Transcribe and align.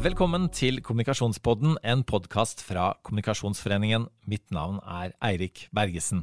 Velkommen 0.00 0.46
til 0.48 0.78
Kommunikasjonspodden, 0.80 1.74
en 1.84 2.00
podkast 2.08 2.62
fra 2.64 2.94
Kommunikasjonsforeningen. 3.04 4.06
Mitt 4.24 4.46
navn 4.48 4.78
er 4.80 5.10
Eirik 5.20 5.66
Bergesen. 5.76 6.22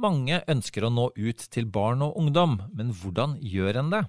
Mange 0.00 0.38
ønsker 0.48 0.86
å 0.86 0.90
nå 0.94 1.10
ut 1.12 1.42
til 1.52 1.68
barn 1.68 2.00
og 2.06 2.16
ungdom, 2.16 2.54
men 2.72 2.94
hvordan 2.96 3.34
gjør 3.44 3.82
en 3.82 3.90
det? 3.92 4.00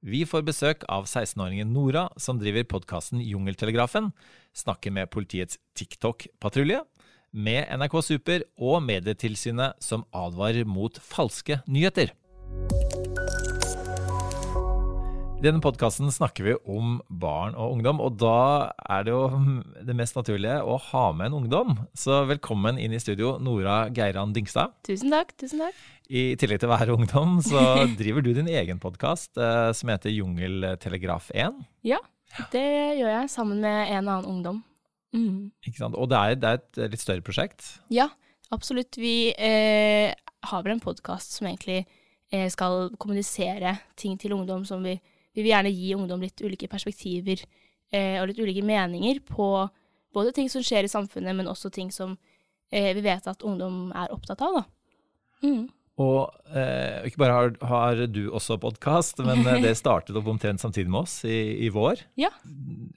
Vi 0.00 0.22
får 0.24 0.46
besøk 0.48 0.88
av 0.88 1.04
16-åringen 1.04 1.68
Nora, 1.76 2.06
som 2.16 2.40
driver 2.40 2.64
podkasten 2.70 3.20
Jungeltelegrafen, 3.20 4.08
snakker 4.56 4.96
med 4.96 5.12
politiets 5.12 5.60
TikTok-patrulje, 5.76 6.80
med 7.36 7.68
NRK 7.76 8.00
Super 8.08 8.46
og 8.56 8.80
Medietilsynet, 8.88 9.76
som 9.84 10.08
advarer 10.16 10.64
mot 10.64 10.96
falske 10.96 11.60
nyheter. 11.68 12.16
I 15.40 15.46
denne 15.46 15.62
podkasten 15.64 16.10
snakker 16.12 16.44
vi 16.44 16.54
om 16.68 16.98
barn 17.08 17.54
og 17.56 17.78
ungdom, 17.78 17.96
og 18.04 18.18
da 18.20 18.74
er 18.92 19.06
det 19.06 19.12
jo 19.14 19.20
det 19.88 19.94
mest 19.96 20.12
naturlige 20.12 20.58
å 20.60 20.74
ha 20.90 21.04
med 21.16 21.30
en 21.30 21.36
ungdom. 21.38 21.70
Så 21.96 22.18
velkommen 22.28 22.76
inn 22.76 22.92
i 22.92 22.98
studio, 23.00 23.38
Nora 23.40 23.86
Geiran 23.88 24.34
Dyngstad. 24.36 24.74
Tusen 24.84 25.08
takk. 25.14 25.30
tusen 25.40 25.62
takk. 25.64 25.78
I 26.12 26.34
tillegg 26.36 26.60
til 26.60 26.68
å 26.68 26.74
være 26.74 26.92
ungdom, 26.92 27.38
så 27.40 27.62
driver 28.02 28.26
du 28.26 28.34
din 28.36 28.50
egen 28.52 28.82
podkast 28.82 29.40
eh, 29.40 29.70
som 29.78 29.88
heter 29.88 30.12
Jungeltelegraf 30.12 31.30
1. 31.32 31.56
Ja, 31.88 32.02
det 32.52 32.66
gjør 32.98 33.08
jeg 33.08 33.30
sammen 33.32 33.62
med 33.64 33.94
en 33.94 34.10
annen 34.10 34.28
ungdom. 34.28 34.58
Mm. 35.16 35.54
Ikke 35.64 35.80
sant? 35.80 35.96
Og 35.96 36.10
det 36.12 36.18
er, 36.20 36.36
det 36.42 36.50
er, 36.50 36.60
et 36.84 36.98
litt 36.98 37.04
større 37.06 37.24
prosjekt? 37.24 37.78
Ja, 37.88 38.10
absolutt. 38.52 39.00
Vi 39.00 39.32
eh, 39.32 40.12
har 40.52 40.68
vel 40.68 40.76
en 40.76 40.84
podkast 40.84 41.38
som 41.38 41.48
egentlig 41.48 41.86
eh, 42.28 42.44
skal 42.52 42.90
kommunisere 43.00 43.78
ting 43.96 44.20
til 44.20 44.36
ungdom 44.36 44.68
som 44.68 44.84
vi 44.84 44.98
vi 45.34 45.42
vil 45.42 45.52
gjerne 45.52 45.72
gi 45.74 45.94
ungdom 45.94 46.22
litt 46.24 46.40
ulike 46.42 46.68
perspektiver 46.70 47.42
eh, 47.92 48.18
og 48.20 48.30
litt 48.30 48.40
ulike 48.42 48.64
meninger 48.66 49.22
på 49.26 49.50
både 50.14 50.32
ting 50.34 50.50
som 50.50 50.64
skjer 50.66 50.86
i 50.86 50.92
samfunnet, 50.92 51.36
men 51.36 51.50
også 51.50 51.70
ting 51.70 51.92
som 51.94 52.16
eh, 52.72 52.90
vi 52.96 53.04
vet 53.04 53.28
at 53.30 53.44
ungdom 53.46 53.92
er 53.94 54.14
opptatt 54.14 54.42
av. 54.46 54.60
Da. 54.60 54.64
Mm. 55.46 55.68
Og 56.00 56.54
eh, 56.56 57.04
ikke 57.08 57.20
bare 57.20 57.34
har, 57.34 57.50
har 57.68 58.00
du 58.08 58.22
også 58.32 58.56
podkast, 58.62 59.18
men 59.26 59.42
eh, 59.44 59.58
det 59.64 59.74
startet 59.80 60.16
opp 60.16 60.30
omtrent 60.32 60.62
samtidig 60.62 60.88
med 60.92 61.02
oss 61.02 61.18
i, 61.28 61.66
i 61.66 61.68
vår. 61.72 62.00
Ja. 62.20 62.30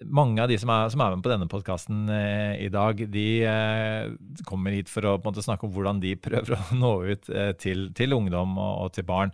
Mange 0.07 0.43
av 0.43 0.51
de 0.51 0.57
som 0.61 0.71
er, 0.71 0.87
som 0.93 1.03
er 1.03 1.15
med 1.15 1.25
på 1.25 1.33
denne 1.33 1.49
podkasten 1.51 2.05
eh, 2.13 2.63
i 2.63 2.69
dag, 2.71 3.03
de 3.11 3.25
eh, 3.49 4.13
kommer 4.47 4.77
hit 4.77 4.91
for 4.91 5.09
å 5.09 5.17
måte, 5.25 5.43
snakke 5.43 5.67
om 5.67 5.75
hvordan 5.75 5.99
de 6.03 6.15
prøver 6.15 6.55
å 6.55 6.61
nå 6.83 6.93
ut 7.11 7.31
til, 7.59 7.89
til 7.97 8.15
ungdom 8.15 8.55
og, 8.55 8.73
og, 8.85 8.93
til 8.95 9.07
barn. 9.07 9.33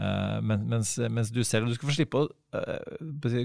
Men, 0.00 0.62
mens, 0.70 0.94
mens, 1.12 1.28
du 1.34 1.42
selv 1.44 1.68
du 1.68 1.74
skal 1.76 1.90
få 1.90 1.94
slippe 1.98 2.22
å 2.22 2.28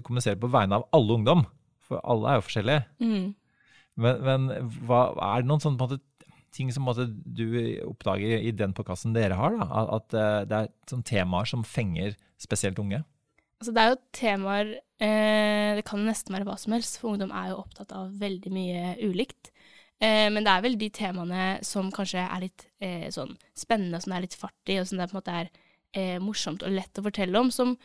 kommunisere 0.06 0.40
på 0.40 0.48
vegne 0.54 0.78
av 0.78 0.86
alle 0.96 1.18
ungdom, 1.18 1.42
for 1.84 2.00
alle 2.08 2.32
er 2.32 2.40
jo 2.40 2.46
forskjellige. 2.46 2.86
Mm. 3.04 3.26
Men, 4.00 4.22
men 4.24 4.70
hva, 4.88 5.10
er 5.34 5.44
det 5.44 5.50
noen 5.50 5.64
sånn, 5.64 5.76
på 5.76 5.88
en 5.88 5.98
måte, 5.98 6.15
ting 6.56 6.72
som 6.74 6.86
måtte, 6.88 7.10
du 7.10 7.46
oppdager 7.86 8.40
i 8.40 8.54
den 8.56 8.74
podkasten 8.76 9.16
dere 9.16 9.38
har? 9.40 9.58
Da? 9.60 9.68
At, 9.68 9.92
at 9.98 10.48
det 10.50 10.62
er 10.62 10.72
sånn 10.90 11.06
temaer 11.06 11.50
som 11.50 11.66
fenger 11.68 12.16
spesielt 12.42 12.80
unge? 12.82 13.04
Altså, 13.62 13.72
det 13.76 13.82
er 13.82 13.92
jo 13.92 14.00
temaer 14.16 14.72
eh, 15.02 15.76
Det 15.78 15.86
kan 15.88 16.04
nesten 16.06 16.36
være 16.36 16.48
hva 16.48 16.58
som 16.60 16.76
helst, 16.76 17.00
for 17.02 17.14
ungdom 17.14 17.34
er 17.36 17.52
jo 17.52 17.62
opptatt 17.64 17.94
av 17.96 18.16
veldig 18.20 18.52
mye 18.54 18.96
ulikt. 19.06 19.52
Eh, 20.04 20.28
men 20.32 20.44
det 20.44 20.52
er 20.52 20.64
vel 20.66 20.80
de 20.80 20.90
temaene 20.94 21.46
som 21.66 21.92
kanskje 21.94 22.24
er 22.24 22.44
litt 22.44 22.68
eh, 22.84 23.08
sånn 23.16 23.36
spennende, 23.56 24.02
som 24.04 24.12
det 24.12 24.18
er 24.18 24.26
litt 24.28 24.40
fart 24.40 24.72
i, 24.72 24.80
og 24.82 24.90
som 24.90 25.00
det 25.00 25.08
på 25.10 25.16
en 25.16 25.22
måte 25.22 25.38
er 25.44 25.54
eh, 25.96 26.18
morsomt 26.24 26.66
og 26.68 26.76
lett 26.76 27.00
å 27.00 27.06
fortelle 27.06 27.40
om, 27.40 27.52
som 27.54 27.78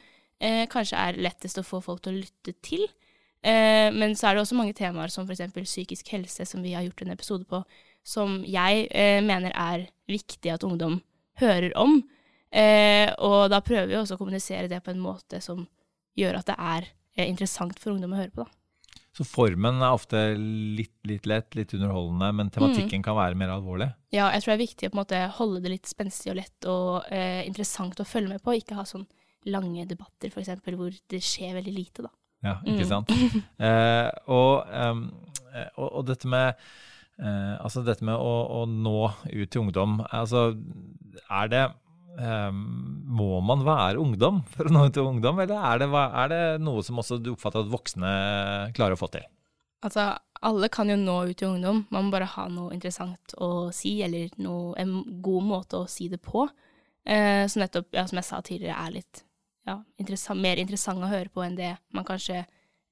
eh, 0.42 0.66
kanskje 0.70 0.98
er 0.98 1.20
lettest 1.22 1.60
å 1.62 1.66
få 1.66 1.82
folk 1.84 2.02
til 2.04 2.16
å 2.16 2.22
lytte 2.24 2.56
til. 2.66 2.88
Eh, 3.46 3.88
men 3.94 4.16
så 4.18 4.28
er 4.28 4.36
det 4.36 4.42
også 4.42 4.58
mange 4.58 4.74
temaer 4.76 5.12
som 5.12 5.28
f.eks. 5.28 5.54
psykisk 5.54 6.10
helse, 6.16 6.44
som 6.44 6.66
vi 6.66 6.74
har 6.74 6.84
gjort 6.84 7.06
en 7.06 7.14
episode 7.14 7.46
på, 7.48 7.62
som 8.10 8.40
jeg 8.48 8.86
eh, 8.90 9.20
mener 9.22 9.54
er 9.54 9.86
viktig 10.10 10.50
at 10.54 10.66
ungdom 10.66 10.98
hører 11.40 11.74
om. 11.78 12.00
Eh, 12.50 13.06
og 13.22 13.50
da 13.52 13.60
prøver 13.62 13.92
vi 13.92 13.98
også 14.00 14.16
å 14.16 14.20
kommunisere 14.20 14.70
det 14.70 14.80
på 14.82 14.90
en 14.90 15.02
måte 15.02 15.38
som 15.44 15.62
gjør 16.18 16.40
at 16.40 16.48
det 16.50 16.56
er 16.58 16.88
eh, 16.88 17.28
interessant 17.28 17.78
for 17.78 17.94
ungdom 17.94 18.16
å 18.16 18.20
høre 18.20 18.34
på. 18.34 18.46
da. 18.46 18.56
Så 19.16 19.26
formen 19.26 19.80
er 19.82 19.94
ofte 19.94 20.18
litt, 20.38 20.94
litt 21.06 21.26
lett, 21.26 21.54
litt 21.58 21.72
underholdende, 21.74 22.28
men 22.38 22.50
tematikken 22.54 23.00
mm. 23.00 23.06
kan 23.06 23.16
være 23.18 23.38
mer 23.38 23.50
alvorlig? 23.56 23.88
Ja, 24.14 24.28
jeg 24.30 24.42
tror 24.42 24.52
det 24.52 24.56
er 24.56 24.62
viktig 24.62 24.90
å 24.90 24.98
måte 25.00 25.22
holde 25.38 25.62
det 25.64 25.72
litt 25.72 25.90
spenstig 25.90 26.30
og 26.30 26.38
lett 26.38 26.68
og 26.70 27.08
eh, 27.10 27.42
interessant 27.46 27.98
å 28.00 28.06
følge 28.06 28.36
med 28.36 28.44
på. 28.44 28.54
Ikke 28.58 28.78
ha 28.78 28.86
sånn 28.86 29.08
lange 29.50 29.86
debatter, 29.90 30.30
f.eks., 30.30 30.62
hvor 30.62 30.94
det 31.10 31.22
skjer 31.26 31.56
veldig 31.58 31.74
lite, 31.74 32.06
da. 32.06 32.12
Ja, 32.46 32.54
ikke 32.64 32.86
mm. 32.86 32.90
sant. 32.90 33.10
eh, 33.66 34.08
og, 34.32 34.70
um, 34.70 35.02
og, 35.74 35.88
og, 35.88 36.04
dette 36.08 36.30
med 36.30 36.62
Eh, 37.20 37.54
altså 37.60 37.82
dette 37.84 38.06
med 38.06 38.16
å, 38.16 38.32
å, 38.48 38.64
nå 38.64 39.10
ut 39.28 39.50
til 39.50 39.66
ungdom. 39.66 39.98
Altså, 40.08 40.54
er 41.28 41.50
det 41.52 41.64
eh, 41.66 42.52
Må 42.52 43.42
man 43.44 43.66
være 43.66 44.00
ungdom 44.00 44.40
for 44.54 44.68
å 44.68 44.72
nå 44.72 44.86
ut 44.88 44.96
til 44.96 45.10
ungdom, 45.10 45.42
eller 45.44 45.60
er 45.72 45.82
det, 45.82 45.90
er 45.92 46.32
det 46.32 46.42
noe 46.64 46.84
som 46.86 47.02
også 47.02 47.20
du 47.20 47.34
oppfatter 47.34 47.64
at 47.64 47.72
voksne 47.72 48.14
klarer 48.76 48.96
å 48.96 49.00
få 49.00 49.10
til? 49.12 49.26
Altså, 49.84 50.10
alle 50.44 50.68
kan 50.72 50.88
jo 50.92 50.96
nå 51.00 51.16
ut 51.28 51.36
til 51.40 51.54
ungdom, 51.54 51.84
man 51.92 52.06
må 52.06 52.14
bare 52.14 52.28
ha 52.34 52.46
noe 52.52 52.72
interessant 52.76 53.34
å 53.40 53.68
si, 53.74 53.98
eller 54.04 54.32
noe, 54.40 54.74
en 54.80 55.00
god 55.24 55.48
måte 55.48 55.80
å 55.80 55.88
si 55.88 56.08
det 56.12 56.20
på. 56.24 56.46
Eh, 57.04 57.44
som 57.48 57.64
nettopp, 57.64 57.92
ja, 57.96 58.06
som 58.08 58.20
jeg 58.20 58.28
sa 58.28 58.40
tidligere, 58.44 58.76
er 58.80 58.96
litt 58.96 59.24
ja, 59.68 59.78
interessant, 60.00 60.40
mer 60.40 60.60
interessant 60.60 61.04
å 61.04 61.08
høre 61.10 61.32
på 61.32 61.44
enn 61.44 61.56
det 61.58 61.74
man 61.96 62.06
kanskje 62.08 62.42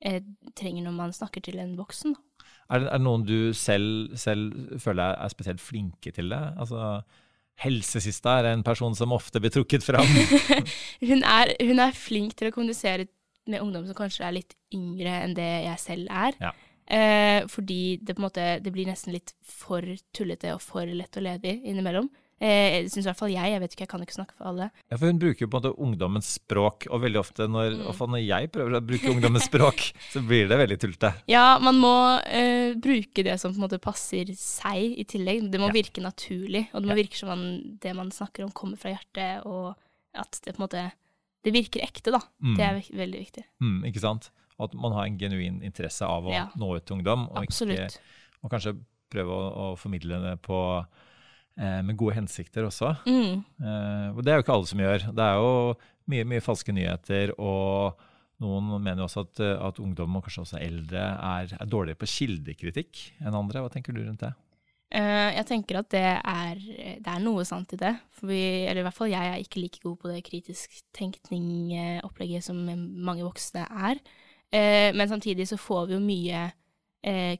eh, 0.04 0.20
trenger 0.56 0.84
når 0.84 0.96
man 0.96 1.16
snakker 1.16 1.44
til 1.44 1.60
en 1.60 1.76
voksen. 1.78 2.16
Da. 2.16 2.27
Er 2.68 2.82
det, 2.82 2.90
er 2.90 3.00
det 3.00 3.04
noen 3.06 3.24
du 3.24 3.38
selv, 3.56 4.12
selv, 4.20 4.52
føler 4.82 5.14
er, 5.16 5.32
spesielt 5.32 5.62
flinke 5.62 6.12
til 6.12 6.28
det? 6.34 6.40
Altså, 6.60 7.00
Helsesista 7.58 8.38
er 8.38 8.52
en 8.52 8.64
person 8.66 8.94
som 8.94 9.14
ofte 9.16 9.40
blir 9.42 9.52
trukket 9.54 9.86
fram. 9.86 10.06
hun, 11.10 11.24
er, 11.24 11.54
hun, 11.64 11.80
er, 11.82 11.96
flink 11.96 12.36
til 12.38 12.50
å 12.50 12.54
kommunisere 12.54 13.08
med 13.48 13.64
ungdom 13.64 13.88
som 13.88 13.96
kanskje 13.96 14.26
er 14.28 14.36
litt 14.36 14.54
yngre 14.74 15.16
enn 15.24 15.34
det 15.38 15.48
jeg 15.64 15.82
selv 15.82 16.12
er. 16.12 16.36
Ja. 16.42 16.52
Eh, 16.88 17.40
fordi 17.52 17.98
det, 18.04 18.16
måte, 18.20 18.44
det 18.64 18.72
blir 18.72 18.88
nesten 18.88 19.12
litt 19.16 19.34
for 19.44 19.84
tullete 20.16 20.54
og 20.54 20.62
for 20.64 20.88
lett 20.88 21.16
og 21.20 21.24
ledig 21.24 21.58
innimellom. 21.64 22.08
Eh, 22.38 22.84
Syns 22.86 23.02
i 23.02 23.08
hvert 23.08 23.18
fall 23.18 23.32
jeg. 23.32 23.50
Jeg 23.50 23.62
vet 23.64 23.72
ikke, 23.74 23.84
jeg 23.84 23.90
kan 23.90 24.04
ikke 24.04 24.14
snakke 24.14 24.36
for 24.36 24.50
alle. 24.52 24.68
Ja, 24.86 24.98
For 24.98 25.10
hun 25.10 25.18
bruker 25.18 25.42
jo 25.42 25.48
på 25.50 25.58
en 25.58 25.64
måte 25.64 25.82
ungdommens 25.86 26.28
språk, 26.36 26.86
og 26.92 27.02
veldig 27.02 27.20
ofte 27.20 27.48
når, 27.50 27.74
mm. 27.80 28.04
når 28.14 28.22
jeg 28.22 28.50
prøver 28.54 28.78
å 28.78 28.82
bruke 28.92 29.10
ungdommens 29.10 29.48
språk, 29.48 29.82
så 30.12 30.22
blir 30.26 30.46
det 30.50 30.60
veldig 30.60 30.78
tullete. 30.84 31.12
Ja, 31.30 31.46
man 31.62 31.80
må 31.82 31.94
eh, 32.22 32.76
bruke 32.78 33.26
det 33.26 33.34
som 33.42 33.54
på 33.54 33.58
en 33.58 33.66
måte 33.66 33.80
passer 33.82 34.30
seg 34.38 35.00
i 35.02 35.06
tillegg. 35.08 35.48
Det 35.50 35.60
må 35.62 35.72
ja. 35.72 35.76
virke 35.80 36.04
naturlig, 36.04 36.68
og 36.72 36.84
det 36.84 36.92
må 36.92 36.94
ja. 36.94 37.00
virke 37.02 37.18
som 37.18 37.32
man, 37.32 37.44
det 37.82 37.96
man 37.98 38.14
snakker 38.14 38.46
om, 38.46 38.54
kommer 38.54 38.78
fra 38.80 38.94
hjertet, 38.94 39.46
og 39.48 39.74
at 40.18 40.40
det 40.44 40.54
på 40.54 40.62
en 40.62 40.66
måte 40.68 40.86
det 41.46 41.54
virker 41.54 41.82
ekte, 41.84 42.12
da. 42.14 42.20
Mm. 42.42 42.54
Det 42.58 42.64
er 42.66 42.78
veldig 42.98 43.18
viktig. 43.22 43.44
Mm, 43.62 43.82
ikke 43.88 44.02
sant? 44.02 44.30
At 44.58 44.72
man 44.74 44.94
har 44.96 45.06
en 45.06 45.18
genuin 45.20 45.60
interesse 45.66 46.06
av 46.06 46.26
å 46.26 46.38
nå 46.58 46.70
ut 46.74 46.86
til 46.86 46.98
ungdom, 46.98 47.28
og, 47.30 47.46
ikke, 47.46 47.86
og 48.42 48.50
kanskje 48.52 48.74
prøve 49.08 49.34
å, 49.34 49.44
å 49.48 49.68
formidle 49.78 50.18
det 50.24 50.34
på 50.44 50.58
med 51.58 51.96
gode 51.98 52.14
hensikter 52.18 52.66
også. 52.68 52.92
Mm. 53.06 53.40
Eh, 53.42 54.10
og 54.14 54.22
det 54.22 54.32
er 54.32 54.38
jo 54.38 54.44
ikke 54.44 54.54
alle 54.54 54.70
som 54.70 54.82
gjør. 54.82 55.06
Det 55.10 55.24
er 55.24 55.38
jo 55.40 55.54
mye, 56.12 56.26
mye 56.32 56.44
falske 56.44 56.74
nyheter, 56.74 57.32
og 57.42 58.04
noen 58.42 58.68
mener 58.76 59.02
jo 59.02 59.08
også 59.08 59.24
at, 59.26 59.40
at 59.66 59.80
ungdom, 59.82 60.18
og 60.18 60.26
kanskje 60.26 60.44
også 60.44 60.60
eldre, 60.62 61.06
er, 61.16 61.56
er, 61.58 61.70
dårligere 61.70 61.98
på 61.98 62.10
kildekritikk 62.12 63.02
enn 63.18 63.34
andre. 63.34 63.64
Hva 63.64 63.72
tenker 63.74 63.96
du 63.96 64.04
rundt 64.04 64.22
det? 64.22 64.34
Jeg 64.88 65.44
tenker 65.44 65.82
at 65.82 65.90
det 65.92 66.00
er, 66.00 66.60
det 66.96 67.10
er, 67.12 67.18
noe 67.20 67.42
sant 67.44 67.74
i 67.76 67.80
det. 67.80 67.90
Vi, 68.22 68.38
eller 68.62 68.80
i 68.80 68.84
hvert 68.86 68.96
fall 68.96 69.10
jeg 69.12 69.34
er 69.34 69.42
ikke 69.42 69.60
like 69.60 69.82
god 69.82 69.98
på 70.00 70.08
det 70.08 70.22
kritisk 70.24 70.78
tenkning-opplegget 70.96 72.46
som 72.46 72.62
mange 72.64 73.26
voksne 73.26 73.66
er. 73.68 74.00
Men 74.96 75.10
samtidig 75.10 75.44
så 75.50 75.58
får 75.60 75.90
vi 75.90 75.98
jo 75.98 76.00
mye 76.00 76.46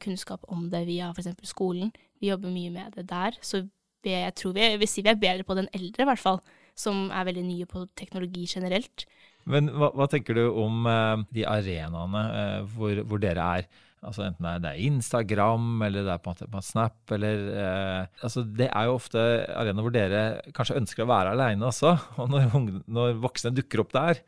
kunnskap 0.04 0.44
om 0.52 0.66
det 0.68 0.84
via 0.90 1.08
f.eks. 1.14 1.30
skolen. 1.48 1.88
Vi 2.20 2.28
jobber 2.28 2.52
mye 2.52 2.74
med 2.74 2.98
det 2.98 3.06
der. 3.08 3.40
Så 3.40 3.62
jeg 4.06 4.34
tror 4.38 4.54
vi, 4.54 4.62
jeg 4.62 4.80
vil 4.80 4.94
vi 4.94 5.10
er 5.10 5.20
bedre 5.20 5.46
på 5.46 5.56
den 5.58 5.68
eldre, 5.74 6.04
i 6.04 6.08
hvert 6.08 6.22
fall. 6.22 6.40
Som 6.78 7.08
er 7.10 7.26
veldig 7.26 7.42
nye 7.42 7.66
på 7.66 7.86
teknologi 7.98 8.46
generelt. 8.46 9.06
Men 9.48 9.70
hva, 9.72 9.90
hva 9.96 10.06
tenker 10.10 10.36
du 10.36 10.46
om 10.60 10.86
eh, 10.88 11.26
de 11.34 11.44
arenaene 11.48 12.24
eh, 12.38 12.72
hvor, 12.74 13.04
hvor, 13.08 13.20
dere 13.22 13.44
er? 13.58 13.68
Altså 13.98 14.28
Enten 14.28 14.46
det 14.62 14.70
er 14.70 14.82
Instagram 14.86 15.80
eller 15.82 16.04
det 16.06 16.12
er 16.12 16.20
på 16.22 16.34
på 16.38 16.60
Snap. 16.62 17.00
eller 17.16 17.40
eh, 17.50 18.02
altså 18.22 18.44
Det 18.46 18.68
er 18.68 18.86
jo 18.86 18.98
ofte 18.98 19.24
arenaer 19.50 19.86
hvor 19.86 19.94
dere 19.96 20.20
kanskje 20.54 20.76
ønsker 20.78 21.02
å 21.02 21.10
være 21.10 21.32
aleine 21.34 21.66
også. 21.66 21.96
Og 22.22 22.30
når, 22.30 22.52
når, 22.86 23.16
voksne 23.24 23.54
dukker 23.56 23.82
opp 23.82 23.96
der 23.96 24.22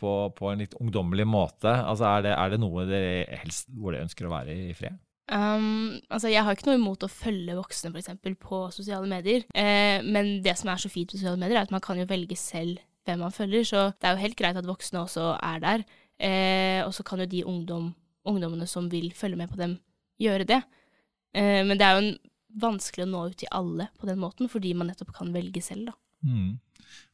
på, 0.00 0.10
på, 0.32 0.46
en 0.48 0.62
litt 0.62 0.72
ungdommelig 0.80 1.26
måte, 1.28 1.68
altså 1.68 2.06
er 2.08 2.22
det, 2.24 2.30
er 2.32 2.52
det 2.52 2.58
noe 2.62 2.86
dere 2.88 3.40
helst 3.42 3.68
hvor 3.76 3.92
dere 3.92 4.06
ønsker 4.06 4.24
å 4.24 4.32
være 4.32 4.56
i 4.56 4.76
fred? 4.76 4.96
Um, 5.30 6.00
altså, 6.10 6.26
jeg 6.32 6.42
har 6.42 6.56
ikke 6.56 6.66
noe 6.66 6.80
imot 6.80 7.04
å 7.06 7.10
følge 7.10 7.54
voksne 7.54 7.92
for 7.92 8.02
eksempel, 8.02 8.34
på 8.34 8.64
sosiale 8.74 9.06
medier, 9.10 9.44
eh, 9.54 10.02
men 10.02 10.40
det 10.42 10.56
som 10.58 10.72
er 10.72 10.82
så 10.82 10.90
fint 10.90 11.12
med 11.12 11.20
sosiale 11.20 11.38
medier, 11.38 11.60
er 11.60 11.68
at 11.68 11.74
man 11.74 11.84
kan 11.84 12.00
jo 12.00 12.08
velge 12.10 12.38
selv 12.38 12.82
hvem 13.06 13.22
man 13.22 13.34
følger, 13.34 13.64
så 13.68 13.84
det 13.94 14.08
er 14.08 14.16
jo 14.16 14.24
helt 14.24 14.38
greit 14.38 14.58
at 14.58 14.66
voksne 14.68 15.04
også 15.04 15.32
er 15.38 15.62
der. 15.62 15.86
Eh, 16.20 16.80
og 16.82 16.90
så 16.96 17.06
kan 17.06 17.22
jo 17.22 17.30
de 17.30 17.46
ungdom 17.48 17.92
ungdommene 18.28 18.66
som 18.68 18.88
vil 18.92 19.10
følge 19.16 19.38
med 19.40 19.50
på 19.50 19.58
dem, 19.60 19.78
gjøre 20.20 20.46
det. 20.48 20.60
Eh, 21.34 21.62
men 21.66 21.78
det 21.78 21.86
er 21.86 21.96
jo 21.96 22.04
en, 22.04 22.12
vanskelig 22.60 23.04
å 23.04 23.10
nå 23.12 23.20
ut 23.30 23.36
til 23.38 23.50
alle 23.54 23.86
på 24.00 24.08
den 24.08 24.18
måten, 24.18 24.48
fordi 24.50 24.72
man 24.74 24.88
nettopp 24.90 25.12
kan 25.14 25.28
velge 25.34 25.62
selv, 25.62 25.92
da. 25.92 25.94
Mm. 26.26 26.58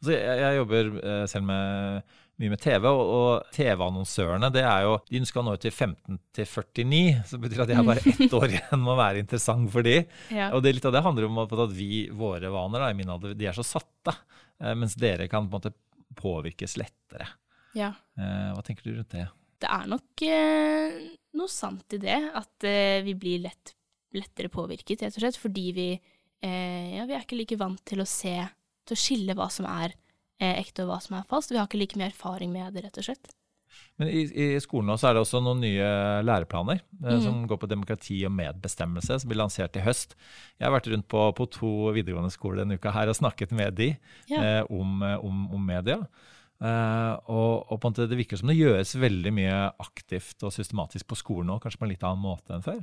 Altså, 0.00 0.12
jeg, 0.14 0.38
jeg, 0.40 0.56
jobber 0.56 0.94
eh, 1.02 1.24
selv 1.28 1.44
med 1.50 2.14
mye 2.40 2.52
med 2.52 2.60
TV, 2.60 2.84
og, 2.90 3.02
og 3.16 3.54
TV-annonsørene 3.54 4.50
det 4.52 4.62
er 4.68 4.84
jo, 4.84 4.96
de 5.08 5.22
skal 5.28 5.46
nå 5.46 5.54
ut 5.56 5.62
til 5.64 5.72
15 5.72 6.18
til 6.36 6.48
49, 6.50 7.22
så 7.30 7.40
betyr 7.40 7.62
at 7.64 7.70
de 7.70 7.78
har 7.78 7.86
bare 7.86 8.04
ett 8.12 8.36
år 8.36 8.52
igjen 8.52 8.82
med 8.82 8.92
å 8.92 8.98
være 8.98 9.22
interessant 9.24 9.72
for 9.72 9.86
de. 9.86 9.96
Ja. 10.34 10.50
Og 10.52 10.64
det, 10.64 10.74
litt 10.76 10.88
av 10.88 10.92
det 10.96 11.04
handler 11.06 11.30
om 11.30 11.40
at 11.46 11.56
vi, 11.72 12.06
våre 12.12 12.52
vaner 12.52 12.84
da, 12.84 12.92
i 12.92 12.98
min 12.98 13.12
alder, 13.12 13.32
de 13.38 13.48
er 13.48 13.56
så 13.56 13.64
satte, 13.64 14.14
eh, 14.60 14.76
mens 14.76 14.98
dere 15.00 15.30
kan 15.32 15.48
på 15.48 15.56
en 15.56 15.62
måte 15.62 15.74
påvirkes 16.16 16.76
lettere. 16.80 17.30
ja. 17.76 17.94
Eh, 18.20 18.52
hva 18.52 18.62
tenker 18.64 18.84
du 18.84 18.98
rundt 18.98 19.16
det? 19.16 19.26
Det 19.56 19.72
er 19.72 19.88
nok 19.88 20.22
eh, 20.28 21.00
noe 21.40 21.52
sant 21.52 21.96
i 21.96 22.00
det, 22.00 22.20
at 22.36 22.68
eh, 22.68 23.00
vi 23.06 23.16
blir 23.16 23.46
lett, 23.48 23.72
lettere 24.16 24.52
påvirket, 24.52 25.06
rett 25.06 25.16
og 25.16 25.24
slett, 25.24 25.40
fordi 25.40 25.70
vi, 25.76 25.90
eh, 26.44 26.96
ja, 26.98 27.06
vi 27.08 27.16
er 27.16 27.24
ikke 27.24 27.40
like 27.40 27.56
vant 27.60 27.80
til 27.88 28.04
å 28.04 28.08
se, 28.08 28.36
til 28.84 28.96
å 28.96 29.00
skille 29.00 29.36
hva 29.36 29.48
som 29.52 29.68
er 29.72 29.96
eh, 30.40 30.58
ekte 30.60 30.84
og 30.84 30.90
hva 30.94 31.00
som 31.02 31.16
er 31.18 31.26
falskt. 31.30 31.52
Vi 31.54 31.58
har 31.60 31.66
ikke 31.68 31.80
like 31.80 31.96
mye 32.00 32.10
erfaring 32.12 32.52
med 32.52 32.74
det, 32.76 32.84
rett 32.86 32.98
og 32.98 33.04
slett. 33.08 33.32
Men 33.98 34.08
i, 34.08 34.22
i 34.24 34.60
skolen 34.62 34.86
nå 34.88 34.94
er 35.04 35.16
det 35.16 35.20
også 35.20 35.40
noen 35.44 35.60
nye 35.60 35.88
læreplaner 36.24 36.78
eh, 36.80 37.10
Mhm. 37.16 37.22
som 37.24 37.42
går 37.50 37.58
på 37.60 37.68
demokrati 37.68 38.20
og 38.24 38.32
medbestemmelse, 38.32 39.18
som 39.20 39.28
blir 39.28 39.40
lansert 39.42 39.76
i 39.76 39.82
høst. 39.84 40.14
Jeg 40.58 40.68
har 40.68 40.72
vært 40.76 40.88
rundt 40.92 41.08
på, 41.08 41.24
på 41.36 41.46
to 41.52 41.72
videregående 41.92 42.32
skoler 42.32 42.62
denne 42.64 42.78
uka 42.78 42.92
her 42.94 43.08
og 43.12 43.16
snakket 43.18 43.52
med 43.52 43.74
de 43.76 43.90
Ja. 44.30 44.40
eh, 44.42 44.64
om, 44.70 45.02
om, 45.02 45.44
om 45.54 45.66
media. 45.66 45.98
Eh, 46.56 47.12
og, 47.28 47.66
og 47.72 47.92
det 47.98 48.16
virker 48.16 48.38
som 48.40 48.48
det 48.48 48.56
gjøres 48.56 48.94
veldig 48.96 49.32
mye 49.34 49.56
aktivt 49.82 50.40
og 50.42 50.52
systematisk 50.56 51.06
på 51.10 51.18
skolen 51.20 51.50
nå, 51.50 51.58
kanskje 51.60 51.78
på 51.82 51.84
en 51.84 51.92
litt 51.92 52.06
annen 52.06 52.22
måte 52.24 52.54
enn 52.56 52.64
før. 52.64 52.80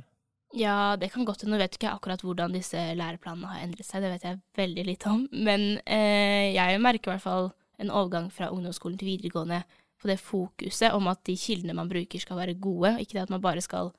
Ja, 0.54 0.94
det 1.00 1.10
kan 1.12 1.26
godt 1.26 1.42
hende. 1.42 1.56
Nå 1.56 1.62
vet 1.62 1.76
ikke 1.76 1.92
akkurat 1.92 2.22
hvordan 2.22 2.54
disse 2.54 2.78
læreplanene 2.94 3.50
har 3.50 3.64
endret 3.64 3.88
seg, 3.88 4.04
det 4.04 4.12
vet 4.12 4.26
jeg 4.28 4.40
veldig 4.58 4.84
lite 4.86 5.10
om. 5.10 5.24
Men 5.34 5.80
eh, 5.82 6.54
jeg 6.54 6.82
merker 6.82 7.10
i 7.10 7.14
hvert 7.14 7.26
fall 7.26 7.50
en 7.82 7.90
overgang 7.90 8.30
fra 8.32 8.52
ungdomsskolen 8.54 8.98
til 9.00 9.10
videregående 9.10 9.64
på 10.00 10.10
det 10.10 10.20
fokuset 10.22 10.94
om 10.94 11.08
at 11.10 11.22
de 11.26 11.34
kildene 11.38 11.74
man 11.76 11.90
bruker 11.90 12.22
skal 12.22 12.38
være 12.38 12.58
gode, 12.60 12.92
ikke 13.02 13.16
det 13.16 13.24
at 13.24 13.32
man 13.34 13.42
bare 13.42 13.62
skal 13.64 13.90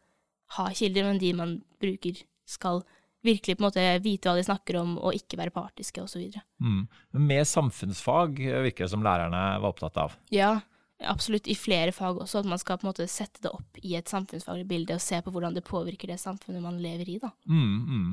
ha 0.55 0.67
kilder, 0.77 1.07
men 1.07 1.19
de 1.19 1.31
man 1.35 1.57
bruker 1.81 2.21
skal 2.47 2.83
virkelig 3.25 3.57
på 3.57 3.63
en 3.63 3.65
måte 3.65 3.83
vite 4.05 4.29
hva 4.29 4.37
de 4.37 4.45
snakker 4.45 4.77
om, 4.79 4.95
og 5.01 5.17
ikke 5.17 5.39
være 5.39 5.53
partiske, 5.55 6.03
osv. 6.03 6.37
Mm. 6.61 6.85
Med 7.25 7.49
samfunnsfag 7.49 8.39
eh, 8.45 8.61
virker 8.67 8.85
det 8.85 8.93
som 8.93 9.03
lærerne 9.03 9.43
var 9.57 9.71
opptatt 9.71 9.97
av. 10.03 10.15
Ja, 10.33 10.59
absolutt. 11.03 11.49
I 11.51 11.57
flere 11.59 11.91
fag 11.95 12.21
også. 12.23 12.43
At 12.43 12.49
man 12.49 12.61
skal 12.61 12.79
på 12.79 12.87
en 12.87 12.91
måte 12.91 13.07
sette 13.11 13.43
det 13.43 13.51
opp 13.53 13.79
i 13.81 13.95
et 13.99 14.11
samfunnsfaglig 14.11 14.67
bilde 14.69 14.97
og 14.97 15.03
se 15.03 15.19
på 15.21 15.33
hvordan 15.33 15.57
det 15.57 15.65
påvirker 15.67 16.13
det 16.13 16.19
samfunnet 16.21 16.63
man 16.63 16.79
lever 16.81 17.09
i. 17.15 17.19
da. 17.21 17.33
Mm, 17.49 17.77
mm. 17.85 18.11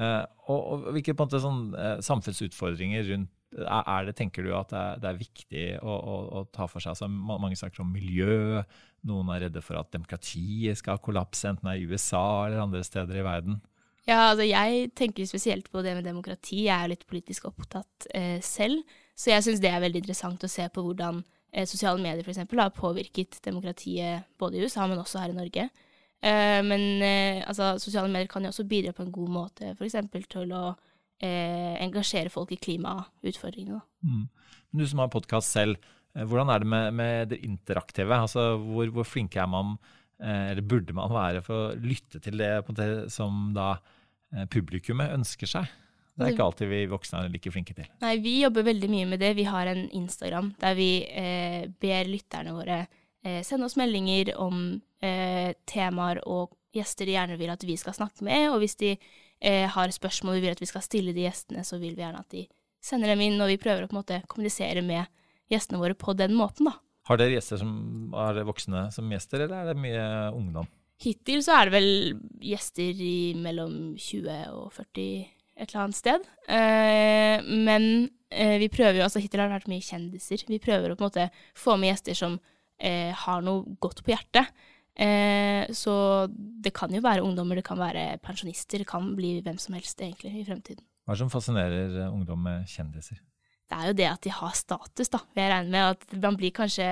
Eh, 0.00 0.24
og, 0.46 0.60
og 0.60 0.88
hvilke 0.94 1.14
på 1.14 1.24
en 1.24 1.30
måte, 1.30 1.42
sånn, 1.42 1.62
eh, 1.74 2.00
samfunnsutfordringer 2.06 3.06
rundt 3.10 3.36
er 3.50 3.88
er 3.90 4.04
det, 4.06 4.14
tenker 4.14 4.44
du, 4.46 4.52
at 4.54 4.70
det 4.70 4.78
er, 4.78 5.00
det 5.02 5.08
er 5.08 5.18
viktig 5.18 5.64
å, 5.82 5.90
å, 5.90 6.18
å 6.38 6.42
ta 6.54 6.68
for 6.70 6.82
seg? 6.82 6.92
Altså, 6.94 7.08
mange 7.10 7.58
snakker 7.58 7.82
om 7.82 7.90
miljø, 7.90 8.62
noen 9.08 9.32
er 9.34 9.46
redde 9.46 9.62
for 9.64 9.80
at 9.80 9.90
demokratiet 9.90 10.78
skal 10.78 11.00
kollapse, 11.02 11.48
enten 11.48 11.66
det 11.66 11.74
er 11.74 11.82
i 11.82 11.90
USA 11.90 12.46
eller 12.46 12.62
andre 12.62 12.84
steder 12.86 13.18
i 13.18 13.26
verden. 13.26 13.58
Ja, 14.06 14.30
altså 14.30 14.46
jeg 14.46 14.92
tenker 14.96 15.26
spesielt 15.28 15.68
på 15.70 15.82
det 15.84 15.96
med 15.98 16.06
demokrati. 16.06 16.64
Jeg 16.68 16.76
er 16.76 16.92
litt 16.92 17.06
politisk 17.10 17.50
opptatt 17.50 18.08
eh, 18.14 18.38
selv, 18.42 18.86
så 19.18 19.34
jeg 19.34 19.44
syns 19.46 19.62
det 19.62 19.74
er 19.74 19.82
veldig 19.82 20.04
interessant 20.04 20.46
å 20.46 20.50
se 20.50 20.66
på 20.72 20.86
hvordan 20.86 21.20
sosiale 21.66 21.98
medier 22.02 22.22
eksempel, 22.30 22.60
har 22.62 22.74
påvirket 22.74 23.40
demokratiet 23.44 24.28
både 24.38 24.58
i 24.58 24.64
USA, 24.64 24.86
men 24.86 25.00
også 25.02 25.22
her 25.22 25.32
i 25.32 25.38
Norge. 25.38 25.68
Eh, 26.20 26.60
men 26.66 26.82
eh, 27.02 27.40
altså, 27.48 27.74
sosiale 27.80 28.10
medier 28.12 28.28
kan 28.30 28.44
jo 28.44 28.52
også 28.52 28.66
bidra 28.68 28.92
på 28.96 29.06
en 29.06 29.14
god 29.14 29.30
måte, 29.32 29.72
f.eks. 29.72 29.96
til 30.28 30.52
å 30.52 30.64
eh, 31.24 31.76
engasjere 31.80 32.32
folk 32.32 32.52
i 32.52 32.60
klimautfordringene. 32.60 33.80
Mm. 34.04 34.26
Du 34.76 34.84
som 34.86 35.02
har 35.02 35.12
podkast 35.12 35.56
selv, 35.56 35.80
eh, 36.14 36.26
hvordan 36.26 36.52
er 36.52 36.62
det 36.62 36.70
med, 36.74 36.92
med 37.00 37.32
det 37.32 37.40
interaktive? 37.46 38.20
Altså, 38.26 38.52
hvor, 38.60 38.92
hvor 38.92 39.08
flink 39.08 39.36
er 39.40 39.48
man, 39.50 39.78
eh, 40.20 40.50
eller 40.52 40.66
burde 40.66 40.96
man 40.96 41.12
være, 41.14 41.44
for 41.46 41.70
å 41.70 41.78
lytte 41.80 42.20
til 42.20 42.40
det, 42.40 42.52
en 42.68 43.08
som 43.12 43.50
da 43.56 43.72
eh, 44.34 44.44
publikummet 44.52 45.16
ønsker 45.16 45.50
seg? 45.56 45.72
Det 46.20 46.28
er 46.28 46.36
ikke 46.36 46.46
alltid 46.46 46.70
vi 46.70 46.80
voksne 46.90 47.24
er 47.24 47.32
like 47.32 47.52
flinke 47.54 47.74
til. 47.76 47.88
Nei, 48.04 48.14
vi 48.22 48.36
jobber 48.42 48.66
veldig 48.66 48.90
mye 48.92 49.08
med 49.08 49.22
det. 49.22 49.32
Vi 49.38 49.46
har 49.48 49.70
en 49.70 49.86
Instagram 49.96 50.52
der 50.60 50.76
vi 50.78 50.90
eh, 51.08 51.66
ber 51.80 52.10
lytterne 52.10 52.54
våre 52.56 52.78
eh, 52.84 53.40
sende 53.46 53.68
oss 53.68 53.78
meldinger 53.80 54.34
om 54.40 54.62
eh, 55.02 55.56
temaer 55.70 56.22
og 56.28 56.52
gjester 56.76 57.08
de 57.08 57.16
gjerne 57.16 57.38
vil 57.40 57.52
at 57.52 57.64
vi 57.66 57.76
skal 57.80 57.96
snakke 57.96 58.26
med. 58.26 58.50
Og 58.52 58.60
hvis 58.62 58.76
de 58.80 58.94
eh, 58.94 59.66
har 59.70 59.96
spørsmål 59.96 60.38
vi 60.38 60.44
vil 60.44 60.54
at 60.54 60.62
vi 60.62 60.68
skal 60.70 60.84
stille 60.84 61.16
de 61.16 61.24
gjestene, 61.26 61.64
så 61.66 61.80
vil 61.80 61.96
vi 61.96 62.04
gjerne 62.04 62.22
at 62.22 62.36
de 62.36 62.46
sender 62.80 63.12
dem 63.12 63.24
inn, 63.24 63.40
og 63.40 63.50
vi 63.50 63.60
prøver 63.60 63.84
å 63.84 63.90
på 63.90 63.96
en 63.96 64.00
måte 64.00 64.20
kommunisere 64.30 64.84
med 64.84 65.08
gjestene 65.50 65.80
våre 65.82 65.96
på 65.98 66.14
den 66.16 66.36
måten, 66.38 66.70
da. 66.70 66.78
Har 67.08 67.18
dere 67.18 67.34
gjester 67.34 67.58
som 67.58 68.12
er 68.14 68.44
voksne 68.46 68.86
som 68.94 69.08
gjester, 69.10 69.42
eller 69.42 69.64
er 69.64 69.72
det 69.72 69.82
mye 69.82 70.04
ungdom? 70.36 70.68
Hittil 71.00 71.40
så 71.42 71.56
er 71.56 71.68
det 71.68 71.74
vel 71.74 71.90
gjester 72.44 72.98
i 73.02 73.32
mellom 73.40 73.94
20 73.96 74.52
og 74.52 74.66
40 74.76 75.39
et 75.60 75.68
eller 75.68 75.84
annet 75.84 75.98
sted. 75.98 76.26
Eh, 76.48 77.44
men 77.44 77.86
eh, 78.32 78.56
vi 78.62 78.70
prøver 78.72 78.98
jo, 78.98 79.06
altså 79.06 79.22
hittil 79.22 79.42
har 79.42 79.50
det 79.50 79.58
vært 79.60 79.70
mye 79.72 79.84
kjendiser. 79.84 80.44
Vi 80.48 80.60
prøver 80.62 80.92
å 80.92 80.98
på 80.98 81.04
en 81.04 81.10
måte 81.10 81.28
få 81.58 81.76
med 81.80 81.92
gjester 81.92 82.18
som 82.18 82.38
eh, 82.80 83.12
har 83.26 83.44
noe 83.46 83.76
godt 83.82 84.02
på 84.06 84.14
hjertet. 84.14 84.50
Eh, 85.00 85.70
så 85.76 85.94
det 86.30 86.74
kan 86.76 86.92
jo 86.92 87.02
være 87.04 87.24
ungdommer, 87.24 87.60
det 87.60 87.66
kan 87.68 87.80
være 87.80 88.18
pensjonister, 88.24 88.82
det 88.82 88.88
kan 88.90 89.12
bli 89.16 89.38
hvem 89.44 89.60
som 89.60 89.76
helst 89.78 90.00
egentlig 90.02 90.42
i 90.42 90.46
fremtiden. 90.48 90.84
Hva 91.06 91.14
er 91.14 91.18
det 91.18 91.24
som 91.24 91.32
fascinerer 91.32 92.00
eh, 92.04 92.12
ungdom 92.12 92.42
med 92.48 92.66
kjendiser? 92.70 93.20
Det 93.70 93.78
er 93.78 93.92
jo 93.92 93.98
det 94.00 94.08
at 94.10 94.24
de 94.26 94.34
har 94.34 94.56
status, 94.58 95.12
da. 95.12 95.22
Jeg 95.38 95.52
regner 95.52 95.70
med 95.70 95.94
at 95.94 96.18
man 96.24 96.36
blir 96.40 96.52
kanskje 96.56 96.84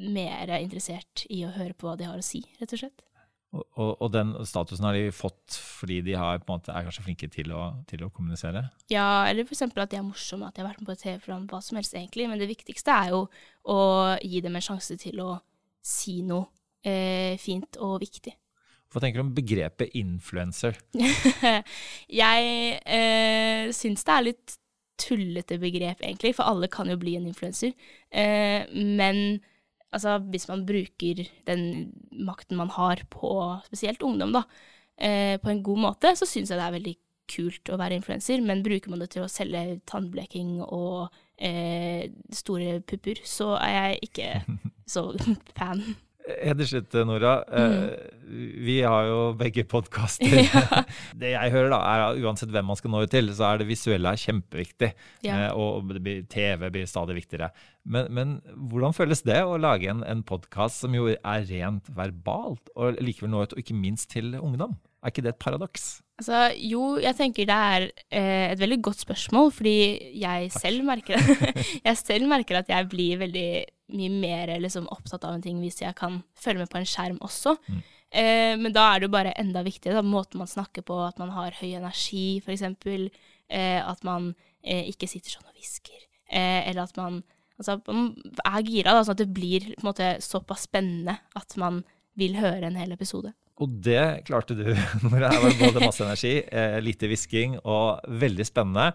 mer 0.00 0.54
interessert 0.56 1.26
i 1.28 1.42
å 1.44 1.52
høre 1.52 1.76
på 1.76 1.90
hva 1.90 1.98
de 2.00 2.08
har 2.08 2.16
å 2.16 2.24
si, 2.24 2.40
rett 2.56 2.72
og 2.72 2.80
slett. 2.80 3.04
Og, 3.50 3.64
og, 3.74 3.88
og 4.04 4.10
den 4.14 4.30
statusen 4.46 4.86
har 4.86 4.94
de 4.94 5.08
fått 5.14 5.56
fordi 5.58 5.98
de 6.06 6.14
har, 6.14 6.38
måte, 6.46 6.70
er 6.70 6.84
kanskje 6.86 7.02
flinke 7.02 7.28
til 7.34 7.50
å, 7.56 7.64
til 7.90 8.04
å 8.06 8.10
kommunisere? 8.14 8.62
Ja, 8.92 9.26
eller 9.26 9.48
eksempel 9.48 9.82
at 9.82 9.90
de 9.90 9.98
er 9.98 10.06
morsomme, 10.06 10.46
at 10.46 10.54
de 10.54 10.62
har 10.62 10.70
vært 10.70 10.84
med 10.84 10.90
på 10.90 10.94
et 10.94 11.02
TV-program, 11.02 11.48
hva 11.50 11.58
som 11.64 11.80
helst 11.80 11.96
egentlig. 11.98 12.28
Men 12.30 12.38
det 12.38 12.50
viktigste 12.50 12.94
er 12.94 13.10
jo 13.16 13.24
å 13.66 13.80
gi 14.22 14.44
dem 14.44 14.58
en 14.58 14.66
sjanse 14.68 14.94
til 15.02 15.18
å 15.24 15.32
si 15.82 16.20
noe 16.26 16.46
eh, 16.86 17.34
fint 17.42 17.80
og 17.82 17.98
viktig. 18.04 18.36
Hva 18.90 19.02
tenker 19.02 19.20
du 19.20 19.26
om 19.26 19.34
begrepet 19.34 19.98
influencer? 19.98 20.78
jeg 22.22 22.80
eh, 22.86 23.70
syns 23.74 24.06
det 24.06 24.14
er 24.14 24.26
litt 24.30 24.56
tullete 25.00 25.58
begrep, 25.58 26.02
egentlig, 26.04 26.34
for 26.36 26.50
alle 26.50 26.68
kan 26.70 26.90
jo 26.90 26.98
bli 27.00 27.16
en 27.18 27.28
influenser. 27.30 27.74
Eh, 28.10 28.66
men 28.74 29.40
altså, 29.94 30.18
hvis 30.32 30.48
man 30.50 30.64
bruker 30.68 31.24
den 31.48 31.64
makten 32.26 32.58
man 32.60 32.72
har 32.74 33.04
på 33.12 33.32
spesielt 33.66 34.02
ungdom, 34.06 34.34
da, 34.36 34.44
eh, 34.96 35.36
på 35.40 35.52
en 35.52 35.62
god 35.66 35.84
måte, 35.86 36.14
så 36.16 36.28
syns 36.28 36.50
jeg 36.50 36.60
det 36.60 36.66
er 36.66 36.76
veldig 36.78 36.96
kult 37.30 37.70
å 37.70 37.78
være 37.78 38.00
influenser, 38.00 38.42
men 38.42 38.64
bruker 38.66 38.90
man 38.90 39.02
det 39.02 39.12
til 39.14 39.24
å 39.24 39.30
selge 39.30 39.80
tannbleking 39.90 40.58
og 40.66 41.12
eh, 41.38 42.10
store 42.34 42.80
pupper, 42.82 43.22
så 43.26 43.54
er 43.60 43.76
jeg 43.76 44.10
ikke 44.10 44.30
så 44.94 45.10
fan. 45.58 45.84
Helt 46.28 46.60
til 46.60 46.68
slutt, 46.68 46.96
Nora. 47.08 47.34
Mm. 47.48 48.10
vi 48.62 48.76
har 48.86 49.06
jo 49.08 49.20
begge 49.38 49.64
podkaster. 49.68 50.36
Ja. 50.50 50.82
Det 51.16 51.32
jeg 51.32 51.52
hører, 51.52 51.70
da, 51.72 51.78
er 51.80 52.02
at 52.04 52.20
uansett 52.22 52.52
hvem 52.52 52.68
man 52.70 52.78
skal 52.78 52.92
nå 52.92 53.02
ut 53.04 53.12
til, 53.12 53.30
så 53.34 53.48
er 53.48 53.60
det 53.60 53.68
visuelle 53.68 54.12
er 54.12 54.20
kjempeviktig. 54.20 54.90
Ja. 55.26 55.46
Eh, 55.48 55.56
og 55.56 55.90
TV 56.30 56.68
blir 56.70 56.86
stadig 56.90 57.16
viktigere. 57.18 57.50
Men, 57.84 58.10
men 58.14 58.36
hvordan 58.70 58.94
føles 58.96 59.24
det 59.26 59.40
å 59.42 59.58
lage 59.60 59.90
en, 59.90 60.04
en 60.06 60.22
podkast 60.26 60.84
som 60.84 60.94
jo 60.96 61.08
er 61.10 61.48
rent 61.48 61.90
verbalt, 61.96 62.70
og 62.76 63.00
likevel 63.02 63.32
nå 63.32 63.44
ut, 63.44 63.56
og 63.56 63.64
ikke 63.64 63.78
minst 63.78 64.10
til 64.14 64.36
ungdom? 64.38 64.78
Er 65.00 65.12
ikke 65.12 65.24
det 65.24 65.34
et 65.34 65.40
paradoks? 65.40 65.90
Altså, 66.20 66.50
jo, 66.60 66.98
jeg 67.00 67.16
tenker 67.16 67.46
det 67.48 67.56
er 67.56 67.84
eh, 68.12 68.50
et 68.52 68.60
veldig 68.60 68.82
godt 68.84 69.06
spørsmål, 69.06 69.52
fordi 69.56 69.76
jeg 70.20 70.50
selv, 70.52 70.84
merker, 70.84 71.16
jeg 71.88 71.96
selv 71.96 72.28
merker 72.28 72.60
at 72.60 72.68
jeg 72.68 72.88
blir 72.92 73.22
veldig 73.22 73.48
mye 73.94 74.10
mer 74.12 74.52
liksom, 74.62 74.88
opptatt 74.92 75.24
av 75.26 75.36
en 75.36 75.44
ting 75.44 75.58
hvis 75.62 75.80
jeg 75.82 75.96
kan 75.98 76.20
følge 76.38 76.64
med 76.64 76.70
på 76.72 76.80
en 76.80 76.88
skjerm 76.88 77.18
også. 77.26 77.56
Mm. 77.68 77.80
Eh, 78.10 78.54
men 78.58 78.74
da 78.74 78.88
er 78.90 79.00
det 79.00 79.08
jo 79.08 79.14
bare 79.14 79.34
enda 79.38 79.62
viktigere, 79.66 80.00
da, 80.00 80.06
måten 80.06 80.42
man 80.42 80.50
snakker 80.50 80.84
på, 80.86 80.96
at 81.06 81.20
man 81.22 81.32
har 81.36 81.58
høy 81.60 81.74
energi, 81.78 82.40
eksempel. 82.46 83.08
Eh, 83.50 83.80
at 83.82 84.04
man 84.06 84.32
eh, 84.62 84.86
ikke 84.92 85.08
sitter 85.10 85.34
sånn 85.34 85.48
og 85.48 85.56
hvisker. 85.58 85.98
Eh, 86.30 86.68
eller 86.70 86.84
at 86.86 86.98
man, 86.98 87.20
altså, 87.58 87.80
man 87.90 88.12
er 88.44 88.66
gira, 88.66 88.94
da, 88.94 89.04
sånn 89.04 89.16
at 89.18 89.24
det 89.24 89.32
blir 89.34 89.72
måte 89.86 90.16
såpass 90.22 90.68
spennende 90.68 91.18
at 91.38 91.56
man 91.60 91.82
vil 92.18 92.36
høre 92.38 92.68
en 92.68 92.78
hel 92.78 92.94
episode. 92.94 93.32
Og 93.60 93.72
det 93.84 94.24
klarte 94.28 94.56
du, 94.56 94.68
Nora. 95.04 95.32
Både 95.60 95.82
masse 95.82 96.04
energi, 96.06 96.38
eh, 96.46 96.78
lite 96.82 97.10
hvisking 97.10 97.58
og 97.60 98.06
veldig 98.22 98.46
spennende. 98.48 98.92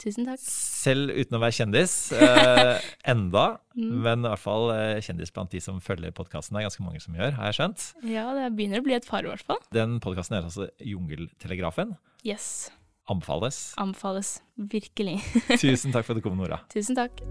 Tusen 0.00 0.28
takk. 0.28 0.42
Selv 0.42 1.12
uten 1.14 1.38
å 1.38 1.40
være 1.42 1.56
kjendis 1.56 1.94
eh, 2.14 2.86
enda, 3.08 3.46
mm. 3.78 3.92
men 4.04 4.24
i 4.24 4.30
hvert 4.32 4.42
fall 4.42 4.70
eh, 4.74 5.00
kjendis 5.04 5.32
blant 5.34 5.52
de 5.54 5.62
som 5.62 5.80
følger 5.82 6.14
podkasten. 6.16 6.56
Det 6.56 6.62
er 6.62 6.68
ganske 6.68 6.86
mange 6.86 7.02
som 7.04 7.16
gjør, 7.16 7.36
har 7.38 7.50
jeg 7.50 7.58
skjønt. 7.60 7.86
Ja, 8.12 8.26
det 8.36 8.50
begynner 8.58 8.82
å 8.82 8.86
bli 8.86 8.96
et 8.98 9.08
par, 9.08 9.24
i 9.24 9.32
hvert 9.32 9.46
fall. 9.46 9.62
Den 9.74 9.98
podkasten 10.04 10.38
er 10.38 10.48
altså 10.48 10.68
Jungeltelegrafen. 10.84 11.96
Yes. 12.26 12.68
Anbefales. 13.08 13.72
Anbefales. 13.80 14.36
Virkelig. 14.56 15.20
Tusen 15.62 15.94
takk 15.94 16.08
for 16.08 16.16
at 16.16 16.20
du 16.20 16.24
kom, 16.26 16.36
Nora. 16.40 16.60
Tusen 16.72 16.98
takk. 16.98 17.22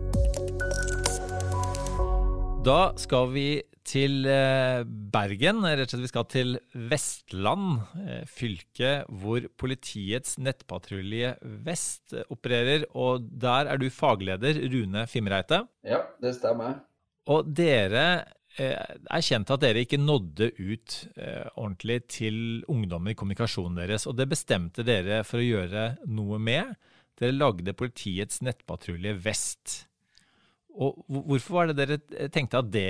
Da 2.66 2.80
skal 2.98 3.30
vi 3.36 3.50
til 3.86 4.26
eh, 4.30 4.84
Bergen. 4.86 5.64
Rett 5.66 5.88
og 5.88 5.94
slett 5.94 6.06
vi 6.06 6.12
skal 6.12 6.28
til 6.32 6.56
Vestland, 6.92 7.84
eh, 8.02 8.24
fylke 8.30 8.94
hvor 9.22 9.46
politiets 9.62 10.38
nettpatrulje 10.42 11.36
Vest 11.66 12.16
opererer. 12.34 12.88
Og 12.98 13.28
der 13.46 13.72
er 13.72 13.82
du 13.82 13.88
fagleder, 13.94 14.60
Rune 14.74 15.06
Fimreite. 15.12 15.64
Ja, 15.86 16.02
det 16.22 16.36
stemmer. 16.40 16.82
Og 17.32 17.48
dere 17.58 18.06
eh, 18.58 18.74
er 18.74 19.26
kjent 19.26 19.54
at 19.54 19.64
dere 19.64 19.86
ikke 19.86 20.02
nådde 20.02 20.52
ut 20.58 21.00
ordentlig 21.56 22.02
til 22.18 22.38
ungdommen 22.72 23.14
i 23.14 23.18
kommunikasjonen 23.18 23.82
deres. 23.84 24.08
Og 24.10 24.18
det 24.18 24.30
bestemte 24.34 24.86
dere 24.86 25.24
for 25.28 25.42
å 25.42 25.48
gjøre 25.48 25.90
noe 26.10 26.42
med. 26.42 26.74
Dere 27.20 27.38
lagde 27.38 27.78
politiets 27.78 28.42
nettpatrulje 28.44 29.14
Vest. 29.24 29.84
Og 30.76 31.06
hvorfor 31.08 31.56
var 31.56 31.70
det 31.70 31.78
dere 31.80 32.28
tenkte 32.34 32.60
at 32.60 32.72
det, 32.74 32.90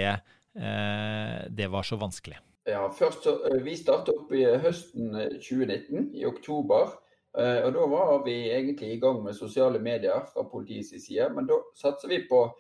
det 0.56 1.68
var 1.72 1.84
så 1.84 1.98
vanskelig? 2.00 2.38
Ja, 2.66 2.88
først 2.88 3.24
så, 3.24 3.34
eh, 3.50 3.64
Vi 3.64 3.76
startet 3.76 4.16
opp 4.16 4.32
i 4.34 4.44
høsten 4.44 5.12
2019, 5.44 6.16
i 6.16 6.26
oktober. 6.26 6.96
Eh, 7.38 7.66
og 7.66 7.74
Da 7.74 7.86
var 7.88 8.24
vi 8.26 8.50
egentlig 8.50 8.94
i 8.94 9.00
gang 9.00 9.24
med 9.24 9.34
sosiale 9.34 9.80
medier 9.80 10.26
fra 10.34 10.44
politiets 10.44 11.08
side. 11.08 11.30
Men 11.36 11.48
da 11.48 11.54
satser 11.76 12.08
vi 12.08 12.28
på 12.30 12.58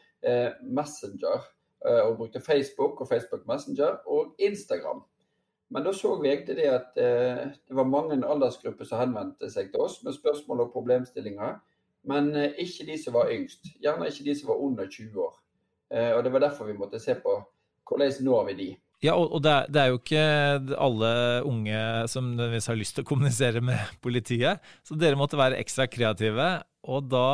Messenger 0.62 1.42
og 1.86 2.18
brukte 2.18 2.42
Facebook 2.42 3.02
og 3.02 3.08
Facebook 3.08 3.48
Messenger 3.48 3.98
og 4.08 4.36
Instagram. 4.40 5.04
Men 5.70 5.84
da 5.84 5.92
så 5.92 6.22
vi 6.22 6.30
egentlig 6.30 6.56
det 6.56 6.64
at 6.64 6.96
det 6.96 7.76
var 7.76 7.84
mange 7.84 8.26
aldersgrupper 8.26 8.86
som 8.86 9.00
henvendte 9.00 9.52
seg 9.52 9.72
til 9.72 9.82
oss 9.82 10.04
med 10.04 10.14
spørsmål 10.14 10.60
og 10.60 10.72
problemstillinger 10.72 11.60
men 12.08 12.36
eh, 12.36 12.54
ikke 12.62 12.86
de 12.92 12.98
som 13.04 13.18
var 13.18 13.32
yngst. 13.34 13.68
Gjerne 13.82 14.08
ikke 14.10 14.28
de 14.30 14.36
som 14.40 14.52
var 14.52 14.62
under 14.62 14.90
20 14.90 15.22
år. 15.22 15.36
Eh, 15.92 16.12
og 16.14 16.24
Det 16.24 16.34
var 16.34 16.40
derfor 16.40 16.66
vi 16.66 16.78
måtte 16.78 17.00
se 17.00 17.16
på 17.16 17.36
hvordan 17.88 18.26
når 18.26 18.50
vi 18.50 18.58
de. 18.60 18.68
Ja, 19.04 19.14
og 19.20 19.38
det 19.44 19.52
er, 19.52 19.70
det 19.70 19.82
er, 19.82 19.90
jo 19.92 20.00
ikke 20.00 20.26
alle 20.82 21.10
unge 21.46 21.80
som 22.10 22.32
nødvendigvis 22.32 22.70
har 22.72 22.80
lyst 22.80 22.96
til 22.98 23.06
å 23.06 23.10
kommunisere 23.10 23.62
med 23.62 23.92
politiet, 24.06 24.64
så 24.88 24.98
dere 24.98 25.20
måtte 25.20 25.40
være 25.40 25.60
ekstra 25.62 25.86
kreative. 25.92 26.48
Og 26.90 27.10
da 27.12 27.28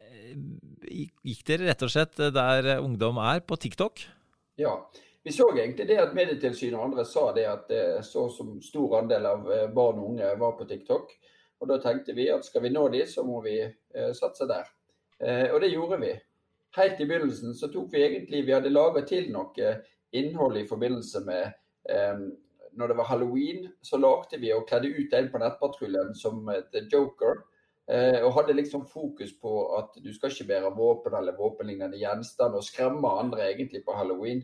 eh, 0.00 0.34
gikk 1.26 1.44
dere 1.46 1.70
rett 1.70 1.86
og 1.86 1.92
slett 1.92 2.18
der 2.34 2.72
ungdom 2.80 3.20
er, 3.22 3.44
på 3.46 3.58
TikTok? 3.60 4.02
Ja, 4.58 4.74
vi 5.22 5.34
så 5.34 5.50
egentlig 5.52 5.88
det 5.90 6.00
at 6.00 6.16
Medietilsynet 6.16 6.78
og 6.78 6.88
andre 6.88 7.04
sa 7.06 7.28
det 7.36 7.46
at 7.50 7.72
så 8.06 8.28
som 8.32 8.56
stor 8.62 9.00
andel 9.02 9.26
av 9.28 9.48
barn 9.74 9.98
og 10.00 10.12
unge 10.12 10.34
var 10.40 10.54
på 10.58 10.68
TikTok. 10.70 11.10
Og 11.60 11.68
Da 11.68 11.78
tenkte 11.80 12.14
vi 12.16 12.28
at 12.32 12.44
skal 12.44 12.64
vi 12.66 12.72
nå 12.72 12.86
de, 12.92 13.02
så 13.08 13.24
må 13.24 13.40
vi 13.44 13.58
eh, 13.64 14.10
satse 14.16 14.48
der. 14.48 14.68
Eh, 15.20 15.48
og 15.54 15.60
det 15.62 15.72
gjorde 15.72 16.00
vi. 16.02 16.12
Helt 16.76 17.00
i 17.00 17.06
begynnelsen 17.08 17.54
så 17.56 17.70
tok 17.72 17.92
vi 17.94 18.02
egentlig 18.04 18.44
Vi 18.46 18.52
hadde 18.52 18.72
laga 18.72 19.02
til 19.08 19.30
noe 19.32 19.74
innhold 20.16 20.58
i 20.60 20.66
forbindelse 20.68 21.22
med 21.24 21.54
um, 21.88 22.26
Når 22.76 22.92
det 22.92 22.96
var 22.98 23.08
halloween, 23.08 23.68
så 23.82 23.96
lagde 23.96 24.40
vi 24.40 24.52
og 24.52 24.66
kledde 24.68 24.92
ut 24.92 25.14
en 25.16 25.30
på 25.32 25.40
nettpatruljen 25.40 26.12
som 26.14 26.44
The 26.72 26.82
joker. 26.92 27.40
Eh, 27.86 28.18
og 28.26 28.32
hadde 28.34 28.56
liksom 28.58 28.82
fokus 28.90 29.30
på 29.42 29.50
at 29.78 29.94
du 30.02 30.08
skal 30.14 30.32
ikke 30.32 30.48
bære 30.48 30.72
våpen 30.74 31.14
eller 31.14 31.36
våpenlignende 31.38 32.00
gjenstand 32.00 32.58
og 32.58 32.64
skremme 32.66 33.12
andre 33.20 33.46
egentlig 33.52 33.84
på 33.86 33.94
halloween. 33.94 34.42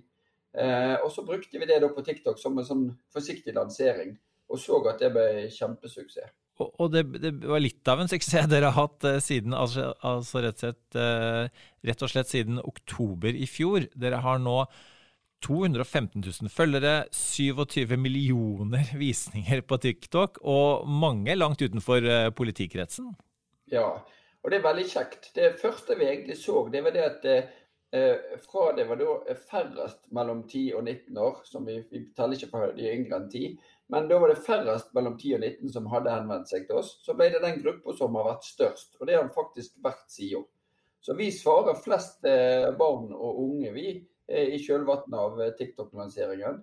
Eh, 0.55 0.95
og 1.03 1.11
så 1.11 1.25
brukte 1.27 1.59
vi 1.59 1.67
det 1.67 1.81
da 1.83 1.89
på 1.91 2.05
TikTok 2.07 2.39
som 2.39 2.59
en 2.59 2.69
sånn 2.69 2.85
forsiktig 3.13 3.57
lansering, 3.57 4.15
og 4.49 4.61
så 4.63 4.79
at 4.93 5.03
det 5.03 5.11
ble 5.17 5.27
kjempesuksess. 5.51 6.31
Og 6.61 6.91
det, 6.93 7.03
det, 7.23 7.33
var 7.49 7.63
litt 7.63 7.89
av 7.89 8.03
en 8.03 8.11
suksess 8.11 8.49
dere 8.51 8.71
har 8.71 8.77
hatt 8.77 9.07
uh, 9.09 9.19
siden, 9.25 9.55
altså, 9.57 9.93
altså 10.05 10.43
rett, 10.45 10.59
og 10.61 10.67
slett, 10.67 10.99
uh, 10.99 11.69
rett, 11.89 12.05
og 12.05 12.13
slett, 12.13 12.31
siden 12.31 12.61
oktober 12.61 13.33
i 13.35 13.49
fjor. 13.49 13.89
Dere 13.99 14.21
har 14.25 14.43
nå 14.43 14.59
215 15.43 16.21
000 16.21 16.53
følgere, 16.53 17.07
27 17.17 17.97
millioner 17.97 18.93
visninger 19.05 19.65
på 19.65 19.81
TikTok, 19.87 20.43
og 20.45 20.87
mange 20.87 21.35
langt 21.39 21.65
utenfor 21.65 22.05
uh, 22.05 22.29
politikretsen. 22.37 23.15
Ja, 23.73 23.89
og 24.43 24.53
det 24.53 24.61
er 24.61 24.69
veldig 24.69 24.87
kjekt. 24.93 25.33
Det 25.35 25.55
første 25.63 25.97
vi 25.97 26.11
egentlig 26.11 26.39
så, 26.43 26.67
det 26.69 26.85
var 26.85 26.95
det 26.95 27.09
at 27.09 27.29
fra 28.41 28.71
det 28.73 28.87
var 28.89 28.97
da 28.97 29.35
færrest 29.37 30.07
mellom 30.17 30.39
10 30.49 30.63
og 30.79 30.87
19 30.87 31.19
år, 31.21 31.43
som 31.45 31.67
vi, 31.69 31.75
vi 31.91 32.07
teller 32.17 32.39
ikke 32.39 32.49
på 32.55 32.63
de 32.79 32.87
yngre 32.89 33.19
enn 33.19 33.27
10, 33.29 33.51
men 33.93 34.09
da 34.09 34.17
var 34.19 34.31
det 34.33 34.41
færrest 34.41 34.95
mellom 34.97 35.19
10 35.19 35.35
og 35.37 35.43
19 35.43 35.73
som 35.75 35.89
hadde 35.93 36.13
henvendt 36.15 36.49
seg 36.49 36.63
til 36.65 36.79
oss. 36.81 36.95
Så 37.05 37.13
ble 37.13 37.27
det 37.29 37.43
den 37.43 37.59
gruppa 37.61 37.93
som 37.99 38.15
har 38.17 38.25
vært 38.31 38.47
størst, 38.49 38.95
og 38.97 39.09
det 39.09 39.19
har 39.19 39.27
faktisk 39.35 39.75
vært 39.85 40.07
sida. 40.09 40.41
Så 41.03 41.17
vi 41.19 41.27
svarer 41.35 41.77
flest 41.83 42.25
eh, 42.25 42.71
barn 42.79 43.11
og 43.13 43.41
unge, 43.43 43.73
vi, 43.75 43.91
eh, 44.31 44.55
i 44.55 44.61
kjølvannet 44.65 45.19
av 45.19 45.41
eh, 45.43 45.53
TikTok-lanseringen. 45.59 46.63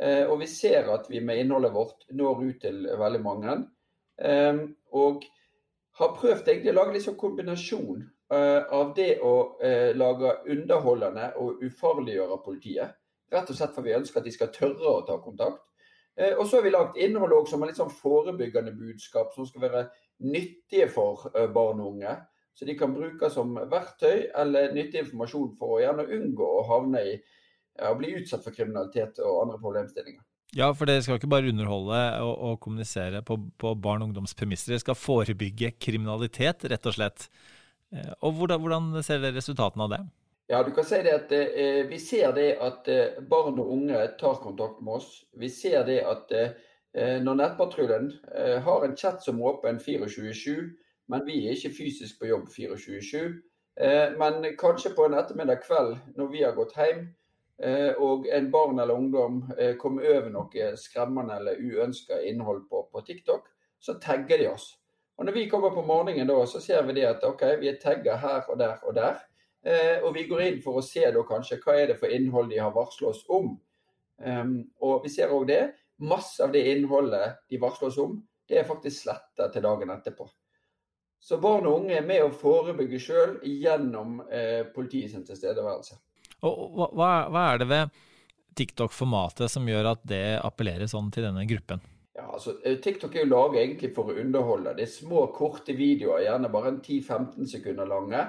Og 0.00 0.38
vi 0.40 0.46
ser 0.48 0.86
at 0.88 1.10
vi 1.12 1.18
med 1.20 1.42
innholdet 1.42 1.74
vårt 1.74 2.06
når 2.16 2.38
ut 2.40 2.62
til 2.62 2.86
veldig 2.96 3.18
mange. 3.20 3.56
Og 4.96 5.26
har 6.00 6.14
prøvd 6.16 6.48
egentlig 6.48 6.72
å 6.72 6.76
lage 6.78 6.94
en 6.94 7.04
sånn 7.04 7.18
kombinasjon 7.20 8.06
av 8.32 8.94
det 8.96 9.10
å 9.20 9.34
lage 10.00 10.32
underholdende 10.54 11.26
og 11.44 11.60
ufarliggjøre 11.68 12.40
politiet. 12.46 12.96
Rett 13.28 13.52
og 13.52 13.60
slett 13.60 13.76
for 13.76 13.84
vi 13.84 13.92
ønsker 13.98 14.22
at 14.22 14.30
de 14.30 14.32
skal 14.32 14.54
tørre 14.56 14.94
å 14.94 15.04
ta 15.04 15.18
kontakt. 15.20 15.60
Eh, 16.18 16.34
og 16.36 16.46
så 16.46 16.58
har 16.58 16.66
vi 16.66 16.74
lagt 16.74 16.98
innhold 17.00 17.34
også, 17.36 17.54
som 17.54 17.64
er 17.64 17.70
litt 17.70 17.80
sånn 17.80 17.92
forebyggende 17.94 18.74
budskap, 18.78 19.34
som 19.34 19.48
skal 19.48 19.66
være 19.66 19.84
nyttige 20.26 20.88
for 20.92 21.30
eh, 21.34 21.48
barn 21.52 21.82
og 21.82 21.94
unge. 21.94 22.16
Så 22.56 22.66
de 22.68 22.74
kan 22.76 22.92
brukes 22.92 23.36
som 23.36 23.54
verktøy 23.70 24.30
eller 24.36 24.74
nyttig 24.76 25.04
informasjon 25.04 25.54
for 25.58 25.76
å 25.76 25.84
gjerne 25.84 26.08
unngå 26.18 26.48
å 26.58 26.66
havne 26.68 27.04
i 27.12 27.14
å 27.86 27.94
bli 27.96 28.10
utsatt 28.18 28.42
for 28.44 28.52
kriminalitet 28.52 29.22
og 29.24 29.44
andre 29.44 29.60
problemstillinger. 29.62 30.20
Ja, 30.58 30.72
for 30.74 30.90
dere 30.90 31.02
skal 31.04 31.20
ikke 31.20 31.30
bare 31.30 31.50
underholde 31.52 31.98
og, 32.24 32.32
og 32.34 32.56
kommunisere 32.64 33.22
på, 33.26 33.36
på 33.60 33.70
barn 33.78 34.02
og 34.02 34.10
ungdoms 34.10 34.34
premisser, 34.36 34.72
dere 34.72 34.82
skal 34.82 34.98
forebygge 34.98 35.76
kriminalitet, 35.78 36.66
rett 36.72 36.88
og 36.90 36.96
slett. 36.96 37.28
Eh, 37.94 38.10
og 38.26 38.34
hvordan, 38.38 38.58
hvordan 38.62 39.06
ser 39.06 39.22
dere 39.22 39.38
resultatene 39.38 39.86
av 39.86 39.94
det? 39.94 40.00
Ja, 40.50 40.62
du 40.62 40.70
kan 40.70 40.84
si 40.84 40.98
det 41.02 41.12
at 41.14 41.32
eh, 41.32 41.86
Vi 41.86 41.98
ser 42.02 42.32
det 42.34 42.56
at 42.58 42.88
eh, 42.90 43.20
barn 43.22 43.60
og 43.62 43.68
unge 43.70 44.00
tar 44.18 44.40
kontakt 44.42 44.80
med 44.82 44.96
oss. 44.98 45.20
Vi 45.38 45.46
ser 45.48 45.84
det 45.86 46.00
at 46.02 46.32
eh, 46.34 47.20
når 47.22 47.38
Nettpatruljen 47.38 48.08
eh, 48.34 48.56
har 48.58 48.82
en 48.82 48.96
chat 48.98 49.22
som 49.22 49.38
er 49.38 49.46
åpen 49.52 49.78
24-7, 49.78 50.72
men 51.06 51.22
vi 51.28 51.36
er 51.44 51.54
ikke 51.54 51.70
fysisk 51.76 52.18
på 52.18 52.32
jobb 52.32 52.50
24-7. 52.50 53.38
Eh, 53.78 54.18
men 54.18 54.50
kanskje 54.58 54.90
på 54.98 55.06
en 55.06 55.14
ettermiddag 55.22 55.62
kveld 55.68 55.94
når 56.18 56.34
vi 56.34 56.42
har 56.42 56.58
gått 56.58 56.74
hjem, 56.74 57.06
eh, 57.62 57.94
og 58.02 58.26
en 58.26 58.50
barn 58.50 58.82
eller 58.82 58.98
ungdom 58.98 59.44
kommer 59.78 60.10
over 60.16 60.34
noe 60.34 60.74
skremmende 60.74 61.38
eller 61.38 61.62
uønska 61.62 62.24
innhold 62.26 62.66
på, 62.66 62.88
på, 62.90 63.06
TikTok, 63.06 63.46
så 63.78 64.00
tagger 64.02 64.42
de 64.42 64.50
oss. 64.50 64.72
Og 65.14 65.30
Når 65.30 65.38
vi 65.38 65.48
kommer 65.48 65.70
på 65.70 65.86
morgenen 65.86 66.26
da, 66.26 66.42
så 66.42 66.58
ser 66.58 66.82
vi 66.90 66.98
det 66.98 67.06
at 67.06 67.22
ok, 67.22 67.52
vi 67.62 67.70
er 67.70 67.78
tagga 67.78 68.18
her 68.18 68.50
og 68.50 68.58
der 68.58 68.82
og 68.82 68.98
der. 68.98 69.28
Eh, 69.60 69.98
og 70.00 70.14
vi 70.16 70.24
går 70.28 70.42
inn 70.46 70.60
for 70.64 70.80
å 70.80 70.84
se 70.84 71.04
da 71.12 71.22
kanskje 71.26 71.60
hva 71.60 71.76
er 71.76 71.92
det 71.92 71.98
for 72.00 72.12
innhold 72.12 72.48
de 72.52 72.60
har 72.62 72.72
varslet 72.74 73.10
oss 73.12 73.24
om. 73.28 73.52
Um, 74.20 74.56
og 74.84 75.04
vi 75.04 75.12
ser 75.12 75.32
òg 75.32 75.46
det. 75.48 75.62
Masse 76.00 76.44
av 76.44 76.52
det 76.52 76.64
innholdet 76.72 77.42
de 77.48 77.60
varsler 77.60 77.90
oss 77.90 77.98
om, 78.00 78.18
det 78.48 78.60
er 78.60 78.68
faktisk 78.68 79.04
sletta 79.04 79.50
til 79.52 79.64
dagen 79.64 79.92
etterpå. 79.92 80.26
Så 81.20 81.36
barn 81.40 81.68
og 81.68 81.82
unge 81.82 81.98
er 81.98 82.06
med 82.06 82.24
å 82.24 82.32
forebygge 82.32 83.00
sjøl 83.04 83.34
gjennom 83.44 84.22
eh, 84.32 84.62
politiets 84.72 85.18
tilstedeværelse. 85.28 85.98
Og 86.48 86.78
hva, 86.96 87.10
hva 87.28 87.42
er 87.50 87.60
det 87.60 87.66
ved 87.68 87.98
TikTok-formatet 88.56 89.52
som 89.52 89.68
gjør 89.68 89.92
at 89.92 90.06
det 90.08 90.40
appellerer 90.40 90.88
sånn 90.88 91.12
til 91.12 91.28
denne 91.28 91.44
gruppen? 91.48 91.84
Ja, 92.16 92.24
altså, 92.32 92.56
eh, 92.64 92.78
TikTok 92.80 93.14
er 93.14 93.26
jo 93.26 93.34
laget 93.34 93.60
egentlig 93.60 93.92
for 93.96 94.08
å 94.08 94.16
underholde. 94.24 94.72
Det 94.78 94.86
er 94.86 94.94
små, 94.94 95.26
korte 95.36 95.76
videoer, 95.76 96.24
gjerne 96.24 96.52
bare 96.52 96.72
10-15 96.78 97.52
sekunder 97.52 97.92
lange 97.92 98.24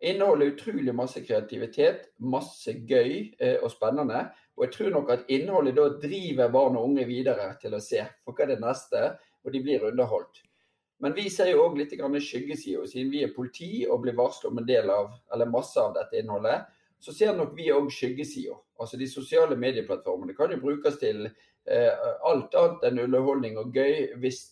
Inneholder 0.00 0.52
utrolig 0.52 0.92
masse 0.94 1.22
kreativitet, 1.24 2.10
masse 2.18 2.74
gøy 2.88 3.32
eh, 3.40 3.56
og 3.62 3.70
spennende. 3.72 4.26
Og 4.56 4.66
jeg 4.66 4.74
tror 4.74 4.92
nok 4.92 5.12
at 5.12 5.30
innholdet 5.32 5.76
da 5.76 5.86
driver 6.02 6.52
barn 6.52 6.76
og 6.76 6.90
unge 6.90 7.06
videre 7.08 7.48
til 7.60 7.76
å 7.76 7.80
se 7.80 8.02
for 8.24 8.36
hva 8.36 8.44
er 8.44 8.54
det 8.54 8.60
neste, 8.64 9.06
og 9.44 9.54
de 9.54 9.62
blir 9.64 9.84
underholdt. 9.88 10.42
Men 11.00 11.12
vi 11.16 11.26
ser 11.32 11.50
jo 11.52 11.66
òg 11.66 11.76
litt 11.76 11.92
skyggesida. 11.92 12.86
Siden 12.88 13.10
vi 13.12 13.22
er 13.24 13.34
politi 13.36 13.86
og 13.88 14.00
blir 14.04 14.16
varslet 14.16 14.50
om 14.50 14.58
en 14.58 14.68
del 14.68 14.90
av, 14.90 15.12
eller 15.32 15.46
masse 15.46 15.80
av 15.80 15.94
dette 15.94 16.20
innholdet, 16.20 16.64
så 16.98 17.12
ser 17.12 17.36
nok 17.36 17.52
vi 17.56 17.68
òg 17.72 17.90
skyggesida. 17.92 18.56
Altså 18.80 18.96
de 18.96 19.08
sosiale 19.08 19.56
medieplattformene 19.56 20.34
kan 20.36 20.52
jo 20.52 20.60
brukes 20.60 20.96
til 21.00 21.26
eh, 21.26 22.08
alt 22.24 22.56
annet 22.56 22.84
enn 22.88 23.02
underholdning 23.04 23.60
og 23.60 23.76
gøy 23.76 24.16
hvis 24.20 24.42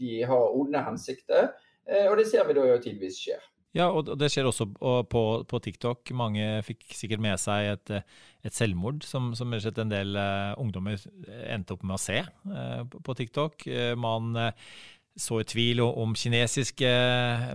de 0.00 0.22
har 0.28 0.56
onde 0.56 0.84
hensikter. 0.84 1.52
Eh, 1.86 2.08
og 2.08 2.16
det 2.20 2.28
ser 2.32 2.48
vi 2.48 2.56
da 2.56 2.64
jo 2.68 2.80
tidvis 2.80 3.20
skjer. 3.20 3.49
Ja, 3.76 3.86
og 3.94 4.08
det 4.18 4.32
skjer 4.32 4.48
også 4.50 4.66
på, 4.74 5.22
på, 5.46 5.58
TikTok. 5.62 6.10
Mange 6.18 6.58
fikk 6.66 6.88
sikkert 6.96 7.22
med 7.22 7.38
seg 7.38 7.68
et, 7.76 7.92
et 8.42 8.56
selvmord 8.56 9.04
som, 9.06 9.30
som 9.38 9.52
en 9.54 9.92
del 9.92 10.16
uh, 10.18 10.58
ungdommer 10.58 10.98
endte 11.46 11.76
opp 11.76 11.84
med 11.86 11.94
å 11.94 12.02
se 12.02 12.18
uh, 12.26 12.82
på 12.90 13.14
TikTok. 13.20 13.68
Uh, 13.70 13.92
man 13.94 14.34
så 15.20 15.40
i 15.42 15.46
tvil 15.46 15.82
om 15.84 16.16
kinesiske 16.18 16.90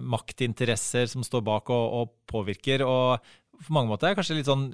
maktinteresser 0.04 1.10
som 1.12 1.24
står 1.26 1.44
bak 1.44 1.72
og, 1.74 1.86
og 2.00 2.16
påvirker. 2.32 2.84
og 2.88 3.20
på 3.56 3.74
mange 3.74 3.92
måter 3.92 4.08
er 4.08 4.14
det 4.16 4.20
kanskje 4.20 4.40
litt 4.40 4.50
sånn 4.50 4.66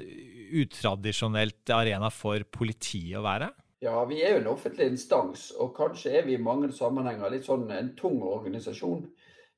utradisjonelt 0.62 1.74
arena 1.74 2.10
for 2.14 2.44
politiet 2.54 3.18
å 3.20 3.26
være? 3.26 3.52
Ja, 3.82 4.04
vi 4.06 4.20
er 4.22 4.36
jo 4.36 4.42
en 4.44 4.52
offentlig 4.52 4.92
instans, 4.92 5.48
og 5.58 5.74
kanskje 5.78 6.14
er 6.20 6.26
vi 6.28 6.36
i 6.38 6.42
mange 6.42 6.70
sammenhenger 6.76 7.34
litt 7.34 7.48
sånn 7.48 7.66
en 7.74 7.94
tung 7.98 8.20
organisasjon. 8.22 9.08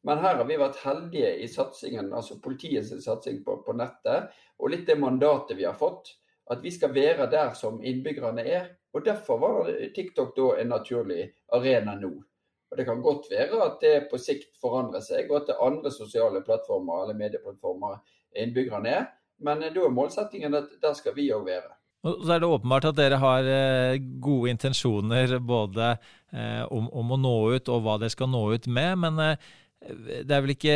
Men 0.04 0.20
her 0.20 0.36
har 0.36 0.48
vi 0.48 0.60
vært 0.60 0.82
heldige 0.84 1.30
i 1.40 1.48
satsingen, 1.48 2.12
altså 2.14 2.40
politiets 2.44 2.92
satsing 3.06 3.40
på, 3.46 3.62
på, 3.64 3.76
nettet, 3.80 4.34
og 4.60 4.74
litt 4.74 4.86
det 4.88 4.98
mandatet 5.00 5.58
vi 5.58 5.68
har 5.68 5.78
fått. 5.80 6.12
At 6.52 6.60
vi 6.64 6.74
skal 6.76 6.92
være 6.92 7.30
der 7.32 7.54
som 7.56 7.80
innbyggerne 7.80 8.44
er. 8.44 8.66
Og 8.94 9.06
Derfor 9.06 9.40
var 9.40 9.70
TikTok 9.96 10.36
da 10.36 10.50
en 10.60 10.74
naturlig 10.74 11.30
arena 11.56 11.96
nå. 11.96 12.12
Og 12.72 12.78
Det 12.78 12.86
kan 12.86 13.02
godt 13.02 13.30
være 13.32 13.62
at 13.64 13.80
det 13.82 13.94
på 14.12 14.20
sikt 14.20 14.58
forandrer 14.60 15.02
seg, 15.06 15.32
og 15.32 15.40
at 15.40 15.48
det 15.48 15.56
er 15.56 15.68
andre 15.70 15.92
sosiale 15.94 16.42
plattformer 16.44 17.06
eller 17.06 17.18
medieplattformer 17.18 18.02
innbyggerne 18.36 18.92
er. 18.92 19.08
Men 19.40 19.64
da 19.64 19.72
er 19.72 19.94
målsettingen 19.94 20.58
at 20.58 20.76
der 20.82 20.94
skal 20.98 21.16
vi 21.16 21.30
òg 21.32 21.48
være. 21.48 21.72
Og 22.04 22.26
så 22.26 22.34
er 22.36 22.42
det 22.44 22.50
åpenbart 22.52 22.90
at 22.90 22.98
dere 22.98 23.18
har 23.22 23.48
eh, 23.48 24.02
gode 24.20 24.52
intensjoner 24.52 25.38
både 25.40 25.94
eh, 26.36 26.64
om, 26.68 26.90
om, 26.92 27.14
å 27.16 27.20
nå 27.20 27.36
ut 27.56 27.70
og 27.72 27.86
hva 27.86 27.96
dere 28.02 28.12
skal 28.12 28.28
nå 28.34 28.42
ut 28.52 28.68
med. 28.68 28.98
Men 29.06 29.22
eh, 29.24 29.46
det 29.84 30.32
er 30.32 30.44
vel 30.46 30.54
ikke 30.54 30.76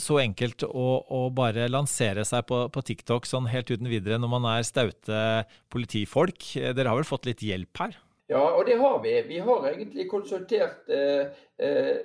så 0.00 0.20
enkelt 0.22 0.64
å, 0.64 0.86
å 1.04 1.20
bare 1.34 1.68
lansere 1.68 2.24
seg 2.28 2.46
på, 2.48 2.62
på, 2.72 2.84
TikTok 2.88 3.28
sånn 3.28 3.48
helt 3.52 3.70
uten 3.72 3.90
videre 3.90 4.20
når 4.20 4.32
man 4.32 4.46
er 4.52 4.66
staute 4.66 5.24
politifolk. 5.72 6.52
Dere 6.56 6.88
har 6.88 7.00
vel 7.00 7.08
fått 7.08 7.28
litt 7.28 7.44
hjelp 7.44 7.82
her? 7.82 7.98
Ja, 8.30 8.44
og 8.54 8.64
det 8.68 8.78
har 8.78 9.00
vi. 9.02 9.16
Vi 9.26 9.40
har 9.42 9.66
egentlig 9.72 10.06
konsultert 10.10 10.88
eh, 10.94 11.32
eh, 11.58 11.96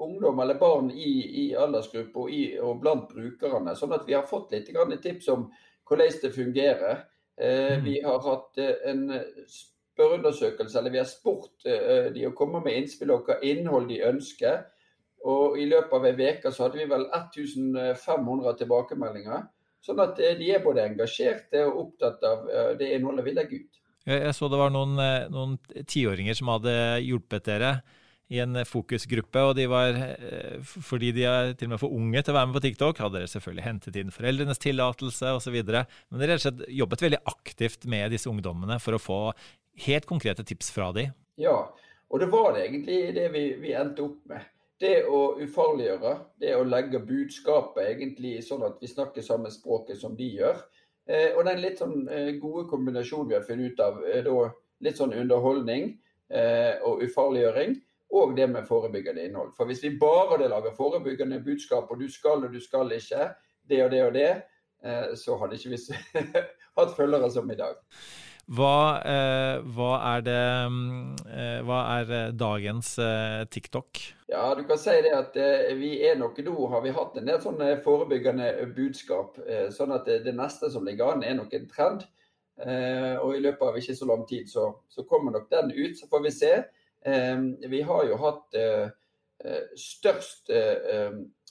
ungdom 0.00 0.40
eller 0.40 0.58
barn 0.58 0.90
i, 0.90 1.12
i 1.44 1.44
aldersgruppe 1.56 2.24
og, 2.24 2.32
og, 2.64 2.80
blant 2.80 3.10
brukerne, 3.12 3.76
sånn 3.76 3.94
at 3.94 4.08
vi 4.08 4.16
har 4.16 4.26
fått 4.28 4.54
litt 4.56 4.72
tips 5.04 5.28
om 5.32 5.50
hvordan 5.84 6.18
det 6.22 6.32
fungerer. 6.34 7.04
Eh, 7.36 7.76
mm. 7.76 7.84
Vi 7.84 8.00
har 8.02 8.24
hatt 8.24 8.58
eh, 8.62 8.76
en 8.90 9.04
spørreundersøkelse, 9.94 10.78
eller 10.78 10.94
vi 10.94 11.02
har 11.02 11.10
spurt 11.10 11.66
eh, 11.68 12.08
de 12.14 12.26
å 12.28 12.34
komme 12.36 12.62
med 12.64 12.80
innspill 12.80 13.12
om 13.14 13.22
hva 13.26 13.38
innhold 13.44 13.90
de 13.92 14.00
ønsker. 14.06 14.64
Og 15.24 15.56
I 15.56 15.64
løpet 15.70 15.94
av 15.96 16.06
ei 16.08 16.30
uke 16.36 16.52
så 16.52 16.66
hadde 16.66 16.82
vi 16.82 16.88
vel 16.90 17.06
1500 17.08 18.58
tilbakemeldinger. 18.60 19.46
Sånn 19.84 20.00
at 20.04 20.20
eh, 20.20 20.36
de 20.38 20.50
er 20.52 20.62
både 20.64 20.84
engasjerte 20.84 21.64
og 21.68 21.80
opptatt 21.86 22.24
av 22.24 22.46
eh, 22.48 22.70
det 22.80 22.92
innholdet 22.96 23.26
vi 23.26 23.34
legger 23.36 23.64
ut. 23.64 23.82
Jeg 24.04 24.32
så 24.36 24.48
det 24.52 24.60
var 24.60 24.72
noen, 24.72 24.96
eh, 25.00 25.26
noen 25.32 25.58
tiåringer 25.88 26.36
som 26.36 26.50
hadde 26.52 26.74
hjulpet 27.04 27.48
dere 27.48 27.74
i 28.32 28.40
en 28.40 28.56
fokusgruppe. 28.64 29.40
og 29.48 29.52
de 29.56 29.66
var, 29.68 29.98
Fordi 30.64 31.10
de 31.12 31.26
er 31.28 31.52
til 31.52 31.68
og 31.68 31.74
med 31.74 31.80
for 31.80 31.92
unge 31.92 32.22
til 32.22 32.32
å 32.32 32.38
være 32.38 32.48
med 32.48 32.56
på 32.56 32.62
TikTok, 32.64 33.02
hadde 33.04 33.20
dere 33.20 33.32
selvfølgelig 33.32 33.66
hentet 33.66 33.98
inn 34.00 34.12
foreldrenes 34.12 34.62
tillatelse 34.64 35.34
osv. 35.36 35.58
Men 35.60 36.22
dere 36.22 36.38
har 36.40 36.64
jobbet 36.72 37.04
veldig 37.04 37.20
aktivt 37.28 37.84
med 37.84 38.16
disse 38.16 38.32
ungdommene 38.32 38.80
for 38.80 38.96
å 38.96 39.02
få 39.02 39.20
helt 39.84 40.08
konkrete 40.08 40.44
tips 40.48 40.72
fra 40.72 40.88
dem. 40.96 41.12
Ja, 41.36 41.58
og 42.08 42.20
det 42.20 42.30
var 42.32 42.56
det 42.56 42.64
egentlig 42.64 42.98
det 43.16 43.28
vi, 43.36 43.44
vi 43.60 43.76
endte 43.76 44.08
opp 44.08 44.24
med 44.32 44.53
det 44.84 44.96
å 45.08 45.20
ufarliggjøre, 45.40 46.14
det 46.40 46.54
å 46.56 46.66
legge 46.66 47.00
budskapet 47.04 47.94
egentlig 47.94 48.36
sånn 48.44 48.64
at 48.66 48.80
vi 48.82 48.90
snakker 48.90 49.24
samme 49.24 49.52
språket 49.52 50.00
som 50.00 50.16
de 50.18 50.28
gjør. 50.36 50.60
Eh, 51.08 51.32
og 51.36 51.44
den 51.48 51.62
litt 51.62 51.80
sånn 51.80 52.04
eh, 52.08 52.34
gode 52.40 52.66
kombinasjonen 52.70 53.30
vi 53.30 53.38
har 53.38 53.46
funnet 53.46 53.72
ut 53.72 53.82
av, 53.84 54.00
er 54.08 54.24
da 54.28 54.36
litt 54.84 55.00
sånn 55.00 55.14
underholdning 55.16 55.90
eh, 56.32 56.80
og 56.84 57.04
ufarliggjøring. 57.04 57.76
Og 58.14 58.36
det 58.36 58.46
med 58.46 58.66
forebyggende 58.68 59.24
innhold. 59.26 59.54
For 59.56 59.66
hvis 59.66 59.82
vi 59.82 59.96
bare 59.98 60.36
hadde 60.36 60.52
laga 60.52 60.70
forebyggende 60.76 61.40
budskap, 61.42 61.88
og 61.90 61.98
du 61.98 62.06
skal 62.12 62.44
og 62.46 62.52
du 62.54 62.60
skal 62.62 62.92
ikke, 62.94 63.32
det 63.66 63.80
og 63.82 63.90
det 63.90 64.02
og 64.04 64.12
det, 64.14 64.28
eh, 64.84 65.08
så 65.18 65.38
hadde 65.40 65.58
ikke 65.58 65.74
vi 65.74 65.80
hatt 66.78 66.94
følgere 66.94 67.32
som 67.32 67.50
i 67.50 67.58
dag. 67.58 67.80
Hva, 68.44 69.00
eh, 69.00 69.62
hva, 69.72 69.92
er 70.10 70.24
det 70.24 70.40
mm, 70.68 71.12
eh, 71.32 71.60
Hva 71.64 71.78
er 71.94 72.10
eh, 72.12 72.32
dagens 72.36 72.90
TikTok? 73.48 74.00
Ja, 74.28 74.50
du 74.58 74.64
kan 74.68 74.80
si 74.80 74.92
det 75.04 75.14
at 75.16 75.36
vi 75.78 75.94
er 76.04 76.18
nok 76.20 76.36
nå 76.44 76.66
har 76.72 76.82
vi 76.84 76.92
hatt 76.92 77.16
en 77.16 77.30
del 77.30 77.40
sånne 77.40 77.70
forebyggende 77.84 78.50
budskap. 78.76 79.38
Sånn 79.72 79.94
at 79.94 80.08
det, 80.08 80.34
neste 80.36 80.68
som 80.72 80.84
ligger 80.84 81.14
an, 81.14 81.24
er 81.24 81.36
nok 81.38 81.54
en 81.54 81.68
trend. 81.70 82.06
og 83.22 83.34
i 83.36 83.42
løpet 83.42 83.62
av 83.68 83.78
ikke 83.78 83.96
så 83.96 84.08
lang 84.08 84.24
tid 84.26 84.50
så, 84.50 84.66
så 84.88 85.04
kommer 85.06 85.32
nok 85.32 85.46
den 85.50 85.70
ut, 85.70 85.94
så 85.98 86.08
får 86.10 86.24
vi 86.24 86.32
se. 86.34 86.52
vi 87.70 87.82
har 87.82 88.04
jo 88.08 88.18
hatt 88.24 88.58
størst 89.78 90.50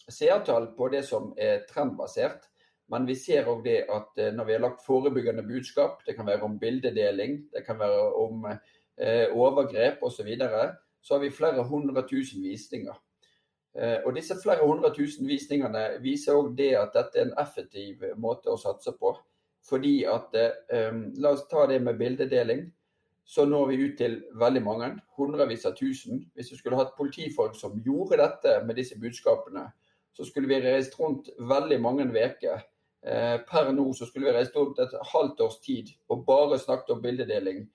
seertall 0.09 0.67
på 0.75 0.89
det 0.91 1.05
som 1.07 1.31
er 1.37 1.63
trendbasert. 1.69 2.49
Men 2.93 3.07
vi 3.09 3.15
ser 3.17 3.47
òg 3.49 3.63
det 3.65 3.79
at 3.89 4.19
eh, 4.21 4.33
når 4.35 4.47
vi 4.47 4.55
har 4.55 4.61
lagt 4.63 4.85
forebyggende 4.85 5.45
budskap, 5.47 6.03
det 6.05 6.15
kan 6.17 6.29
være 6.29 6.45
om 6.45 6.59
bildedeling, 6.61 7.39
det 7.53 7.65
kan 7.65 7.79
være 7.79 8.03
om 8.21 8.45
eh, 8.51 9.31
overgrep 9.33 10.03
osv., 10.05 10.21
så, 10.21 10.27
videre, 10.27 10.67
så 11.01 11.15
har 11.15 11.23
vi 11.25 11.33
flere 11.33 11.65
hundre 11.67 12.05
tusen 12.07 12.43
visninger. 12.45 12.95
Eh, 13.73 13.97
og 14.05 14.13
disse 14.15 14.37
flere 14.43 14.67
hundre 14.67 14.93
tusen 14.93 15.27
visningene 15.27 15.97
viser 16.03 16.37
òg 16.37 16.53
det 16.57 16.75
at 16.77 16.93
dette 16.93 17.19
er 17.19 17.29
en 17.29 17.37
effektiv 17.41 18.03
måte 18.21 18.53
å 18.53 18.59
satse 18.61 18.93
på. 18.99 19.15
Fordi 19.63 20.03
at 20.05 20.35
eh, 20.37 20.93
La 21.23 21.33
oss 21.33 21.47
ta 21.49 21.65
det 21.67 21.79
med 21.81 21.97
bildedeling. 21.97 22.67
Så 23.25 23.45
når 23.47 23.69
vi 23.69 23.79
ut 23.85 23.97
til 23.97 24.17
veldig 24.35 24.61
mange, 24.61 24.89
hundrevis 25.17 25.65
av 25.65 25.77
tusen. 25.77 26.25
Hvis 26.35 26.51
vi 26.51 26.57
skulle 26.59 26.77
hatt 26.77 26.97
politifolk 26.97 27.55
som 27.55 27.79
gjorde 27.85 28.19
dette 28.19 28.57
med 28.67 28.75
disse 28.75 28.99
budskapene, 28.99 29.69
så 30.13 30.27
skulle 30.27 30.51
vi 30.51 30.59
reist 30.61 30.99
rundt 30.99 31.31
veldig 31.39 31.79
mange 31.81 32.05
uker 32.11 32.61
per 33.03 33.71
nå 33.75 33.83
så 33.97 34.05
skulle 34.07 34.29
vi 34.29 34.33
reist 34.37 34.55
rundt 34.55 34.77
et 34.79 34.93
halvt 35.11 35.41
års 35.43 35.57
tid 35.59 35.89
og 36.07 36.21
bare 36.27 36.59
snakket 36.59 36.93
om 36.95 37.01
bildedeling 37.03 37.65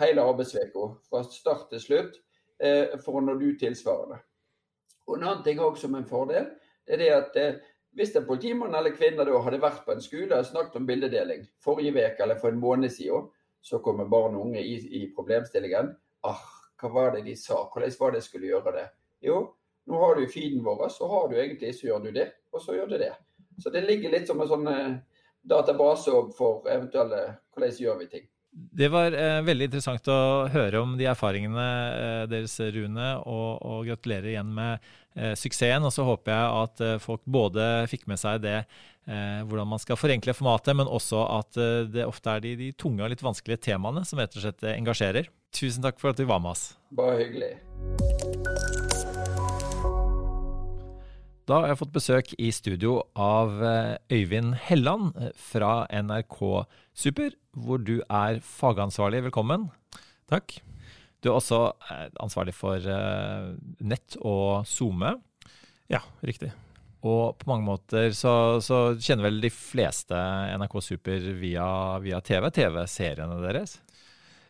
hele 0.00 0.22
arbeidsuka, 0.22 0.86
fra 1.08 1.22
start 1.24 1.68
til 1.72 1.82
slutt 1.82 2.20
eh, 2.62 2.96
for 3.04 3.18
å 3.18 3.24
nå 3.24 3.36
ut 3.40 3.58
tilsvarende. 3.60 4.20
Og 5.08 5.18
En 5.18 5.26
annen 5.26 5.44
ting 5.44 5.60
også 5.60 5.86
som 5.86 5.98
en 5.98 6.08
fordel, 6.08 6.48
det 6.86 6.96
er 6.96 7.02
det 7.02 7.10
at 7.16 7.38
eh, 7.40 7.60
hvis 7.98 8.14
en 8.16 8.26
politimann 8.26 8.74
eller 8.78 8.94
kvinne 8.94 9.26
da 9.26 9.42
hadde 9.42 9.62
vært 9.62 9.84
på 9.84 9.94
en 9.96 10.04
skole 10.04 10.38
og 10.38 10.46
snakket 10.46 10.78
om 10.78 10.86
bildedeling 10.86 11.46
forrige 11.64 11.92
uke 11.96 12.22
eller 12.22 12.38
for 12.38 12.52
en 12.52 12.62
måned 12.62 12.92
siden, 12.94 13.26
så 13.60 13.80
kommer 13.84 14.08
barn 14.08 14.36
og 14.38 14.46
unge 14.46 14.62
i, 14.62 14.76
i 15.02 15.06
problemstillingen. 15.14 15.90
Ah, 16.24 16.44
hva 16.80 16.92
var 16.94 17.16
det 17.16 17.26
de 17.26 17.34
sa? 17.36 17.64
Hvordan 17.66 17.96
var 18.00 18.12
det 18.12 18.22
jeg 18.22 18.28
skulle 18.28 18.52
gjøre 18.52 18.76
det? 18.76 18.86
Jo, 19.26 19.40
nå 19.90 19.98
har 20.00 20.16
du 20.16 20.30
feeden 20.30 20.62
vår, 20.64 20.86
så 20.94 21.08
har 21.10 21.28
du 21.28 21.36
egentlig, 21.36 21.74
så 21.76 21.90
gjør 21.90 22.06
du 22.06 22.12
det, 22.14 22.30
og 22.54 22.62
så 22.62 22.78
gjør 22.78 22.94
du 22.94 22.96
det. 23.02 23.10
Så 23.60 23.72
det 23.72 23.84
ligger 23.86 24.12
litt 24.12 24.28
som 24.28 24.40
en 24.40 24.50
sånn 24.50 24.68
eh, 24.72 24.98
database 25.42 26.12
for 26.36 26.68
eventuelle 26.68 27.24
hvordan 27.54 27.80
gjør 27.80 28.02
vi 28.02 28.12
ting. 28.16 28.28
Det 28.50 28.88
var 28.90 29.14
eh, 29.14 29.38
veldig 29.46 29.68
interessant 29.68 30.08
å 30.10 30.48
høre 30.50 30.80
om 30.82 30.96
de 30.98 31.06
erfaringene 31.06 31.66
eh, 31.94 32.22
deres, 32.30 32.56
Rune. 32.74 33.10
Og, 33.22 33.50
og, 33.62 33.84
gratulerer 33.86 34.32
igjen 34.32 34.50
med 34.56 34.88
eh, 35.14 35.36
suksessen. 35.38 35.86
Og 35.86 35.94
så 35.94 36.06
håper 36.06 36.34
jeg 36.34 36.64
at 36.64 36.82
eh, 36.86 36.96
folk 37.02 37.22
både 37.30 37.68
fikk 37.90 38.08
med 38.10 38.18
seg 38.20 38.42
det 38.42 38.56
eh, 38.58 39.40
hvordan 39.46 39.70
man 39.70 39.82
skal 39.82 40.00
forenkle 40.00 40.34
formatet, 40.34 40.74
men 40.82 40.90
også 40.90 41.22
at 41.38 41.62
det 41.94 42.08
ofte 42.08 42.34
er 42.36 42.44
de, 42.46 42.56
de, 42.58 42.72
tunge 42.74 43.06
og 43.06 43.14
litt 43.14 43.24
vanskelige 43.24 43.70
temaene 43.70 44.02
som 44.08 44.22
rett 44.22 44.34
og 44.34 44.46
slett 44.46 44.66
engasjerer. 44.74 45.30
Tusen 45.54 45.86
takk 45.86 46.02
for 46.02 46.12
at 46.12 46.18
du 46.18 46.26
var 46.26 46.42
med 46.42 46.56
oss. 46.56 46.72
Bare 46.94 47.18
hyggelig. 47.22 47.54
Da 51.50 51.56
har 51.64 51.72
jeg 51.72 51.80
fått 51.80 51.94
besøk 51.96 52.28
i 52.38 52.52
studio 52.54 53.00
av 53.18 53.56
eh, 53.66 53.96
Øyvind 54.14 54.52
Helland 54.68 55.16
eh, 55.18 55.32
fra 55.34 55.82
NRK 55.90 56.36
Super, 56.94 57.34
hvor 57.58 57.80
du 57.82 57.96
er 58.06 58.38
fagansvarlig. 58.46 59.24
Velkommen. 59.24 59.64
Takk. 60.30 60.60
Du 61.18 61.32
er 61.32 61.40
også 61.40 61.58
eh, 61.88 62.04
ansvarlig 62.22 62.54
for 62.54 62.86
nett 63.82 64.14
og 64.20 64.62
SoMe. 64.70 65.16
Ja, 65.90 66.04
riktig. 66.22 66.52
Og 67.02 67.34
på 67.40 67.50
mange 67.50 67.66
måter 67.66 68.14
så, 68.14 68.60
så 68.62 68.92
kjenner 69.02 69.26
vel 69.26 69.42
de 69.42 69.50
fleste 69.50 70.22
NRK 70.54 70.78
Super 70.86 71.30
via, 71.40 71.66
via 72.04 72.22
TV, 72.22 72.46
TV-seriene 72.60 73.42
deres? 73.42 73.80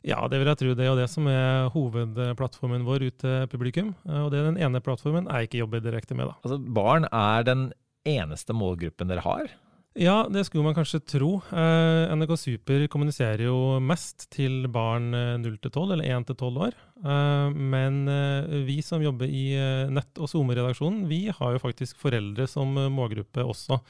Ja, 0.07 0.23
det 0.33 0.39
vil 0.41 0.49
jeg 0.49 0.61
tro. 0.63 0.75
Det 0.77 0.85
er 0.85 0.93
jo 0.93 0.99
det 0.99 1.09
som 1.13 1.27
er 1.29 1.69
hovedplattformen 1.75 2.87
vår 2.87 3.09
ut 3.09 3.19
til 3.21 3.49
publikum. 3.53 3.95
Og 4.09 4.31
det 4.33 4.41
er 4.41 4.49
den 4.49 4.61
ene 4.63 4.81
plattformen 4.85 5.29
jeg 5.29 5.49
ikke 5.49 5.61
jobber 5.61 5.83
direkte 5.85 6.17
med. 6.17 6.31
da. 6.31 6.39
Altså, 6.41 6.61
Barn 6.81 7.09
er 7.11 7.45
den 7.49 7.67
eneste 8.09 8.57
målgruppen 8.57 9.13
dere 9.13 9.25
har? 9.27 9.51
Ja, 9.99 10.23
det 10.31 10.45
skulle 10.47 10.63
man 10.63 10.77
kanskje 10.77 11.01
tro. 11.03 11.41
Eh, 11.51 12.13
NRK 12.15 12.37
Super 12.39 12.85
kommuniserer 12.93 13.43
jo 13.49 13.81
mest 13.83 14.29
til 14.31 14.69
barn 14.71 15.11
0 15.43 15.57
til 15.59 15.73
12, 15.73 15.97
eller 15.97 16.07
1 16.07 16.29
til 16.29 16.37
12 16.39 16.61
år. 16.69 16.77
Eh, 17.03 17.57
men 17.75 18.05
eh, 18.09 18.61
vi 18.69 18.79
som 18.87 19.03
jobber 19.03 19.27
i 19.27 19.49
eh, 19.59 19.91
nett- 19.91 20.23
og 20.23 20.31
SoMe-redaksjonen, 20.31 21.09
vi 21.11 21.25
har 21.35 21.57
jo 21.57 21.63
faktisk 21.65 21.99
foreldre 21.99 22.47
som 22.49 22.79
eh, 22.79 22.89
målgruppe 22.89 23.43
også. 23.43 23.81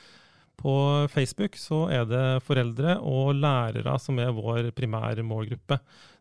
På 0.61 0.75
Facebook 1.09 1.57
så 1.57 1.87
er 1.93 2.05
det 2.09 2.25
foreldre 2.45 2.99
og 3.01 3.33
lærere 3.39 3.97
som 4.03 4.19
er 4.21 4.35
vår 4.37 4.71
primære 4.77 5.25
målgruppe. 5.25 5.81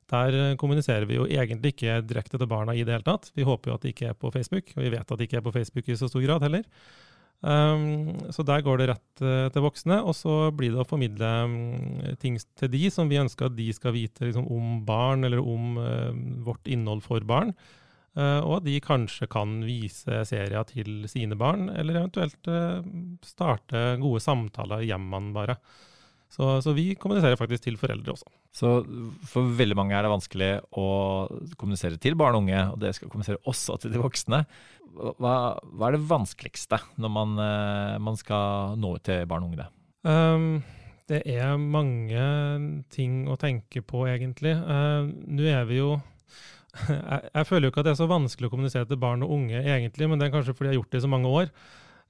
Der 0.09 0.37
eh, 0.37 0.55
kommuniserer 0.57 1.05
vi 1.09 1.19
jo 1.19 1.27
egentlig 1.27 1.73
ikke 1.75 1.99
direkte 2.07 2.39
til 2.39 2.49
barna 2.49 2.73
i 2.73 2.85
det 2.85 2.95
hele 2.95 3.05
tatt. 3.05 3.29
Vi 3.35 3.45
håper 3.47 3.71
jo 3.71 3.77
at 3.77 3.85
de 3.85 3.93
ikke 3.93 4.09
er 4.13 4.17
på 4.17 4.31
Facebook, 4.33 4.71
og 4.75 4.81
vi 4.85 4.93
vet 4.95 5.05
at 5.11 5.19
de 5.19 5.27
ikke 5.27 5.39
er 5.41 5.45
på 5.45 5.53
Facebook 5.53 5.89
i 5.89 5.97
så 5.99 6.09
stor 6.09 6.23
grad 6.25 6.45
heller. 6.47 6.65
Um, 7.39 8.17
så 8.35 8.43
der 8.43 8.63
går 8.65 8.81
det 8.81 8.89
rett 8.89 9.21
uh, 9.23 9.47
til 9.53 9.63
voksne, 9.63 10.01
og 10.03 10.15
så 10.17 10.49
blir 10.51 10.73
det 10.73 10.81
å 10.81 10.87
formidle 10.87 11.29
um, 11.47 11.53
ting 12.19 12.35
til 12.59 12.71
de 12.73 12.89
som 12.91 13.07
vi 13.07 13.19
ønsker 13.21 13.47
at 13.47 13.55
de 13.55 13.69
skal 13.75 13.95
vite 13.95 14.27
liksom, 14.27 14.49
om 14.51 14.81
barn, 14.87 15.23
eller 15.27 15.39
om 15.39 15.77
uh, 15.79 16.11
vårt 16.47 16.67
innhold 16.67 17.05
for 17.05 17.23
barn. 17.23 17.53
Uh, 18.19 18.41
og 18.43 18.57
at 18.57 18.65
de 18.65 18.79
kanskje 18.83 19.29
kan 19.31 19.61
vise 19.63 20.23
serier 20.27 20.65
til 20.67 21.05
sine 21.07 21.37
barn, 21.39 21.69
eller 21.71 22.01
eventuelt 22.01 22.49
starte 23.23 23.93
gode 24.01 24.23
samtaler 24.23 24.83
i 24.83 24.91
bare. 25.35 25.55
Så, 26.29 26.59
så, 26.61 26.73
vi 26.77 26.93
kommuniserer 26.93 27.39
faktisk 27.39 27.63
til 27.65 27.77
foreldre 27.81 28.13
også. 28.13 28.27
Så 28.53 28.73
for 29.29 29.49
veldig 29.57 29.77
mange 29.77 29.95
er 29.97 30.05
det 30.05 30.11
vanskelig 30.13 30.49
å 30.77 30.89
kommunisere 31.57 31.97
til 32.01 32.17
barn 32.19 32.37
og 32.37 32.43
unge, 32.43 32.59
og 32.69 32.77
dere 32.81 32.93
skal 32.97 33.09
kommunisere 33.09 33.41
også 33.49 33.79
til 33.81 33.95
de 33.95 34.01
voksne. 34.01 34.43
Hva, 34.93 35.33
hva 35.57 35.89
er 35.89 35.97
det 35.97 36.05
vanskeligste 36.09 36.79
når 37.01 37.13
man, 37.13 37.33
eh, 37.41 37.95
man, 38.01 38.17
skal 38.17 38.77
nå 38.81 38.93
ut 38.97 39.05
til 39.05 39.25
barn 39.29 39.47
og 39.47 39.55
unge? 39.55 39.67
Um, 40.05 40.61
det 41.09 41.23
er 41.33 41.57
mange 41.57 42.23
ting 42.93 43.23
å 43.29 43.37
tenke 43.41 43.81
på, 43.85 44.05
egentlig. 44.09 44.53
Uh, 44.53 45.09
Nå 45.09 45.49
er 45.49 45.65
vi 45.69 45.81
jo 45.81 45.95
jeg, 46.87 47.29
jeg, 47.33 47.45
føler 47.49 47.67
jo 47.67 47.73
ikke 47.73 47.83
at 47.83 47.89
det 47.89 47.93
er 47.95 48.01
så 48.01 48.09
vanskelig 48.09 48.49
å 48.49 48.53
kommunisere 48.53 48.89
til 48.89 48.99
barn 49.01 49.25
og 49.25 49.35
unge, 49.35 49.61
egentlig, 49.61 50.09
men 50.09 50.21
det 50.21 50.29
er 50.29 50.33
kanskje 50.35 50.55
fordi 50.55 50.71
jeg 50.71 50.77
har 50.77 50.81
gjort 50.81 50.91
det 50.95 51.01
i 51.01 51.05
så 51.05 51.11
mange 51.11 51.37
år. 51.41 51.53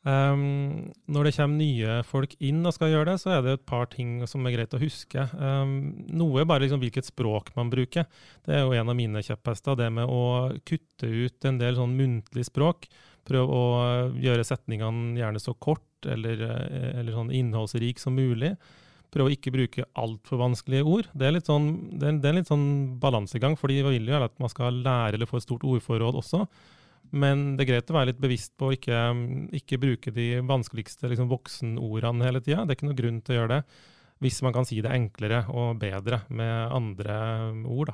Um, 0.08 0.94
når 1.12 1.28
det 1.28 1.34
kommer 1.36 1.60
nye 1.60 1.96
folk 2.08 2.36
inn 2.40 2.64
og 2.64 2.72
skal 2.72 2.94
gjøre 2.94 3.12
det, 3.12 3.18
så 3.20 3.34
er 3.36 3.42
det 3.44 3.56
et 3.58 3.66
par 3.68 3.90
ting 3.92 4.22
som 4.32 4.48
er 4.48 4.56
greit 4.56 4.76
å 4.76 4.80
huske. 4.80 5.26
Um, 5.36 5.74
noe 6.08 6.40
er 6.40 6.48
bare 6.48 6.64
liksom 6.64 6.80
hvilket 6.80 7.10
språk 7.10 7.52
man 7.58 7.72
bruker. 7.74 8.08
Det 8.48 8.56
er 8.56 8.64
jo 8.64 8.78
en 8.80 8.92
av 8.94 8.96
mine 8.96 9.24
kjepphester, 9.26 9.76
det 9.80 9.90
med 9.96 10.08
å 10.08 10.56
kutte 10.64 11.10
ut 11.10 11.50
en 11.50 11.60
del 11.60 11.80
sånn 11.80 11.98
muntlig 12.00 12.48
språk. 12.48 12.88
Prøv 13.28 13.52
å 13.52 13.64
gjøre 14.16 14.48
setningene 14.48 15.20
gjerne 15.20 15.44
så 15.44 15.54
kort 15.60 16.08
eller, 16.08 16.46
eller 16.96 17.12
sånn 17.14 17.34
innholdsrik 17.36 18.00
som 18.00 18.16
mulig. 18.16 18.54
Prøv 19.10 19.26
å 19.26 19.34
ikke 19.34 19.54
bruke 19.54 19.86
altfor 19.98 20.42
vanskelige 20.42 20.86
ord. 20.86 21.08
Det 21.18 21.26
er 21.26 21.34
litt 21.34 21.48
sånn, 21.50 21.70
det 21.98 22.10
er, 22.10 22.18
det 22.22 22.30
er 22.30 22.36
litt 22.38 22.50
sånn 22.52 22.68
balansegang, 23.02 23.56
fordi 23.58 23.80
vi 23.80 23.96
vil 23.96 24.12
jo 24.12 24.20
at 24.22 24.36
man 24.42 24.52
skal 24.54 24.84
lære 24.86 25.18
eller 25.18 25.30
få 25.30 25.40
et 25.40 25.48
stort 25.48 25.66
ordforråd 25.66 26.20
også. 26.20 26.44
Men 27.10 27.56
det 27.58 27.66
er 27.66 27.72
greit 27.72 27.90
å 27.90 27.96
være 27.96 28.12
litt 28.12 28.22
bevisst 28.22 28.54
på 28.60 28.70
å 28.70 28.76
ikke, 28.76 28.98
ikke 29.58 29.80
bruke 29.82 30.14
de 30.14 30.28
vanskeligste 30.46 31.10
liksom, 31.10 31.32
voksenordene 31.32 32.28
hele 32.28 32.44
tida. 32.46 32.62
Det 32.64 32.76
er 32.76 32.78
ikke 32.78 32.90
noen 32.92 33.00
grunn 33.00 33.24
til 33.24 33.36
å 33.36 33.40
gjøre 33.42 33.56
det 33.56 33.64
hvis 34.20 34.42
man 34.44 34.52
kan 34.56 34.68
si 34.68 34.82
det 34.84 34.92
enklere 34.92 35.46
og 35.56 35.80
bedre 35.80 36.22
med 36.28 36.74
andre 36.76 37.16
ord. 37.72 37.94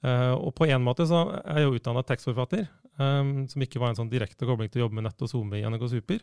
Uh, 0.00 0.32
og 0.38 0.54
på 0.56 0.68
en 0.70 0.84
måte 0.84 1.04
så 1.10 1.26
er 1.42 1.60
jeg 1.60 1.66
jo 1.66 1.74
utdanna 1.76 2.04
tekstforfatter, 2.06 2.68
um, 3.02 3.32
som 3.50 3.64
ikke 3.64 3.82
var 3.82 3.92
en 3.92 3.98
sånn 3.98 4.12
direkte 4.12 4.46
kobling 4.48 4.70
til 4.70 4.80
å 4.80 4.86
jobbe 4.86 4.96
med 4.96 5.08
nett 5.08 5.26
og 5.26 5.32
SoMe 5.32 5.58
i 5.58 5.66
NRK 5.66 5.88
Super. 5.92 6.22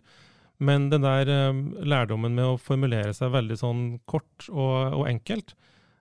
Men 0.58 0.90
den 0.90 1.06
der 1.06 1.30
um, 1.52 1.64
lærdommen 1.86 2.34
med 2.34 2.54
å 2.54 2.60
formulere 2.62 3.14
seg 3.14 3.34
veldig 3.36 3.58
sånn 3.60 3.82
kort 4.10 4.48
og, 4.50 5.02
og 5.02 5.10
enkelt, 5.10 5.54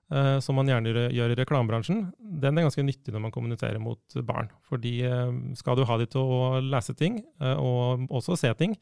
Uh, 0.07 0.37
som 0.39 0.55
man 0.55 0.69
gjerne 0.71 0.93
gjør, 1.11 1.33
i 1.35 1.37
reklamebransjen, 1.41 2.05
den 2.39 2.55
er 2.55 2.67
ganske 2.69 2.85
nyttig 2.87 3.11
når 3.11 3.25
man 3.25 3.33
kommuniserer 3.35 3.83
mot 3.83 4.15
barn. 4.29 4.53
Fordi 4.69 5.01
uh, 5.03 5.33
skal 5.59 5.75
du 5.79 5.83
ha 5.89 5.97
dem 5.99 6.13
til 6.13 6.23
å 6.23 6.61
lese 6.63 6.95
ting, 6.95 7.19
uh, 7.43 7.57
og 7.59 8.07
også 8.15 8.37
se 8.39 8.53
ting, 8.55 8.77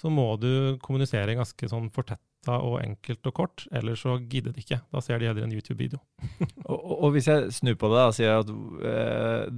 så 0.00 0.08
må 0.12 0.24
du 0.40 0.78
kommunisere 0.80 1.36
ganske 1.36 1.68
sånn 1.68 1.90
fortetta 1.92 2.56
og 2.62 2.78
enkelt 2.80 3.28
og 3.28 3.36
kort, 3.36 3.66
ellers 3.74 4.06
så 4.06 4.16
gidder 4.16 4.54
de 4.56 4.64
ikke. 4.64 4.80
Da 4.94 5.04
ser 5.04 5.20
de 5.20 5.28
heller 5.28 5.44
en 5.44 5.52
YouTube-video. 5.52 6.00
og, 6.70 6.80
og, 7.02 7.06
hvis 7.12 7.28
jeg 7.28 7.52
snur 7.58 7.76
på 7.80 7.92
det 7.92 8.02
og 8.06 8.16
sier 8.16 8.40
at 8.40 8.52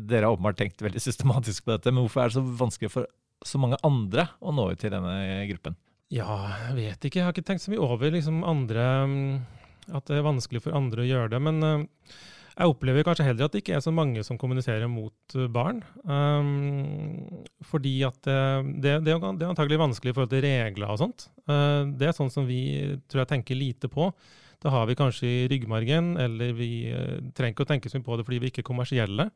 dere 0.09 0.25
har 0.25 0.35
åpenbart 0.35 0.59
tenkt 0.59 0.83
veldig 0.83 1.03
systematisk 1.05 1.67
på 1.67 1.77
dette, 1.77 1.95
men 1.95 2.07
hvorfor 2.07 2.25
er 2.25 2.33
det 2.33 2.39
så 2.41 2.47
vanskelig 2.65 2.95
for 2.95 3.11
så 3.47 3.61
mange 3.63 3.79
andre 3.87 4.27
å 4.41 4.55
nå 4.55 4.71
ut 4.73 4.81
til 4.81 4.95
denne 4.95 5.45
gruppen? 5.51 5.77
Ja, 6.15 6.33
jeg 6.69 6.75
vet 6.79 7.05
ikke. 7.05 7.21
Jeg 7.21 7.27
har 7.27 7.37
ikke 7.37 7.47
tenkt 7.51 7.67
så 7.67 7.73
mye 7.73 7.85
over 7.85 8.11
liksom 8.15 8.43
andre 8.47 8.91
um 9.05 9.23
at 9.95 10.09
det 10.09 10.19
er 10.19 10.27
vanskelig 10.27 10.63
for 10.65 10.77
andre 10.77 11.05
å 11.05 11.09
gjøre 11.09 11.33
det. 11.33 11.41
Men 11.43 11.63
uh, 11.65 12.17
jeg 12.59 12.73
opplever 12.73 13.07
kanskje 13.07 13.29
heller 13.29 13.47
at 13.47 13.55
det 13.55 13.63
ikke 13.63 13.77
er 13.79 13.85
så 13.85 13.93
mange 13.95 14.25
som 14.27 14.39
kommuniserer 14.41 14.91
mot 14.91 15.37
uh, 15.39 15.47
barn. 15.53 15.81
Um, 16.05 17.45
fordi 17.67 17.95
at 18.09 18.19
uh, 18.29 18.61
det, 18.65 18.99
det, 19.07 19.15
det, 19.15 19.47
er 19.47 19.53
antagelig 19.53 19.81
vanskelig 19.85 20.13
i 20.13 20.19
forhold 20.19 20.35
til 20.35 20.45
regler 20.45 20.93
og 20.93 21.01
sånt. 21.03 21.29
det 21.49 22.09
er 22.09 22.17
sånn 22.17 22.33
som 22.33 22.45
vi 22.49 22.63
tror 23.09 23.25
jeg 23.25 23.33
tenker 23.35 23.59
lite 23.59 23.91
på. 23.93 24.11
Det 24.59 24.73
har 24.75 24.89
vi 24.89 24.99
kanskje 24.99 25.29
i 25.29 25.47
ryggmargen, 25.53 26.17
eller 26.19 26.51
vi 26.59 26.91
trenger 27.37 27.55
ikke 27.55 27.65
å 27.65 27.69
tenke 27.69 27.91
så 27.91 28.01
mye 28.01 28.09
på 28.09 28.17
det 28.19 28.25
fordi 28.27 28.41
vi 28.43 28.51
ikke 28.51 28.65
er 28.65 28.67
kommersielle. 28.67 29.29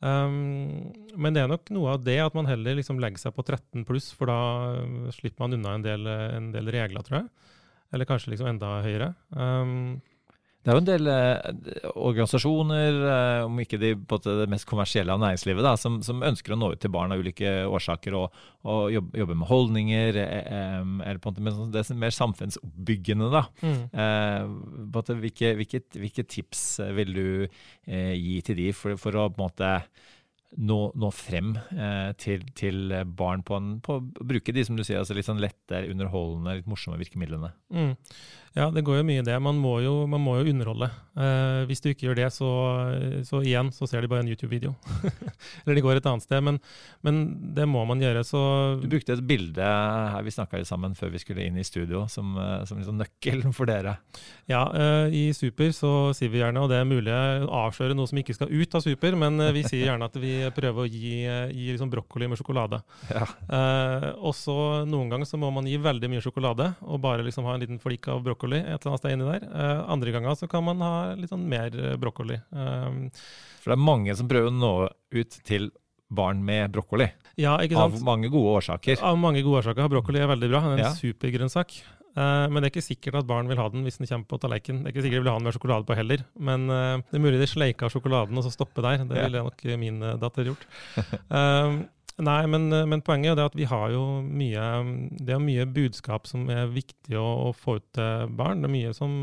Um, 0.00 0.90
men 1.16 1.36
det 1.36 1.44
er 1.44 1.50
nok 1.50 1.70
noe 1.72 1.94
av 1.94 2.02
det 2.04 2.18
at 2.20 2.34
man 2.36 2.48
heller 2.50 2.76
liksom 2.76 2.98
legger 3.00 3.22
seg 3.22 3.36
på 3.36 3.44
13 3.46 3.86
pluss, 3.88 4.10
for 4.16 4.28
da 4.28 5.12
slipper 5.14 5.44
man 5.44 5.56
unna 5.58 5.76
en 5.78 5.86
del, 5.86 6.08
en 6.08 6.50
del 6.54 6.72
regler, 6.74 7.06
tror 7.06 7.22
jeg. 7.22 7.54
Eller 7.94 8.08
kanskje 8.08 8.32
liksom 8.32 8.50
enda 8.50 8.78
høyere. 8.84 9.12
Um, 9.30 10.02
det 10.64 10.72
er 10.72 10.78
jo 10.78 10.80
en 10.80 10.86
del 10.88 11.08
eh, 11.12 11.88
organisasjoner, 11.92 12.98
eh, 13.12 13.40
om 13.44 13.58
ikke 13.60 13.76
de 13.82 13.90
på 14.08 14.16
det 14.24 14.46
mest 14.48 14.64
kommersielle 14.64 15.12
av 15.12 15.20
næringslivet, 15.20 15.60
da, 15.66 15.74
som, 15.76 15.98
som, 16.06 16.24
ønsker 16.24 16.54
å 16.54 16.56
nå 16.56 16.70
ut 16.72 16.80
til 16.80 16.92
barn 16.94 17.12
av 17.12 17.20
ulike 17.20 17.52
årsaker 17.68 18.16
og, 18.16 18.38
og 18.64 18.94
jobbe, 18.94 19.18
jobbe, 19.20 19.36
med 19.42 19.50
holdninger, 19.50 20.20
eh, 20.22 20.78
eller 20.80 21.20
på 21.20 21.28
en 21.28 21.34
måte 21.34 21.44
med 21.44 21.58
sånn, 21.58 21.74
det 21.74 21.84
er 21.84 22.00
mer 22.00 22.16
samfunnsoppbyggende. 22.16 23.28
da. 23.34 23.44
Mm. 23.60 23.82
Eh, 23.92 24.88
på 24.96 25.04
en 25.04 25.22
hvilke, 25.26 25.52
hvilke, 25.60 25.84
hvilke, 26.00 26.24
tips 26.32 26.64
vil 26.96 27.12
du 27.12 27.28
eh, 27.44 28.14
gi 28.16 28.40
til 28.48 28.62
de 28.62 28.70
for, 28.72 28.96
for 29.00 29.20
å 29.20 29.28
på 29.28 29.42
en 29.42 29.44
måte 29.44 29.74
nå, 30.56 30.78
nå 30.94 31.10
frem 31.14 31.54
eh, 31.74 32.12
til, 32.20 32.44
til, 32.56 32.94
barn 33.18 33.42
på, 33.46 33.58
en, 33.58 33.74
på 33.84 33.98
å 33.98 34.04
bruke 34.04 34.54
de 34.54 34.64
som 34.66 34.78
du 34.78 34.84
sier, 34.84 35.00
altså 35.00 35.16
litt 35.16 35.28
sånn 35.28 35.42
lette, 35.42 35.84
underholdende, 35.90 36.58
litt 36.60 36.70
morsomme 36.70 37.00
virkemidlene. 37.00 37.52
Mm. 37.74 37.94
Ja, 38.54 38.68
det 38.70 38.84
går 38.86 39.00
jo 39.00 39.06
mye 39.08 39.18
i 39.18 39.26
det. 39.26 39.34
Man 39.42 39.58
må 39.58 39.80
jo, 39.82 39.92
man 40.06 40.22
må 40.22 40.36
jo 40.38 40.52
underholde. 40.52 40.86
Eh, 41.18 41.64
hvis 41.66 41.80
du 41.82 41.88
ikke 41.90 42.06
gjør 42.06 42.18
det, 42.20 42.28
så, 42.30 42.50
så, 43.26 43.40
igjen 43.42 43.72
så 43.74 43.88
ser 43.90 44.04
de 44.04 44.10
bare 44.10 44.22
en 44.22 44.30
YouTube-video. 44.30 44.70
Eller 45.64 45.74
de 45.74 45.82
går 45.82 45.98
et 45.98 46.06
annet 46.06 46.22
sted. 46.22 46.38
Men, 46.46 46.60
men, 47.02 47.18
det 47.56 47.66
må 47.66 47.82
man 47.88 48.02
gjøre, 48.02 48.22
så 48.26 48.42
Du 48.78 48.86
brukte 48.92 49.16
et 49.16 49.24
bilde 49.26 49.66
her 49.66 50.22
vi 50.22 50.34
snakka 50.34 50.60
sammen 50.68 50.94
før 50.94 51.10
vi 51.16 51.22
skulle 51.22 51.42
inn 51.42 51.58
i 51.58 51.66
studio, 51.66 52.04
som, 52.06 52.30
eh, 52.38 52.62
som 52.70 52.78
liksom 52.78 53.00
nøkkelen 53.02 53.54
for 53.58 53.66
dere. 53.66 53.96
Ja, 54.50 54.62
eh, 54.70 55.18
i 55.18 55.24
Super 55.34 55.74
så 55.74 56.14
sier 56.14 56.30
vi 56.30 56.38
gjerne, 56.38 56.62
og 56.62 56.70
det 56.70 56.78
er 56.78 56.86
mulig 56.86 57.10
å 57.10 57.50
avsløre 57.64 57.98
noe 57.98 58.06
som 58.06 58.22
ikke 58.22 58.38
skal 58.38 58.54
ut 58.54 58.78
av 58.78 58.86
Super, 58.86 59.18
men 59.18 59.42
eh, 59.42 59.54
vi 59.58 59.66
sier 59.66 59.88
gjerne 59.88 60.06
at 60.06 60.22
vi 60.22 60.36
prøver 60.52 60.84
å 60.84 60.88
gi, 60.90 61.14
gi 61.24 61.68
liksom 61.72 61.90
brokkoli 61.92 62.28
med 62.28 62.40
sjokolade. 62.40 62.80
Ja. 63.10 63.24
Eh, 63.48 64.08
også 64.18 64.84
noen 64.88 65.12
ganger 65.12 65.28
så 65.30 65.40
må 65.40 65.50
man 65.54 65.68
gi 65.70 65.78
veldig 65.80 66.10
mye 66.12 66.24
sjokolade, 66.24 66.70
og 66.84 67.00
bare 67.04 67.24
liksom 67.24 67.48
ha 67.48 67.54
en 67.56 67.64
liten 67.64 67.80
flik 67.82 68.08
av 68.12 68.20
brokkoli 68.26 68.60
et 68.60 68.74
eller 68.76 68.92
annet 68.92 69.04
sted 69.04 69.16
inni 69.16 69.30
der. 69.30 69.46
Eh, 69.48 69.80
andre 69.94 70.14
ganger 70.14 70.36
så 70.40 70.50
kan 70.50 70.66
man 70.66 70.84
ha 70.84 70.94
litt 71.16 71.32
sånn 71.32 71.48
mer 71.48 71.70
brokkoli. 72.02 72.36
Eh, 72.36 73.00
For 73.62 73.72
det 73.72 73.78
er 73.78 73.86
mange 73.88 74.16
som 74.18 74.28
prøver 74.28 74.52
å 74.52 74.58
nå 74.58 74.74
ut 75.14 75.40
til 75.48 75.70
barn 76.16 76.40
med 76.46 76.72
brokkoli. 76.74 77.08
Ja, 77.40 77.56
ikke 77.62 77.78
sant? 77.78 77.98
Av 77.98 78.06
mange 78.06 78.30
gode 78.32 78.54
årsaker. 78.60 79.02
Av 79.02 79.18
mange 79.18 79.42
gode 79.44 79.64
årsaker. 79.64 79.90
Brokkoli 79.90 80.22
er 80.22 80.30
veldig 80.30 80.50
bra. 80.52 80.62
Det 80.68 80.72
er 80.76 80.82
en 80.82 80.86
ja. 80.86 80.94
supergrønnsak. 80.98 81.76
Uh, 82.14 82.46
men 82.46 82.60
det 82.60 82.68
er 82.68 82.70
ikke 82.70 82.86
sikkert 82.86 83.16
at 83.18 83.26
barn 83.26 83.48
vil 83.50 83.58
ha 83.58 83.66
den 83.72 83.82
hvis 83.82 83.98
den 83.98 84.06
kommer 84.06 84.28
på 84.30 84.38
tallerkenen. 84.44 84.84
Det 84.84 84.92
er 84.92 84.94
ikke 84.94 85.02
sikkert 85.08 85.18
de 85.18 85.24
vil 85.24 85.32
ha 85.32 85.40
den 85.40 85.48
med 85.48 85.56
sjokolade 85.56 85.88
på 85.88 85.96
heller. 85.98 86.22
Men 86.50 86.68
uh, 86.70 87.02
det 87.02 87.18
er 87.18 87.24
mulig 87.26 87.42
de 87.42 87.50
sleiker 87.50 87.90
sjokoladen 87.90 88.38
og 88.38 88.46
så 88.46 88.54
stopper 88.54 88.86
der. 88.86 89.02
Det 89.10 89.18
ville 89.18 89.42
nok 89.48 89.66
min 89.82 90.00
datter 90.22 90.52
gjort. 90.52 90.64
Uh, 91.26 91.82
Nei, 92.22 92.44
men, 92.46 92.68
men, 92.70 93.00
poenget 93.02 93.40
er 93.40 93.48
at 93.48 93.56
vi 93.58 93.64
har 93.66 93.88
jo 93.90 94.20
mye 94.22 94.64
Det 95.18 95.32
er 95.34 95.40
mye 95.42 95.64
budskap 95.66 96.28
som 96.30 96.44
er 96.46 96.68
viktig 96.70 97.16
å, 97.18 97.26
å 97.48 97.54
få 97.58 97.80
ut 97.80 97.88
til 97.96 98.28
barn. 98.38 98.62
Det 98.62 98.70
er 98.70 98.74
mye 98.76 98.92
som, 98.94 99.16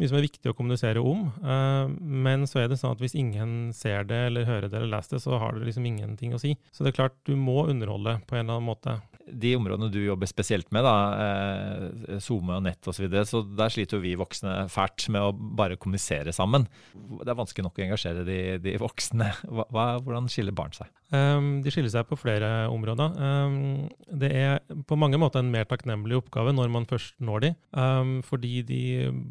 mye 0.00 0.08
som, 0.08 0.18
er 0.18 0.26
viktig 0.26 0.50
å 0.50 0.56
kommunisere 0.56 1.02
om. 1.04 1.26
Uh, 1.44 1.90
men 2.00 2.46
så 2.48 2.62
er 2.62 2.70
det 2.70 2.78
sånn 2.80 2.96
at 2.96 3.02
hvis 3.02 3.16
ingen 3.18 3.72
ser 3.76 4.06
det 4.08 4.20
eller 4.30 4.48
hører 4.48 4.68
det 4.68 4.78
eller 4.78 4.94
leser 4.96 5.18
det, 5.18 5.24
så 5.24 5.40
har 5.42 5.56
det 5.56 5.68
liksom 5.68 5.88
ingenting 5.88 6.36
å 6.36 6.40
si. 6.42 6.54
Så 6.72 6.84
det 6.84 6.92
er 6.92 7.00
klart, 7.02 7.18
du 7.28 7.34
må 7.36 7.66
underholde 7.68 8.18
på 8.26 8.38
en 8.38 8.44
eller 8.46 8.60
annen 8.60 8.70
måte. 8.72 8.98
De 9.32 9.54
områdene 9.56 9.90
du 9.92 9.98
jobber 10.02 10.28
spesielt 10.30 10.68
med, 10.74 10.84
da, 10.86 10.94
eh, 11.24 12.18
SoMe 12.22 12.58
og 12.58 12.66
nett 12.66 12.80
osv., 12.84 12.98
så, 12.98 13.04
videre, 13.06 13.24
så 13.28 13.42
der 13.42 13.72
sliter 13.72 13.98
jo 13.98 14.04
vi 14.04 14.14
voksne 14.18 14.66
fælt 14.72 15.08
med 15.12 15.24
å 15.24 15.32
bare 15.32 15.78
kommunisere 15.80 16.34
sammen. 16.36 16.68
Det 16.92 17.30
er 17.32 17.38
vanskelig 17.38 17.66
nok 17.66 17.80
å 17.80 17.84
engasjere 17.86 18.26
de, 18.28 18.40
de 18.62 18.76
voksne. 18.80 19.30
Hva, 19.48 19.86
hvordan 20.04 20.28
skiller 20.32 20.54
barn 20.56 20.74
seg? 20.76 20.90
Um, 21.12 21.60
de 21.64 21.72
skiller 21.72 21.92
seg 21.92 22.06
på 22.08 22.16
flere 22.20 22.50
områder. 22.72 23.16
Um, 23.18 23.88
det 24.22 24.32
er 24.38 24.60
på 24.88 24.96
mange 25.00 25.20
måter 25.20 25.42
en 25.42 25.52
mer 25.52 25.66
takknemlig 25.68 26.22
oppgave 26.22 26.54
når 26.56 26.72
man 26.72 26.88
først 26.88 27.18
når 27.20 27.44
de, 27.44 27.52
um, 27.76 28.18
fordi 28.24 28.62
de 28.68 28.82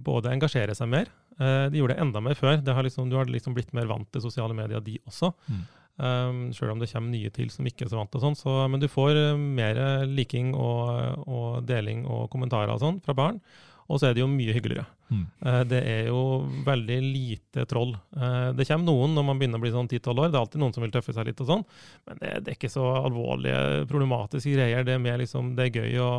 både 0.06 0.34
engasjerer 0.36 0.78
seg 0.78 0.92
mer. 0.92 1.10
Uh, 1.42 1.70
de 1.74 1.80
gjorde 1.82 1.96
det 1.96 2.04
enda 2.04 2.22
mer 2.22 2.38
før. 2.38 2.60
Har 2.62 2.86
liksom, 2.86 3.10
du 3.10 3.18
har 3.18 3.30
liksom 3.30 3.58
blitt 3.58 3.74
mer 3.78 3.90
vant 3.90 4.10
til 4.14 4.24
sosiale 4.24 4.58
medier, 4.58 4.84
de 4.86 5.00
også. 5.10 5.32
Mm. 5.50 5.64
Um, 6.02 6.48
Sjøl 6.56 6.72
om 6.74 6.80
det 6.82 6.90
kommer 6.90 7.14
nye 7.14 7.30
til 7.34 7.52
som 7.54 7.68
ikke 7.70 7.86
er 7.86 7.92
så 7.92 8.00
vant 8.00 8.10
til 8.14 8.24
sånn. 8.24 8.38
Så, 8.40 8.54
men 8.72 8.82
du 8.82 8.88
får 8.90 9.18
uh, 9.18 9.38
mer 9.38 9.78
liking 10.10 10.56
og, 10.58 11.28
og, 11.28 11.60
deling 11.70 12.08
og 12.10 12.26
kommentarer 12.34 12.74
og 12.74 12.82
sånn 12.82 12.98
fra 13.06 13.18
barn. 13.18 13.38
Og 13.92 14.00
så 14.00 14.08
er 14.08 14.16
det 14.16 14.24
jo 14.24 14.30
mye 14.32 14.54
hyggeligere. 14.56 14.86
Mm. 15.12 15.26
Uh, 15.44 15.60
det 15.68 15.82
er 15.92 16.08
jo 16.08 16.22
veldig 16.66 16.98
lite 17.04 17.66
troll. 17.70 17.92
Uh, 18.16 18.50
det 18.58 18.66
kommer 18.70 18.88
noen 18.88 19.14
når 19.18 19.28
man 19.28 19.42
begynner 19.42 19.62
å 19.62 19.66
bli 19.66 19.74
sånn 19.76 19.92
10-12 19.92 20.10
år. 20.16 20.32
Det 20.32 20.40
er 20.40 20.46
alltid 20.46 20.64
noen 20.64 20.74
som 20.78 20.86
vil 20.86 20.96
tøffe 20.96 21.14
seg 21.18 21.28
litt 21.30 21.44
og 21.44 21.52
sånn. 21.52 21.66
Men 22.08 22.24
det, 22.24 22.32
det 22.40 22.54
er 22.54 22.58
ikke 22.58 22.72
så 22.74 22.88
alvorlige, 23.04 23.84
problematiske 23.92 24.56
greier. 24.56 24.88
Det 24.88 24.96
er 24.96 25.04
mer 25.04 25.22
liksom, 25.22 25.54
det 25.60 25.68
er 25.68 25.84
gøy 25.84 26.02
å 26.02 26.10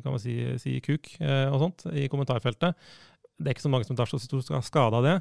kan 0.00 0.16
man 0.16 0.22
si, 0.22 0.40
si 0.62 0.80
kuk 0.82 1.12
og 1.20 1.60
sånt 1.62 1.86
i 1.92 2.08
kommentarfeltet. 2.10 2.90
Det 3.40 3.48
er 3.48 3.54
ikke 3.54 3.68
så 3.68 3.72
mange 3.72 3.86
som 3.86 3.96
tar 3.96 4.10
så 4.10 4.18
stor 4.20 4.42
skade 4.64 4.98
av 4.98 5.06
det. 5.06 5.16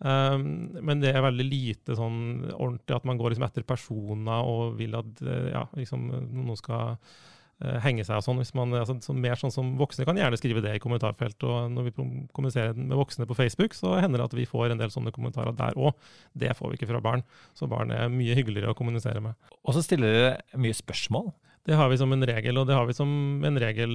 Um, 0.00 0.44
men 0.80 1.02
det 1.02 1.10
er 1.12 1.20
veldig 1.20 1.44
lite 1.44 1.96
sånn 1.98 2.46
ordentlig 2.54 2.96
at 2.96 3.08
man 3.08 3.18
går 3.20 3.34
liksom 3.34 3.44
etter 3.44 3.66
personer 3.68 4.46
og 4.48 4.78
vil 4.78 4.96
at 4.96 5.20
eh, 5.20 5.50
ja, 5.52 5.66
liksom, 5.76 6.06
noen 6.32 6.56
skal 6.56 6.94
uh, 6.94 7.76
henge 7.84 8.06
seg 8.08 8.16
og 8.16 8.24
sånn. 8.24 8.40
Man, 8.56 8.72
altså, 8.80 8.96
så 9.04 9.12
mer 9.12 9.36
sånn 9.40 9.52
som 9.52 9.74
Voksne 9.80 10.06
kan 10.08 10.16
gjerne 10.16 10.40
skrive 10.40 10.64
det 10.64 10.72
i 10.78 10.80
kommentarfelt. 10.80 11.44
Og 11.44 11.68
når 11.74 11.90
vi 11.90 11.94
kommuniserer 11.98 12.78
med 12.78 12.96
voksne 12.96 13.28
på 13.28 13.36
Facebook, 13.36 13.76
så 13.76 13.98
hender 14.00 14.22
det 14.22 14.30
at 14.30 14.38
vi 14.40 14.48
får 14.48 14.72
en 14.72 14.80
del 14.80 14.94
sånne 14.94 15.12
kommentarer 15.16 15.52
der 15.58 15.76
òg. 15.76 15.92
Det 16.32 16.56
får 16.56 16.72
vi 16.72 16.80
ikke 16.80 16.88
fra 16.94 17.04
barn. 17.04 17.26
Så 17.58 17.68
barn 17.68 17.92
er 17.92 18.08
mye 18.12 18.38
hyggeligere 18.38 18.72
å 18.72 18.78
kommunisere 18.78 19.20
med. 19.24 19.36
Og 19.66 19.76
så 19.76 19.84
stiller 19.84 20.16
dere 20.16 20.64
mye 20.64 20.80
spørsmål. 20.80 21.28
Det 21.68 21.76
har 21.76 21.90
vi 21.92 21.98
som 22.00 22.12
en 22.14 22.24
regel, 22.24 22.56
og 22.56 22.64
det 22.70 22.76
har 22.76 22.86
vi 22.88 22.94
som 22.96 23.10
en 23.44 23.58
regel 23.60 23.90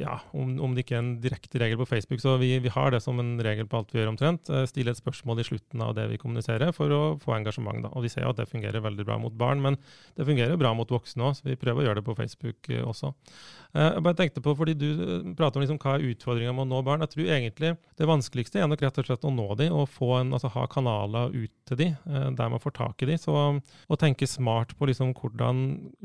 ja, 0.00 0.16
om, 0.34 0.56
om 0.58 0.72
det 0.74 0.82
ikke 0.82 0.96
er 0.96 1.04
en 1.04 1.12
direkte 1.22 1.60
regel 1.62 1.78
på 1.78 1.86
Facebook, 1.86 2.18
så 2.18 2.34
vi, 2.40 2.48
vi, 2.64 2.72
har 2.74 2.90
det 2.90 2.98
som 3.04 3.20
en 3.22 3.36
regel 3.46 3.68
på 3.70 3.78
alt 3.78 3.94
vi 3.94 4.00
gjør 4.00 4.10
omtrent. 4.10 4.50
Eh, 4.50 4.66
stille 4.66 4.90
et 4.90 4.98
spørsmål 4.98 5.38
i 5.38 5.46
slutten 5.46 5.84
av 5.86 5.94
det 5.94 6.08
vi 6.10 6.18
kommuniserer, 6.18 6.74
for 6.74 6.90
å 6.90 7.02
få 7.22 7.36
engasjement. 7.36 7.84
Da. 7.86 7.92
Og 7.94 8.08
vi 8.08 8.10
ser 8.10 8.26
at 8.26 8.40
det 8.40 8.48
fungerer 8.50 8.82
veldig 8.82 9.06
bra 9.06 9.20
mot 9.22 9.36
barn, 9.38 9.62
men 9.62 9.78
det 10.18 10.26
fungerer 10.26 10.58
bra 10.58 10.74
mot 10.74 10.90
voksne 10.90 11.28
òg, 11.28 11.38
så 11.38 11.46
vi 11.46 11.58
prøver 11.60 11.84
å 11.84 11.88
gjøre 11.88 12.02
det 12.02 12.06
på 12.10 12.18
Facebook 12.18 12.72
eh, 12.74 12.82
også. 12.82 13.14
Eh, 13.76 13.92
jeg 13.96 14.04
bare 14.06 14.16
tenkte 14.16 14.42
på, 14.44 14.54
fordi 14.56 14.74
Du 14.78 14.88
prater 15.36 15.60
om 15.60 15.64
liksom 15.64 15.80
hva 15.82 15.96
er 15.96 16.06
utfordringa 16.10 16.54
med 16.56 16.66
å 16.66 16.70
nå 16.70 16.82
barn. 16.86 17.04
Jeg 17.04 17.12
tror 17.12 17.32
egentlig 17.36 17.72
det 17.98 18.08
vanskeligste 18.08 18.60
er 18.62 18.70
nok 18.70 18.82
rett 18.84 19.00
og 19.00 19.08
slett 19.08 19.26
å 19.26 19.32
nå 19.32 19.48
dem 19.60 19.74
og 19.76 19.88
få 19.92 20.12
en, 20.20 20.32
altså 20.36 20.50
ha 20.54 20.66
kanaler 20.70 21.34
ut 21.34 21.52
til 21.66 21.80
dem, 21.80 21.94
der 22.06 22.50
man 22.52 22.62
får 22.62 22.76
tak 22.76 23.02
i 23.02 23.08
dem. 23.10 23.18
Så 23.20 23.34
å 23.34 23.98
tenke 23.98 24.28
smart 24.30 24.74
på 24.78 24.88
liksom 24.88 25.12
hvordan, 25.16 25.64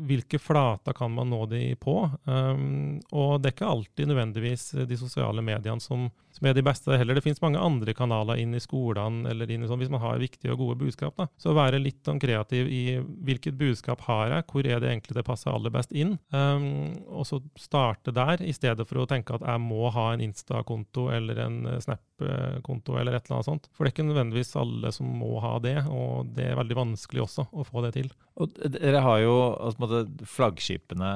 hvilke 0.09 0.39
flater 0.41 0.95
kan 0.97 1.13
man 1.13 1.29
nå 1.31 1.43
dem 1.51 1.77
på. 1.81 1.95
Um, 2.25 2.99
og 3.11 3.41
det 3.41 3.51
er 3.51 3.55
ikke 3.55 3.71
alltid 3.75 4.09
nødvendigvis 4.09 4.65
de 4.89 4.97
sosiale 4.99 5.43
mediene 5.45 5.83
som, 5.83 6.07
som 6.33 6.47
er 6.47 6.55
de 6.57 6.63
beste 6.65 6.97
heller. 6.97 7.17
Det 7.17 7.25
finnes 7.25 7.43
mange 7.43 7.61
andre 7.61 7.95
kanaler 7.97 8.41
inn 8.41 8.55
i 8.57 8.63
skolene 8.63 9.29
eller 9.31 9.51
inn 9.51 9.65
i 9.65 9.69
sånn, 9.69 9.81
hvis 9.83 9.93
man 9.93 10.03
har 10.03 10.21
viktige 10.21 10.55
og 10.55 10.63
gode 10.63 10.79
budskap. 10.81 11.15
Da. 11.19 11.27
Så 11.41 11.55
være 11.57 11.81
litt 11.81 12.01
sånn 12.07 12.21
kreativ 12.21 12.71
i 12.71 12.97
hvilket 12.99 13.59
budskap 13.59 14.03
har 14.07 14.35
jeg, 14.35 14.47
hvor 14.51 14.67
er 14.67 14.81
det 14.81 14.91
egentlig 14.91 15.19
det 15.19 15.27
passer 15.27 15.53
aller 15.53 15.73
best 15.73 15.93
inn. 15.93 16.17
Um, 16.33 16.97
og 17.11 17.27
så 17.29 17.41
starte 17.61 18.13
der, 18.15 18.41
i 18.43 18.53
stedet 18.55 18.87
for 18.89 19.01
å 19.01 19.07
tenke 19.09 19.35
at 19.37 19.45
jeg 19.45 19.61
må 19.63 19.91
ha 19.93 20.07
en 20.13 20.23
Insta-konto 20.25 21.07
eller 21.13 21.39
en 21.45 21.59
Snap-konto 21.83 22.97
eller 22.99 23.17
et 23.17 23.25
eller 23.25 23.37
annet 23.37 23.49
sånt. 23.49 23.69
For 23.71 23.85
det 23.85 23.91
er 23.91 23.95
ikke 23.95 24.07
nødvendigvis 24.09 24.55
alle 24.59 24.91
som 24.95 25.09
må 25.21 25.35
ha 25.43 25.55
det, 25.63 25.77
og 25.89 26.33
det 26.35 26.49
er 26.49 26.59
veldig 26.59 26.79
vanskelig 26.81 27.25
også 27.25 27.47
å 27.51 27.65
få 27.67 27.85
det 27.85 27.95
til. 27.99 28.11
Og 28.41 28.59
dere 28.75 29.05
har 29.05 29.23
jo, 29.23 29.35
altså, 29.69 30.03
Flaggskipene 30.35 31.11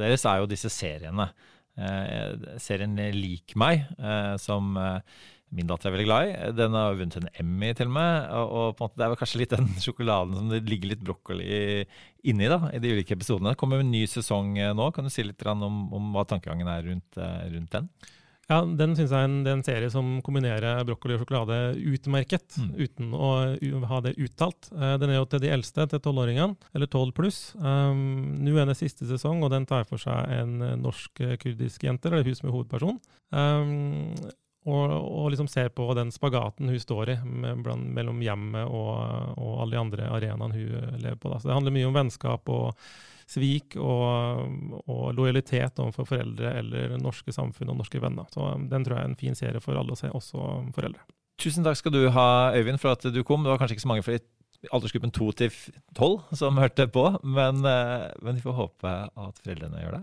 deres 0.00 0.26
er 0.28 0.42
jo 0.42 0.50
disse 0.50 0.72
seriene. 0.72 1.30
Eh, 1.80 2.56
serien 2.60 2.96
Lik 3.14 3.54
meg, 3.58 3.86
eh, 3.98 4.34
som 4.42 4.74
eh, 4.76 4.98
min 5.50 5.66
datter 5.66 5.90
er 5.90 5.96
veldig 5.96 6.06
glad 6.06 6.28
i. 6.28 6.52
Den 6.58 6.76
har 6.78 6.98
vunnet 6.98 7.18
en 7.18 7.30
Emmy 7.42 7.72
til 7.74 7.90
og 7.90 7.96
med. 7.96 8.30
Og, 8.38 8.78
og 8.78 8.94
det 8.94 9.06
er 9.06 9.12
vel 9.12 9.20
kanskje 9.20 9.42
litt 9.42 9.56
den 9.56 9.68
sjokoladen 9.84 10.38
som 10.38 10.52
det 10.52 10.62
ligger 10.70 10.92
litt 10.92 11.02
brokkoli 11.04 11.50
inni 12.30 12.48
da, 12.52 12.62
i 12.74 12.80
de 12.82 12.94
ulike 12.94 13.16
episodene. 13.18 13.54
Det 13.54 13.60
kommer 13.60 13.82
en 13.82 13.92
ny 13.92 14.04
sesong 14.10 14.54
nå. 14.78 14.88
Kan 14.94 15.08
du 15.08 15.12
si 15.12 15.26
litt 15.26 15.44
om, 15.50 15.82
om 15.96 16.14
hva 16.14 16.26
tankegangen 16.28 16.70
er 16.70 16.86
rundt, 16.86 17.20
rundt 17.20 17.76
den? 17.76 17.92
Ja, 18.50 18.64
Den 18.66 18.96
syns 18.98 19.12
jeg 19.12 19.14
er 19.14 19.28
en, 19.28 19.38
en, 19.46 19.62
serie 19.62 19.88
som 19.92 20.16
kombinerer 20.26 20.82
brokkoli 20.88 21.14
og 21.14 21.22
sjokolade 21.22 21.58
utmerket, 21.92 22.56
mm. 22.58 22.72
uten 22.82 23.12
å 23.14 23.30
ha 23.92 24.00
det 24.02 24.16
uttalt. 24.18 24.72
Uh, 24.74 24.96
den 24.98 25.12
er 25.12 25.20
jo 25.20 25.28
til 25.30 25.44
de 25.44 25.52
eldste, 25.54 25.86
til 25.92 26.02
tolvåringene, 26.02 26.58
eller 26.74 26.90
tolv 26.90 27.14
pluss. 27.14 27.38
Um, 27.62 28.40
Nå 28.42 28.56
er 28.58 28.66
det 28.66 28.78
siste 28.80 29.06
sesong, 29.06 29.44
og 29.46 29.54
den 29.54 29.68
tar 29.70 29.86
for 29.86 30.02
seg 30.02 30.34
en 30.34 30.58
norsk-kurdisk 30.82 31.86
jente, 31.86 32.10
eller 32.10 32.26
hus 32.26 32.42
med 32.42 32.54
hovedperson. 32.56 32.98
Um, 33.30 34.18
og, 34.68 34.90
og, 34.92 35.30
liksom 35.32 35.48
ser 35.48 35.70
på 35.72 35.86
den 35.96 36.10
spagaten 36.12 36.68
hun 36.68 36.80
står 36.80 37.14
i 37.14 37.14
med, 37.24 37.62
bland, 37.64 37.86
mellom 37.96 38.18
hjemmet 38.20 38.68
og, 38.68 38.90
og, 39.40 39.54
alle 39.62 39.76
de 39.76 39.80
andre 39.80 40.10
arenaene 40.12 40.58
hun 40.58 40.98
lever 41.00 41.16
på. 41.16 41.30
Da. 41.32 41.38
Så 41.40 41.48
det 41.48 41.56
handler 41.56 41.76
mye 41.78 41.88
om 41.88 41.96
vennskap 41.96 42.50
og 42.52 42.82
svik 43.30 43.76
og, 43.78 44.82
og 44.90 45.14
lojalitet 45.16 45.80
overfor 45.80 46.08
foreldre 46.08 46.52
eller 46.60 46.98
norske 47.00 47.32
samfunn 47.32 47.72
og 47.72 47.80
norske 47.80 48.02
venner. 48.02 48.28
Så 48.34 48.42
um, 48.42 48.66
den 48.68 48.84
tror 48.84 48.98
jeg 48.98 49.06
er 49.06 49.12
en 49.12 49.20
fin 49.22 49.38
serie 49.38 49.62
for 49.64 49.78
alle 49.78 49.94
å 49.94 49.98
se, 49.98 50.10
også 50.10 50.50
foreldre. 50.76 51.06
Tusen 51.40 51.64
takk 51.64 51.78
skal 51.80 51.94
du 51.94 52.02
ha, 52.12 52.28
Øyvind, 52.58 52.80
for 52.82 52.92
at 52.92 53.06
du 53.14 53.22
kom. 53.24 53.46
Det 53.46 53.54
var 53.54 53.62
kanskje 53.62 53.78
ikke 53.78 53.86
så 53.86 53.92
mange 53.94 54.04
fra 54.04 54.18
aldersgruppen 54.76 55.12
2 55.16 55.30
til 55.40 55.54
12 55.96 56.36
som 56.36 56.58
hørte 56.60 56.84
på, 56.92 57.06
men, 57.24 57.62
eh, 57.64 58.10
men 58.20 58.36
vi 58.36 58.44
får 58.44 58.58
håpe 58.58 58.96
at 59.08 59.40
foreldrene 59.40 59.80
gjør 59.86 59.96
det. 59.96 60.02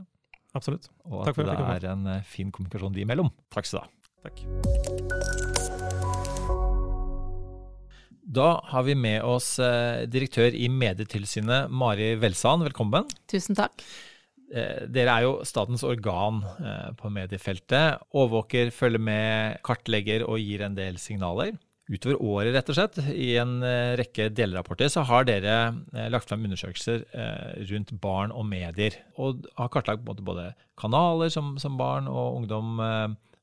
Absolutt. 0.57 0.89
Og 1.05 1.27
at 1.27 1.37
det 1.37 1.57
er 1.75 1.91
en 1.91 2.07
eh, 2.15 2.25
fin 2.25 2.49
kommunikasjon 2.49 2.95
de 2.95 3.05
imellom. 3.05 3.29
Takk 3.53 3.69
skal 3.69 3.83
du 3.83 3.85
ha. 3.85 3.96
Takk. 4.27 4.43
Da 8.27 8.49
har 8.69 8.83
vi 8.83 8.95
med 8.95 9.23
oss 9.23 9.55
eh, 9.63 10.03
direktør 10.11 10.53
i 10.53 10.67
Medietilsynet, 10.69 11.71
Mari 11.71 12.11
Velsan. 12.19 12.65
Velkommen. 12.67 13.07
Tusen 13.31 13.55
takk. 13.57 13.81
Eh, 14.51 14.83
dere 14.91 15.13
er 15.15 15.23
jo 15.25 15.37
statens 15.47 15.85
organ 15.87 16.41
eh, 16.59 16.89
på 16.99 17.09
mediefeltet. 17.13 18.03
Overvåker, 18.11 18.73
følger 18.75 19.01
med, 19.01 19.61
kartlegger 19.65 20.27
og 20.27 20.43
gir 20.43 20.65
en 20.67 20.75
del 20.77 20.99
signaler. 21.01 21.55
Utover 21.87 22.19
året, 22.19 22.51
rett 22.51 22.67
og 22.67 22.75
slett, 22.75 22.97
i 23.15 23.29
en 23.39 23.61
rekke 23.95 24.25
delrapporter, 24.35 24.89
så 24.91 25.05
har 25.07 25.23
dere 25.23 25.53
lagt 26.11 26.27
frem 26.27 26.43
undersøkelser 26.43 27.05
rundt 27.69 27.93
barn 28.03 28.33
og 28.35 28.43
medier. 28.49 28.97
Og 29.15 29.47
har 29.55 29.71
kartlagt 29.71 30.03
både 30.03 30.49
kanaler 30.75 31.31
som, 31.31 31.53
som 31.63 31.79
barn 31.79 32.09
og 32.11 32.41
ungdom 32.41 32.83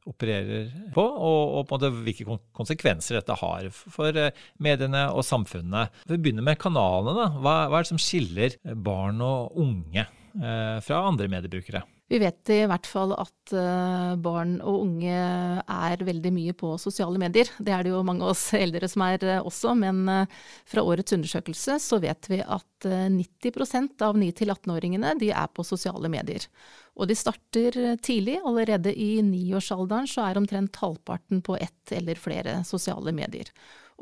opererer 0.09 0.69
på, 0.95 1.05
og, 1.05 1.57
og, 1.59 1.65
på 1.71 1.79
hvilke 2.05 2.39
konsekvenser 2.57 3.21
dette 3.21 3.39
har 3.41 3.71
for 3.73 4.21
eh, 4.21 4.45
mediene 4.63 5.07
og 5.15 5.25
samfunnet. 5.27 6.05
Vi 6.11 6.21
begynner 6.21 6.45
med 6.45 6.61
kanalene. 6.61 7.17
da. 7.17 7.31
Hva, 7.41 7.57
hva 7.71 7.81
er 7.81 7.87
det 7.87 7.95
som 7.95 8.03
skiller 8.03 8.59
barn 8.85 9.25
og 9.25 9.57
unge 9.65 10.05
eh, 10.05 10.79
fra 10.85 11.05
andre 11.09 11.31
mediebrukere? 11.33 11.85
Vi 12.13 12.19
vet 12.21 12.51
i 12.53 12.59
hvert 12.69 12.85
fall 12.85 13.15
at 13.17 13.53
uh, 13.57 14.13
barn 14.21 14.59
og 14.61 14.83
unge 14.83 15.15
er 15.17 16.03
veldig 16.05 16.33
mye 16.37 16.53
på 16.53 16.75
sosiale 16.79 17.17
medier. 17.19 17.49
Det 17.57 17.73
er 17.73 17.81
det 17.87 17.95
jo 17.95 18.03
mange 18.05 18.27
av 18.27 18.35
oss 18.35 18.43
eldre 18.59 18.91
som 18.93 19.07
er 19.07 19.25
også, 19.39 19.73
men 19.81 20.05
fra 20.69 20.85
årets 20.85 21.17
undersøkelse 21.17 21.79
så 21.81 21.99
vet 22.05 22.29
vi 22.29 22.43
at 22.45 22.87
90 22.87 24.05
av 24.05 24.21
9-18-åringene 24.21 25.15
de 25.23 25.33
er 25.33 25.49
på 25.57 25.65
sosiale 25.65 26.13
medier. 26.13 26.45
Og 26.95 27.09
de 27.11 27.17
starter 27.19 27.97
tidlig. 28.03 28.39
Allerede 28.47 28.93
i 28.95 29.17
niårsalderen 29.27 30.07
så 30.11 30.29
er 30.29 30.39
omtrent 30.39 30.77
halvparten 30.79 31.43
på 31.45 31.57
ett 31.59 31.95
eller 31.95 32.21
flere 32.21 32.61
sosiale 32.67 33.15
medier. 33.15 33.51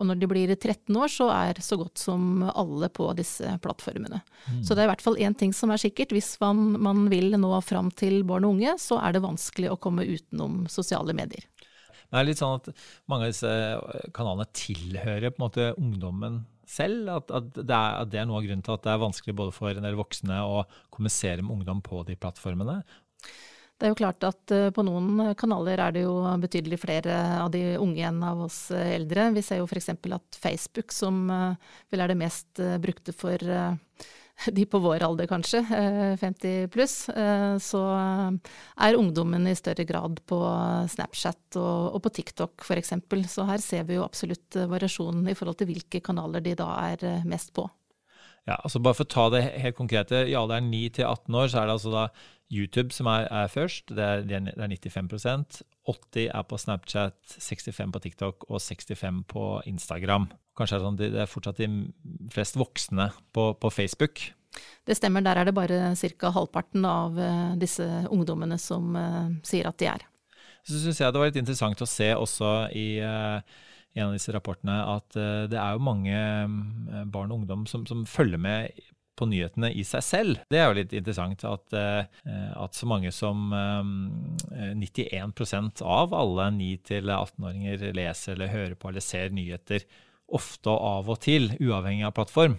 Og 0.00 0.08
når 0.08 0.20
de 0.22 0.28
blir 0.28 0.52
13 0.54 0.96
år, 0.96 1.10
så 1.12 1.26
er 1.34 1.60
så 1.64 1.76
godt 1.80 2.00
som 2.00 2.44
alle 2.48 2.88
på 2.92 3.10
disse 3.16 3.48
plattformene. 3.64 4.22
Mm. 4.48 4.62
Så 4.64 4.72
det 4.72 4.82
er 4.82 4.88
i 4.88 4.92
hvert 4.92 5.04
fall 5.04 5.18
én 5.20 5.36
ting 5.36 5.52
som 5.56 5.72
er 5.72 5.80
sikkert. 5.80 6.14
Hvis 6.16 6.34
man, 6.40 6.78
man 6.80 7.04
vil 7.12 7.36
nå 7.36 7.52
fram 7.64 7.90
til 7.96 8.22
barn 8.28 8.46
og 8.48 8.56
unge, 8.56 8.76
så 8.80 9.00
er 9.04 9.12
det 9.12 9.24
vanskelig 9.24 9.72
å 9.72 9.80
komme 9.80 10.06
utenom 10.08 10.64
sosiale 10.72 11.16
medier. 11.16 11.44
Det 12.12 12.20
er 12.20 12.28
litt 12.28 12.40
sånn 12.40 12.58
at 12.58 12.72
mange 13.08 13.28
av 13.28 13.32
disse 13.32 13.52
kanalene 14.16 14.48
tilhører 14.56 15.32
på 15.32 15.40
en 15.40 15.46
måte 15.46 15.68
ungdommen 15.80 16.42
selv? 16.72 17.08
At, 17.12 17.30
at, 17.30 17.48
det 17.56 17.68
er, 17.68 17.96
at, 18.02 18.10
det 18.12 18.20
er, 18.22 18.28
noe 18.28 18.40
av 18.40 18.48
grunnen 18.48 18.64
til 18.66 18.76
at 18.76 18.84
det 18.86 18.92
er 18.94 19.02
vanskelig 19.02 19.36
både 19.38 19.54
for 19.56 19.72
en 19.72 19.86
del 19.86 19.98
voksne 19.98 20.42
å 20.44 20.62
kommunisere 20.90 21.44
med 21.44 21.58
ungdom 21.58 21.82
på 21.84 22.02
de 22.08 22.18
plattformene? 22.18 22.80
Det 23.82 23.88
er 23.88 23.92
jo 23.94 23.98
klart 23.98 24.22
at 24.22 24.54
uh, 24.54 24.68
på 24.74 24.84
noen 24.86 25.32
kanaler 25.38 25.80
er 25.82 25.94
det 25.96 26.04
jo 26.04 26.14
betydelig 26.42 26.78
flere 26.84 27.16
av 27.42 27.50
de 27.54 27.64
unge 27.82 28.04
enn 28.06 28.20
av 28.22 28.44
oss 28.44 28.64
uh, 28.70 28.78
eldre. 28.78 29.32
Vi 29.34 29.42
ser 29.42 29.58
jo 29.58 29.66
f.eks. 29.66 29.90
at 29.90 30.38
Facebook, 30.38 30.94
som 30.94 31.24
uh, 31.32 31.72
vel 31.90 32.04
er 32.04 32.12
det 32.12 32.18
mest 32.20 32.62
brukte 32.82 33.14
for 33.16 33.42
de 34.56 34.64
på 34.68 34.80
vår 34.82 35.04
alder 35.06 35.28
kanskje, 35.30 35.60
50 36.20 36.70
pluss, 36.72 36.96
så 37.62 37.82
er 37.92 38.98
ungdommen 38.98 39.46
i 39.50 39.54
større 39.58 39.86
grad 39.88 40.20
på 40.28 40.38
Snapchat 40.92 41.58
og, 41.60 41.98
på 42.02 42.12
TikTok 42.18 42.64
f.eks. 42.64 42.94
Så 43.32 43.46
her 43.48 43.62
ser 43.62 43.86
vi 43.88 43.98
jo 43.98 44.06
absolutt 44.06 44.58
variasjonen 44.70 45.30
i 45.30 45.36
forhold 45.38 45.60
til 45.60 45.70
hvilke 45.72 46.02
kanaler 46.04 46.44
de 46.44 46.56
da 46.58 46.68
er 46.90 47.22
mest 47.28 47.54
på. 47.56 47.68
Ja, 48.48 48.56
altså 48.58 48.80
Bare 48.82 48.98
for 48.98 49.06
å 49.06 49.12
ta 49.12 49.28
det 49.30 49.42
helt 49.62 49.78
konkrete. 49.78 50.24
I 50.26 50.38
alderen 50.38 50.70
9 50.72 50.86
til 50.98 51.06
18 51.06 51.36
år 51.38 51.50
så 51.50 51.60
er 51.60 51.68
det 51.68 51.76
altså 51.76 51.92
da 51.94 52.06
YouTube 52.52 52.92
som 52.94 53.08
er, 53.10 53.28
er 53.30 53.50
først. 53.52 53.92
Det 53.94 54.02
er, 54.02 54.24
det 54.26 54.40
er 54.40 54.74
95% 54.74 55.62
80 55.88 56.28
er 56.30 56.42
på 56.46 56.58
Snapchat, 56.58 57.18
65 57.38 57.92
på 57.94 58.02
TikTok 58.02 58.46
og 58.48 58.60
65 58.60 59.22
på 59.30 59.46
Instagram. 59.66 60.28
Kanskje 60.58 60.76
er 60.76 60.82
det, 60.82 60.86
sånn, 60.86 61.00
det 61.00 61.20
er 61.24 61.30
fortsatt 61.30 61.60
de 61.62 61.68
flest 62.32 62.58
voksne 62.60 63.08
på, 63.32 63.44
på 63.56 63.70
Facebook. 63.72 64.20
Det 64.84 64.96
stemmer, 64.98 65.24
der 65.24 65.40
er 65.40 65.48
det 65.48 65.54
bare 65.56 65.94
ca. 65.96 66.32
halvparten 66.34 66.84
av 66.84 67.18
uh, 67.18 67.56
disse 67.58 67.84
ungdommene 68.12 68.58
som 68.60 68.96
uh, 68.96 69.30
sier 69.46 69.68
at 69.70 69.78
de 69.80 69.86
er. 69.94 70.02
Så 70.62 70.78
syns 70.78 71.00
jeg 71.00 71.14
det 71.14 71.22
var 71.22 71.30
litt 71.30 71.40
interessant 71.40 71.82
å 71.82 71.86
se 71.88 72.14
også 72.14 72.68
i 72.78 73.00
uh, 73.00 73.40
en 73.92 74.08
av 74.08 74.14
disse 74.16 74.32
rapportene 74.32 74.72
at 74.88 75.12
det 75.52 75.58
er 75.60 75.74
jo 75.74 75.84
mange 75.84 76.16
barn 77.12 77.28
og 77.28 77.42
ungdom 77.42 77.66
som, 77.68 77.84
som, 77.84 78.08
følger 78.08 78.40
med 78.40 78.72
på 79.20 79.28
nyhetene 79.28 79.68
i 79.76 79.84
seg 79.84 80.00
selv. 80.06 80.40
Det 80.48 80.56
er 80.62 80.70
jo 80.70 80.78
litt 80.78 80.94
interessant 80.96 81.44
at, 81.44 81.76
at 81.76 82.72
så 82.72 82.88
mange 82.88 83.12
som 83.12 83.52
91% 83.52 85.84
av 85.84 86.16
alle 86.16 86.48
9-18-åringer 86.56 87.92
leser 87.92 88.32
eller 88.32 88.48
hører 88.54 88.72
på 88.80 88.88
eller 88.88 89.04
ser 89.04 89.28
nyheter 89.36 89.84
ofte 90.34 90.72
og 90.72 90.88
av 90.88 91.12
og 91.14 91.20
til, 91.24 91.50
uavhengig 91.60 92.06
av 92.08 92.14
plattform. 92.16 92.58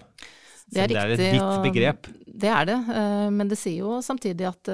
Det 0.74 0.86
er, 0.86 0.90
det 0.90 1.00
er 1.00 1.14
et 1.14 1.24
ditt 1.36 1.64
begrep. 1.66 2.08
Det 2.26 2.50
er 2.50 2.66
det, 2.66 2.78
men 3.36 3.50
det 3.52 3.58
sier 3.60 3.84
jo 3.84 3.98
samtidig 4.02 4.48
at 4.50 4.70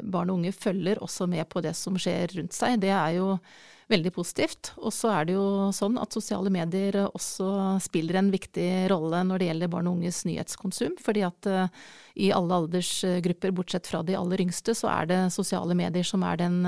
barn 0.00 0.30
og 0.30 0.38
unge 0.38 0.52
følger 0.54 1.02
også 1.04 1.26
med 1.28 1.44
på 1.50 1.60
det 1.64 1.74
som 1.76 1.98
skjer 2.00 2.38
rundt 2.38 2.56
seg. 2.56 2.78
Det 2.80 2.94
er 2.94 3.18
jo 3.18 3.34
veldig 3.88 4.12
positivt. 4.12 4.72
Og 4.76 4.92
så 4.92 5.10
er 5.12 5.28
det 5.28 5.34
jo 5.36 5.70
sånn 5.74 5.96
at 6.00 6.12
sosiale 6.14 6.50
medier 6.52 7.00
også 7.06 7.78
spiller 7.82 8.20
en 8.20 8.30
viktig 8.32 8.68
rolle 8.92 9.22
når 9.24 9.40
det 9.40 9.48
gjelder 9.48 9.72
barn 9.72 9.88
og 9.88 9.98
unges 9.98 10.20
nyhetskonsum. 10.28 10.98
Fordi 11.04 11.24
at 11.26 11.48
uh, 11.48 11.86
i 12.18 12.30
alle 12.34 12.60
aldersgrupper, 12.62 13.54
bortsett 13.56 13.88
fra 13.88 14.02
de 14.04 14.16
aller 14.18 14.44
yngste, 14.44 14.74
så 14.76 14.90
er 14.92 15.08
det 15.10 15.20
sosiale 15.34 15.76
medier 15.78 16.06
som 16.06 16.24
er 16.26 16.40
den 16.40 16.60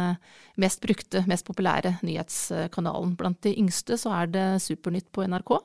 mest 0.61 0.80
brukte, 0.85 1.24
mest 1.28 1.44
populære 1.48 1.96
nyhetskanalen. 2.06 3.16
Blant 3.18 3.40
de 3.44 3.56
yngste 3.59 3.98
så 4.00 4.14
er 4.22 4.30
det 4.33 4.46
Supernytt 4.64 5.11
på 5.12 5.26
NRK. 5.26 5.59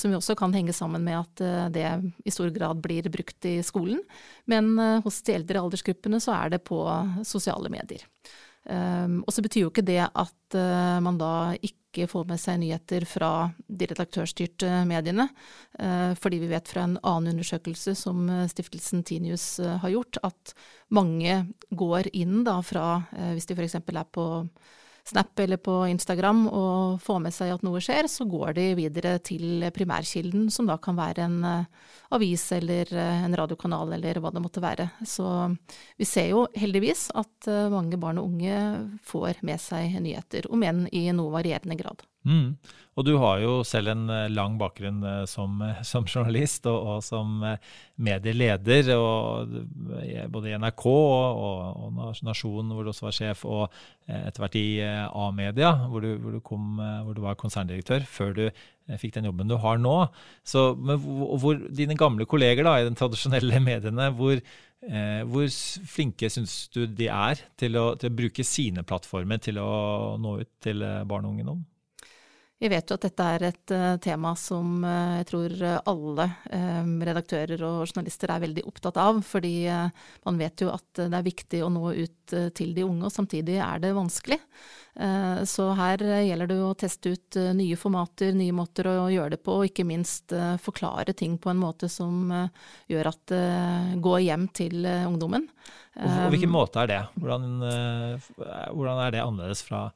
Som 0.00 0.14
jo 0.14 0.18
også 0.18 0.34
kan 0.40 0.54
henge 0.56 0.72
sammen 0.72 1.04
med 1.04 1.18
at 1.20 1.72
det 1.74 1.86
i 2.24 2.32
stor 2.32 2.48
grad 2.50 2.80
blir 2.82 3.06
brukt 3.12 3.46
i 3.46 3.58
skolen. 3.62 4.00
Men 4.50 4.72
hos 5.04 5.20
de 5.22 5.36
eldre 5.36 5.60
aldersgruppene 5.60 6.18
så 6.24 6.34
er 6.34 6.56
det 6.56 6.62
på 6.66 6.80
sosiale 7.28 7.70
medier. 7.70 8.02
Um, 8.68 9.22
og 9.24 9.32
så 9.32 9.40
betyr 9.40 9.64
jo 9.64 9.70
ikke 9.70 9.86
det 9.88 10.02
at 10.04 10.56
uh, 10.56 10.98
man 11.00 11.16
da 11.20 11.56
ikke 11.64 12.04
får 12.10 12.26
med 12.28 12.38
seg 12.38 12.58
nyheter 12.60 13.06
fra 13.08 13.30
de 13.66 13.88
redaktørstyrte 13.88 14.82
mediene. 14.88 15.30
Uh, 15.80 16.12
fordi 16.20 16.42
vi 16.42 16.50
vet 16.52 16.68
fra 16.68 16.84
en 16.84 16.98
annen 17.00 17.34
undersøkelse 17.34 17.96
som 17.98 18.28
uh, 18.28 18.44
stiftelsen 18.50 19.02
Tinius 19.08 19.46
har 19.64 19.94
gjort, 19.94 20.20
at 20.26 20.54
mange 20.92 21.40
går 21.72 22.12
inn 22.12 22.44
da 22.44 22.58
fra, 22.66 23.00
hvis 23.32 23.48
de 23.48 23.56
f.eks. 23.56 23.78
er 23.80 24.06
på 24.12 24.26
Snap 25.06 25.38
eller 25.40 25.60
på 25.62 25.74
Instagram 25.90 26.44
og 26.48 27.00
får 27.02 27.20
med 27.24 27.34
seg 27.34 27.54
at 27.54 27.64
noe 27.66 27.80
skjer, 27.82 28.08
så 28.10 28.26
går 28.28 28.54
de 28.58 28.66
videre 28.78 29.16
til 29.24 29.64
primærkilden, 29.74 30.48
som 30.52 30.68
da 30.70 30.76
kan 30.82 30.98
være 30.98 31.26
en 31.26 31.38
uh, 31.44 31.88
avis 32.14 32.44
eller 32.56 32.90
uh, 32.94 33.24
en 33.24 33.36
radiokanal 33.38 33.96
eller 33.96 34.20
hva 34.20 34.32
det 34.34 34.44
måtte 34.44 34.62
være. 34.64 34.90
Så 35.06 35.26
vi 35.98 36.08
ser 36.08 36.30
jo 36.34 36.44
heldigvis 36.56 37.08
at 37.18 37.50
uh, 37.50 37.66
mange 37.72 37.98
barn 38.00 38.20
og 38.20 38.30
unge 38.30 38.60
får 39.06 39.42
med 39.46 39.62
seg 39.62 39.98
nyheter, 40.04 40.50
om 40.52 40.62
enn 40.66 40.86
i 40.92 41.08
noe 41.16 41.32
varierende 41.34 41.78
grad. 41.80 42.04
Mm. 42.28 42.56
Og 43.00 43.06
du 43.06 43.14
har 43.16 43.38
jo 43.40 43.52
selv 43.64 43.94
en 43.94 44.02
eh, 44.12 44.26
lang 44.28 44.58
bakgrunn 44.60 44.98
eh, 45.06 45.22
som, 45.30 45.54
eh, 45.64 45.78
som 45.86 46.04
journalist 46.04 46.66
og, 46.68 46.76
og, 46.76 47.04
som 47.04 47.38
medieleder, 47.96 48.90
og, 48.96 49.54
både 50.32 50.50
i 50.50 50.58
NRK 50.60 50.84
og, 50.90 51.80
og, 51.86 52.20
Nasjonen, 52.26 52.74
hvor 52.74 52.84
du 52.84 52.92
også 52.92 53.08
var 53.08 53.16
sjef, 53.16 53.44
og 53.48 53.80
etter 54.10 54.42
hvert 54.42 54.58
i 54.58 54.66
A-media, 54.82 55.72
hvor, 55.88 56.04
hvor, 56.20 56.40
hvor, 56.40 57.12
du 57.16 57.20
var 57.24 57.38
konserndirektør, 57.40 58.04
før 58.08 58.32
du 58.36 58.44
fikk 59.00 59.14
den 59.16 59.28
jobben 59.28 59.48
du 59.48 59.56
har 59.62 59.78
nå. 59.80 59.96
Så, 60.44 60.72
hvor, 60.74 61.60
dine 61.70 61.96
gamle 61.96 62.26
kolleger 62.28 62.66
da, 62.66 62.80
i 62.80 62.88
den 62.88 62.98
tradisjonelle 62.98 63.62
mediene, 63.70 64.10
hvor, 64.16 64.42
Eh, 64.80 65.26
hvor 65.28 65.44
flinke 65.92 66.30
syns 66.32 66.70
du 66.72 66.86
de 66.88 67.10
er 67.12 67.42
til 67.60 67.74
å, 67.76 67.90
til 68.00 68.08
å, 68.08 68.16
bruke 68.16 68.44
sine 68.48 68.80
plattformer 68.80 69.36
til 69.44 69.58
å 69.60 70.16
nå 70.16 70.38
ut 70.40 70.50
til 70.64 70.80
barn 71.04 71.26
og 71.28 71.34
unge 71.34 71.44
nå? 71.44 71.58
Vi 72.60 72.68
vet 72.68 72.90
jo 72.90 72.96
at 72.98 73.04
dette 73.06 73.24
er 73.24 73.44
et 73.48 73.72
uh, 73.72 73.94
tema 74.04 74.34
som 74.36 74.82
uh, 74.84 75.16
jeg 75.22 75.30
tror 75.30 75.54
alle 75.88 76.26
um, 76.52 76.90
redaktører 77.08 77.62
og 77.64 77.86
journalister 77.86 78.34
er 78.34 78.42
veldig 78.42 78.64
opptatt 78.68 78.98
av. 79.00 79.22
Fordi 79.24 79.54
man 80.26 80.40
vet 80.40 80.60
jo 80.60 80.68
at 80.68 81.00
det 81.00 81.16
er 81.16 81.24
viktig 81.24 81.62
å 81.64 81.70
nå 81.72 81.94
ut 81.96 82.34
til 82.54 82.74
de 82.76 82.84
unge, 82.84 83.08
og 83.08 83.14
samtidig 83.14 83.56
er 83.64 83.80
det 83.82 83.90
vanskelig. 83.96 84.36
så 85.50 85.64
her 85.74 86.02
gjelder 86.22 86.50
det 86.50 86.58
å 86.62 86.74
teste 86.78 87.10
ut 87.14 87.38
nye 87.58 87.78
formater, 87.80 88.30
nye 88.36 88.54
måter 88.54 88.86
å 88.86 89.08
gjøre 89.10 89.34
det 89.34 89.40
på, 89.42 89.56
og 89.58 89.66
ikke 89.66 89.86
minst 89.88 90.34
forklare 90.62 91.14
ting 91.16 91.38
på 91.42 91.50
en 91.50 91.58
måte 91.58 91.88
som 91.90 92.30
gjør 92.90 93.10
at 93.10 93.24
det 93.32 93.98
går 94.04 94.20
hjem 94.28 94.46
til 94.54 94.86
ungdommen. 94.86 95.48
Og 95.98 96.30
hvilken 96.36 96.54
måte 96.54 96.84
er 96.84 96.92
det? 96.92 97.02
Hvordan, 97.18 97.50
hvordan 98.38 99.04
er 99.08 99.16
det 99.16 99.24
annerledes 99.24 99.66
fra 99.66 99.88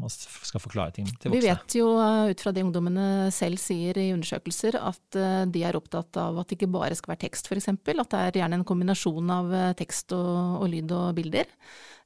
man 0.00 0.10
skal 0.10 0.62
forklare 0.62 0.94
ting 0.96 1.06
til 1.06 1.30
voksne. 1.30 1.36
Vi 1.36 1.44
vet 1.44 1.76
jo 1.76 1.92
uh, 1.98 2.30
ut 2.30 2.42
fra 2.42 2.52
det 2.54 2.64
ungdommene 2.64 3.30
selv 3.34 3.60
sier 3.60 3.98
i 4.00 4.08
undersøkelser, 4.14 4.78
at 4.80 5.18
uh, 5.18 5.44
de 5.52 5.64
er 5.66 5.78
opptatt 5.78 6.16
av 6.20 6.40
at 6.40 6.48
det 6.48 6.58
ikke 6.58 6.72
bare 6.72 6.96
skal 6.98 7.14
være 7.14 7.24
tekst, 7.26 7.50
f.eks. 7.50 7.68
At 7.68 8.14
det 8.14 8.20
er 8.20 8.40
gjerne 8.40 8.60
en 8.60 8.68
kombinasjon 8.68 9.32
av 9.34 9.52
uh, 9.52 9.70
tekst 9.78 10.14
og, 10.16 10.62
og, 10.62 10.66
lyd 10.72 10.94
og 10.96 11.12
bilder. 11.18 11.48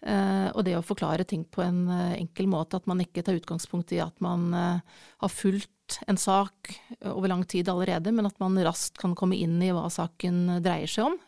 og 0.06 0.60
det 0.66 0.74
å 0.76 0.84
forklare 0.84 1.24
ting 1.24 1.44
på 1.48 1.62
en 1.64 1.88
enkel 1.90 2.46
måte, 2.50 2.76
at 2.76 2.86
man 2.86 3.00
ikke 3.02 3.24
tar 3.24 3.38
utgangspunkt 3.38 3.94
i 3.96 3.98
at 4.04 4.14
man 4.22 4.52
har 4.52 5.32
fulgt 5.32 5.96
en 6.06 6.18
sak 6.20 6.70
over 7.00 7.32
lang 7.32 7.42
tid 7.48 7.68
allerede, 7.72 8.12
men 8.12 8.28
at 8.28 8.36
man 8.38 8.60
raskt 8.62 9.00
kan 9.00 9.16
komme 9.18 9.38
inn 9.40 9.56
i 9.64 9.72
hva 9.74 9.88
saken 9.90 10.60
dreier 10.62 10.90
seg 10.90 11.08
om, 11.08 11.18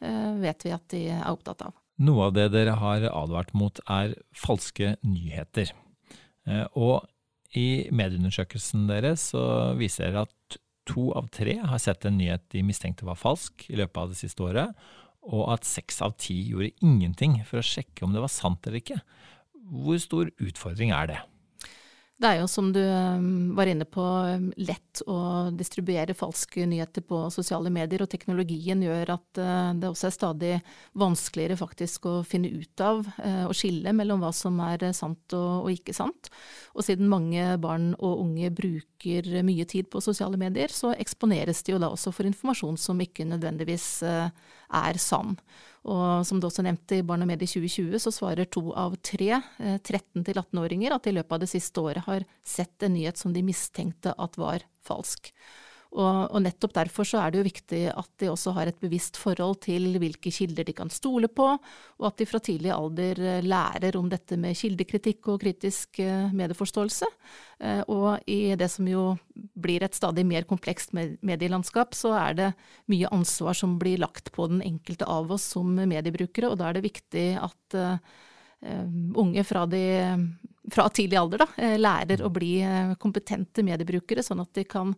vet 0.45 0.67
vi 0.67 0.75
at 0.77 0.87
de 0.93 1.03
er 1.17 1.27
opptatt 1.33 1.65
av. 1.71 1.75
Noe 1.99 2.29
av 2.29 2.37
det 2.37 2.51
dere 2.55 2.77
har 2.79 3.09
advart 3.09 3.57
mot 3.57 3.81
er 3.89 4.15
falske 4.37 4.95
nyheter. 5.03 5.73
Eh, 6.49 6.65
og 6.79 7.07
i 7.57 7.89
medieundersøkelsen 7.95 8.89
deres 8.91 9.31
så 9.33 9.43
viser 9.79 10.09
dere 10.09 10.27
at 10.29 10.59
to 10.89 11.11
av 11.17 11.29
tre 11.33 11.59
har 11.61 11.81
sett 11.83 12.07
en 12.09 12.17
nyhet 12.21 12.47
de 12.53 12.65
mistenkte 12.65 13.07
var 13.09 13.19
falsk 13.21 13.67
i 13.69 13.77
løpet 13.77 14.01
av 14.01 14.13
det 14.13 14.21
siste 14.21 14.45
året, 14.45 14.77
og 15.29 15.49
at 15.53 15.69
seks 15.69 16.01
av 16.05 16.15
ti 16.21 16.39
gjorde 16.49 16.73
ingenting 16.85 17.37
for 17.49 17.61
å 17.61 17.67
sjekke 17.67 18.07
om 18.07 18.15
det 18.15 18.23
var 18.25 18.33
sant 18.33 18.65
eller 18.65 18.81
ikke. 18.81 19.01
Hvor 19.69 20.01
stor 20.01 20.31
utfordring 20.41 20.95
er 20.97 21.11
det? 21.11 21.19
Det 22.19 22.27
er 22.27 22.41
jo 22.41 22.49
som 22.51 22.73
du 22.75 22.81
um, 22.83 23.55
var 23.55 23.69
inne 23.71 23.87
på, 23.87 24.03
um, 24.03 24.49
lett 24.59 25.03
å 25.07 25.19
distribuere 25.55 26.17
falske 26.19 26.65
nyheter 26.67 27.05
på 27.07 27.21
sosiale 27.31 27.71
medier, 27.71 28.03
og 28.03 28.11
teknologien 28.11 28.83
gjør 28.83 29.13
at 29.15 29.39
uh, 29.39 29.71
det 29.79 29.87
også 29.87 30.09
er 30.09 30.17
stadig 30.17 30.51
vanskeligere 30.99 31.61
faktisk 31.61 32.09
å 32.11 32.17
finne 32.27 32.51
ut 32.51 32.83
av 32.83 33.05
uh, 33.07 33.45
og 33.47 33.55
skille 33.55 33.95
mellom 33.95 34.25
hva 34.25 34.33
som 34.35 34.59
er 34.67 34.89
sant 34.99 35.37
og, 35.39 35.71
ikke 35.71 35.95
sant. 35.95 36.33
Og 36.75 36.89
siden 36.89 37.07
mange 37.07 37.55
barn 37.63 37.93
og 37.95 38.25
unge 38.25 38.51
bruker 38.51 39.31
mye 39.47 39.69
tid 39.71 39.87
på 39.93 40.03
sosiale 40.03 40.41
medier, 40.41 40.75
så 40.75 40.97
eksponeres 40.99 41.63
de 41.63 41.77
jo 41.77 41.83
da 41.85 41.93
også 41.95 42.11
for 42.17 42.27
informasjon 42.27 42.83
som 42.83 42.99
ikke 42.99 43.31
nødvendigvis 43.31 43.93
uh, 44.03 44.33
er 44.75 44.99
sann. 45.01 45.37
Og 45.89 46.27
som 46.27 46.41
du 46.41 46.49
også 46.49 46.65
nevnte, 46.67 46.99
i 46.99 47.07
Barn 47.07 47.25
og 47.25 47.31
medie 47.31 47.49
2020 47.49 48.03
så 48.03 48.13
svarer 48.13 48.49
to 48.51 48.67
av 48.77 48.99
tre 49.05 49.31
13-18-åringer 49.59 50.91
eh, 50.91 50.97
at 50.97 51.07
de 51.07 51.15
i 51.15 51.17
løpet 51.17 51.37
av 51.37 51.45
det 51.45 51.51
siste 51.53 51.85
året 51.85 52.05
har 52.09 52.27
sett 52.45 52.85
en 52.85 52.97
nyhet 52.97 53.21
som 53.21 53.33
de 53.33 53.45
mistenkte 53.47 54.13
at 54.13 54.39
var 54.41 54.67
falsk. 54.85 55.33
Og, 55.89 56.29
og, 56.29 56.43
nettopp 56.45 56.75
derfor 56.77 57.07
så 57.09 57.23
er 57.23 57.33
det 57.33 57.41
jo 57.41 57.47
viktig 57.47 57.79
at 57.89 58.11
de 58.21 58.29
også 58.29 58.53
har 58.59 58.69
et 58.69 58.81
bevisst 58.81 59.17
forhold 59.17 59.57
til 59.65 59.97
hvilke 59.97 60.29
kilder 60.35 60.67
de 60.69 60.75
kan 60.77 60.91
stole 60.93 61.31
på, 61.33 61.47
og 61.57 62.09
at 62.11 62.19
de 62.21 62.27
fra 62.29 62.41
tidlig 62.45 62.75
alder 62.75 63.21
eh, 63.25 63.47
lærer 63.47 63.97
om 63.97 64.11
dette 64.13 64.37
med 64.37 64.57
kildekritikk 64.59 65.31
og 65.33 65.41
kritisk 65.41 66.01
eh, 66.05 66.29
medieforståelse. 66.37 67.09
Eh, 67.65 67.81
og 67.89 68.21
i 68.29 68.53
det 68.61 68.69
som 68.69 68.91
jo 68.91 69.15
blir 69.57 69.87
et 69.87 69.97
stadig 69.97 70.27
mer 70.29 70.45
komplekst 70.49 70.93
medielandskap, 70.93 71.97
så 71.97 72.13
er 72.21 72.37
det 72.37 72.51
mye 72.93 73.09
ansvar 73.15 73.57
som 73.57 73.79
blir 73.81 74.03
lagt 74.03 74.29
på 74.35 74.51
den 74.53 74.61
enkelte 74.67 75.09
av 75.09 75.33
oss 75.33 75.47
som 75.55 75.73
mediebrukere, 75.73 76.51
og 76.53 76.61
da 76.61 76.69
er 76.69 76.77
det 76.77 76.85
viktig 76.85 77.31
at 77.41 77.79
unge 78.59 79.45
fra 79.47 79.61
de 79.71 79.83
fra 80.75 80.89
tidlig 80.91 81.17
alder 81.21 81.45
da, 81.45 81.47
lærer 81.79 82.25
å 82.27 82.31
bli 82.35 82.57
kompetente 82.99 83.63
mediebrukere, 83.63 84.25
sånn 84.27 84.43
at 84.43 84.51
de 84.59 84.65
kan 84.67 84.91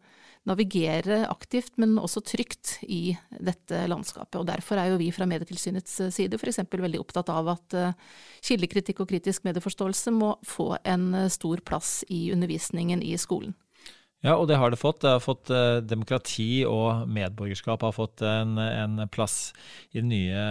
navigere 0.49 1.25
aktivt, 1.29 1.75
men 1.81 1.99
også 2.01 2.23
trygt 2.25 2.79
i 2.87 3.17
dette 3.39 3.83
landskapet. 3.91 4.39
Og 4.41 4.47
Derfor 4.49 4.81
er 4.81 4.93
jo 4.93 5.01
vi 5.01 5.11
fra 5.13 5.29
Medietilsynets 5.29 5.99
side 6.17 6.39
f.eks. 6.41 6.63
veldig 6.71 7.01
opptatt 7.03 7.29
av 7.33 7.53
at 7.53 7.77
kildekritikk 8.47 9.03
og 9.05 9.11
kritisk 9.13 9.45
medieforståelse 9.45 10.15
må 10.17 10.33
få 10.49 10.73
en 10.81 11.13
stor 11.31 11.61
plass 11.67 12.01
i 12.09 12.31
undervisningen 12.33 13.05
i 13.05 13.17
skolen. 13.21 13.53
Ja, 14.21 14.35
og 14.37 14.51
det 14.51 14.59
har 14.61 14.69
det 14.69 14.81
fått. 14.81 15.01
Det 15.01 15.15
har 15.15 15.23
fått 15.25 15.49
eh, 15.55 15.81
Demokrati 15.81 16.63
og 16.69 17.09
medborgerskap 17.09 17.87
har 17.87 17.95
fått 17.97 18.21
en, 18.27 18.59
en 18.61 19.07
plass 19.13 19.55
i 19.95 20.03
de 20.03 20.05
nye 20.11 20.43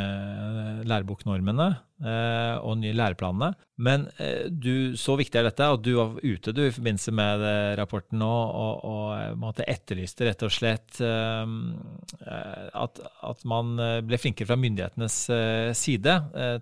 eh, 0.00 0.80
læreboknormene 0.88 1.68
eh, 1.68 1.78
og 2.00 2.78
nye 2.80 2.94
læreplanene. 2.96 3.50
Men 3.80 4.08
eh, 4.20 4.48
du, 4.50 4.96
så 5.00 5.14
viktig 5.16 5.40
er 5.40 5.46
dette, 5.48 5.66
og 5.72 5.80
du 5.80 5.94
var 5.96 6.18
ute 6.20 6.52
du, 6.52 6.66
i 6.66 6.74
forbindelse 6.74 7.14
med 7.16 7.44
eh, 7.48 7.72
rapporten 7.80 8.20
nå 8.20 8.28
og, 8.28 8.82
og, 8.84 9.46
og 9.48 9.62
etterlyste 9.64 10.26
rett 10.28 10.44
og 10.44 10.52
slett 10.52 11.00
eh, 11.04 11.54
at, 12.76 13.00
at, 13.24 13.44
man 13.48 13.72
ble 14.04 14.18
flinkere 14.20 14.50
fra 14.50 14.58
myndighetenes 14.60 15.14
side 15.78 16.12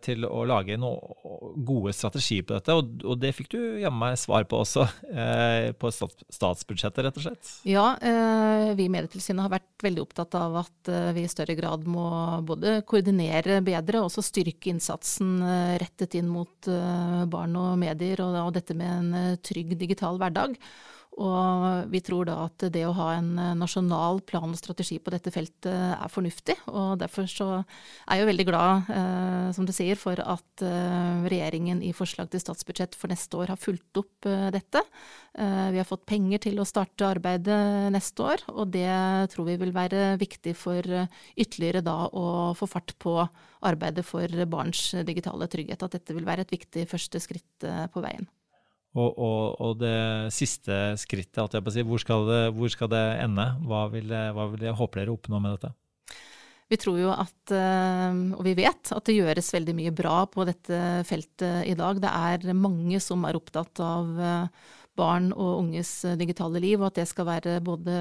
til 0.04 0.24
å 0.28 0.44
lage 0.46 0.76
noen 0.78 1.64
gode 1.66 1.92
strategier 1.96 2.44
på 2.46 2.54
dette, 2.54 2.76
og, 2.76 3.02
og 3.02 3.18
det 3.20 3.32
fikk 3.34 3.50
du 3.56 3.58
jammen 3.82 3.98
meg 3.98 4.18
svar 4.20 4.46
på 4.48 4.60
også 4.62 4.84
på 5.80 5.90
statsbudsjettet, 5.90 7.02
rett 7.02 7.18
og 7.18 7.24
slett? 7.24 7.50
Ja, 7.66 7.86
vi 8.78 8.86
i 8.86 8.92
Medietilsynet 8.92 9.42
har 9.42 9.52
vært 9.56 9.84
veldig 9.84 10.04
opptatt 10.04 10.36
av 10.38 10.60
at 10.62 10.92
vi 11.16 11.24
i 11.26 11.30
større 11.30 11.56
grad 11.58 11.88
må 11.90 12.06
både 12.46 12.78
koordinere 12.88 13.58
bedre 13.66 14.04
og 14.04 14.12
også 14.12 14.24
styrke 14.28 14.70
innsatsen 14.70 15.27
rettet 15.80 16.16
inn 16.18 16.28
mot 16.30 16.68
barn 17.28 17.56
og 17.58 17.76
medier, 17.80 18.22
og, 18.24 18.36
og 18.48 18.54
dette 18.56 18.76
med 18.76 18.88
en 18.88 19.14
eh, 19.18 19.38
trygg 19.44 19.74
digital 19.80 20.18
hverdag. 20.20 20.56
Og 21.18 21.90
vi 21.90 21.98
tror 22.04 22.28
da 22.28 22.36
at 22.44 22.62
det 22.70 22.84
å 22.86 22.94
ha 22.94 23.08
en 23.16 23.32
eh, 23.42 23.54
nasjonal 23.58 24.20
plan 24.26 24.52
og 24.52 24.58
strategi 24.58 25.00
på 25.02 25.10
dette 25.10 25.32
feltet 25.34 25.66
er 25.66 26.12
fornuftig. 26.12 26.54
Og 26.70 26.94
derfor 27.00 27.26
så 27.30 27.48
er 27.58 28.18
jeg 28.18 28.22
jo 28.22 28.28
veldig 28.30 28.46
glad, 28.46 28.92
eh, 28.94 29.48
som 29.56 29.66
du 29.66 29.74
sier, 29.74 29.98
for 29.98 30.22
at 30.22 30.64
eh, 30.64 31.26
regjeringen 31.26 31.82
i 31.82 31.90
forslag 31.96 32.30
til 32.30 32.42
statsbudsjett 32.44 32.94
for 32.98 33.10
neste 33.10 33.40
år 33.40 33.54
har 33.54 33.60
fulgt 33.60 33.98
opp 33.98 34.30
eh, 34.30 34.46
dette. 34.54 34.84
Eh, 35.34 35.66
vi 35.74 35.82
har 35.82 35.90
fått 35.90 36.06
penger 36.06 36.44
til 36.46 36.62
å 36.62 36.68
starte 36.68 37.10
arbeidet 37.10 37.58
neste 37.94 38.22
år, 38.22 38.46
og 38.54 38.70
det 38.78 38.88
tror 39.34 39.50
vi 39.50 39.58
vil 39.58 39.74
være 39.74 40.14
viktig 40.22 40.54
for 40.58 40.86
ytterligere 41.34 41.82
da 41.82 41.98
å 42.14 42.54
få 42.58 42.70
fart 42.70 42.94
på 43.02 43.18
arbeidet 43.66 44.06
for 44.06 44.46
barns 44.46 44.92
digitale 45.02 45.50
trygghet. 45.50 45.82
At 45.82 45.98
dette 45.98 46.14
vil 46.14 46.28
være 46.28 46.46
et 46.46 46.54
viktig 46.54 46.86
første 46.90 47.22
skritt 47.22 47.66
på 47.66 48.04
veien. 48.04 48.28
Og, 48.96 49.10
og, 49.12 49.42
og, 49.60 49.74
det 49.82 50.32
siste 50.32 50.96
skrittet, 50.98 51.58
si, 51.74 51.84
hvor, 51.84 52.00
skal 52.00 52.24
det, 52.28 52.40
hvor 52.56 52.72
skal 52.72 52.88
det 52.90 53.04
ende? 53.20 53.44
Hva 53.68 53.84
vil, 53.92 54.08
hva 54.08 54.48
vil 54.54 54.64
jeg 54.64 54.78
håpe 54.78 54.98
dere 54.98 55.12
oppnå 55.12 55.42
med 55.44 55.58
dette? 55.58 55.74
Vi 56.68 56.76
tror 56.76 56.98
jo 57.00 57.12
at, 57.12 57.52
eh, 57.56 58.16
og 58.36 58.42
vi 58.44 58.52
vet, 58.58 58.90
at 58.92 59.06
det 59.08 59.16
gjøres 59.16 59.54
veldig 59.54 59.74
mye 59.78 59.92
bra 59.96 60.18
på 60.28 60.44
dette 60.48 60.80
feltet 61.08 61.68
i 61.68 61.76
dag. 61.78 62.00
Det 62.02 62.10
er 62.12 62.56
mange 62.56 63.00
som 63.00 63.24
er 63.24 63.38
opptatt 63.38 63.80
av 63.80 64.20
eh, 64.20 64.66
barn 64.98 65.30
og 65.32 65.62
unges 65.62 65.90
eh, 66.06 66.16
digitale 66.18 66.60
liv, 66.62 66.80
og 66.80 66.90
at 66.90 67.00
det 67.00 67.06
skal 67.10 67.28
være 67.28 67.58
både 67.64 67.94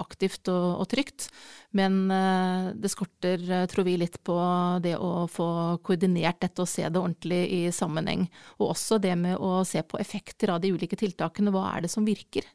aktivt 0.00 0.50
og, 0.52 0.82
og 0.82 0.88
trygt. 0.92 1.28
Men 1.76 2.04
eh, 2.12 2.70
det 2.78 2.92
skorter, 2.92 3.42
eh, 3.48 3.66
tror 3.70 3.86
vi, 3.88 3.96
litt 4.00 4.20
på 4.26 4.36
det 4.84 4.94
å 5.00 5.26
få 5.32 5.48
koordinert 5.84 6.42
dette 6.44 6.64
og 6.64 6.70
se 6.70 6.86
det 6.86 7.00
ordentlig 7.00 7.42
i 7.56 7.62
sammenheng. 7.74 8.26
Og 8.60 8.72
også 8.74 9.00
det 9.02 9.16
med 9.18 9.40
å 9.40 9.62
se 9.68 9.82
på 9.82 10.00
effekter 10.02 10.54
av 10.54 10.62
de 10.62 10.72
ulike 10.74 10.98
tiltakene. 11.00 11.54
Hva 11.54 11.68
er 11.74 11.86
det 11.86 11.92
som 11.92 12.06
virker? 12.06 12.46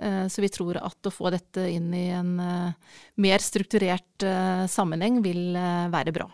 Så 0.00 0.40
vi 0.40 0.48
tror 0.48 0.78
at 0.80 1.06
å 1.06 1.12
få 1.12 1.28
dette 1.28 1.66
inn 1.68 1.90
i 1.92 2.06
en 2.16 2.30
mer 2.40 3.44
strukturert 3.44 4.24
sammenheng 4.72 5.18
vil 5.20 5.58
være 5.92 6.14
bra. 6.16 6.30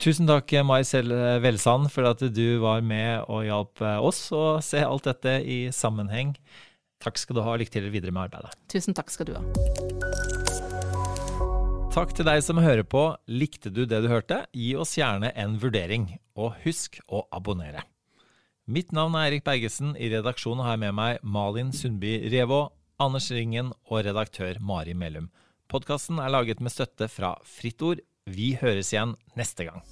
Tusen 0.00 0.24
takk, 0.24 0.48
Mai 0.64 0.80
Selv 0.88 1.12
Velsand, 1.44 1.90
for 1.92 2.08
at 2.08 2.22
du 2.32 2.46
var 2.62 2.80
med 2.80 3.26
og 3.28 3.42
hjalp 3.44 3.82
eh, 3.84 3.98
oss 4.00 4.30
å 4.32 4.56
se 4.64 4.80
alt 4.80 5.04
dette 5.04 5.34
i 5.44 5.58
sammenheng. 5.76 6.30
Takk 7.04 7.20
skal 7.20 7.36
du 7.36 7.42
ha, 7.44 7.58
lykke 7.60 7.74
til 7.74 7.90
videre 7.92 8.14
med 8.16 8.30
arbeidet. 8.30 8.54
Tusen 8.72 8.96
takk 8.96 9.12
skal 9.12 9.28
du 9.28 9.34
ha. 9.36 9.42
Takk 11.92 12.16
til 12.16 12.24
deg 12.30 12.40
som 12.46 12.62
hører 12.64 12.88
på. 12.88 13.04
Likte 13.28 13.68
du 13.68 13.82
det 13.84 14.00
du 14.00 14.08
hørte? 14.08 14.46
Gi 14.56 14.72
oss 14.80 14.96
gjerne 14.96 15.34
en 15.36 15.60
vurdering, 15.60 16.08
og 16.32 16.56
husk 16.64 16.96
å 17.12 17.26
abonnere. 17.28 17.84
Mitt 18.72 18.96
navn 18.96 19.20
er 19.20 19.28
Erik 19.28 19.44
Bergesen. 19.44 19.92
I 20.00 20.08
redaksjonen 20.14 20.64
har 20.64 20.78
jeg 20.78 20.86
med 20.86 20.96
meg 20.96 21.20
Malin 21.20 21.76
Sundby 21.76 22.22
Revå, 22.32 22.70
Anders 22.96 23.28
Ringen 23.36 23.74
og 23.90 24.06
redaktør 24.08 24.64
Mari 24.64 24.96
Melum. 24.96 25.28
Podkasten 25.68 26.24
er 26.24 26.32
laget 26.32 26.64
med 26.64 26.72
støtte 26.72 27.06
fra 27.12 27.36
Fritt 27.46 27.84
Ord, 27.84 28.00
vi 28.34 28.52
høres 28.60 28.92
igjen 28.94 29.16
neste 29.38 29.66
gang. 29.68 29.82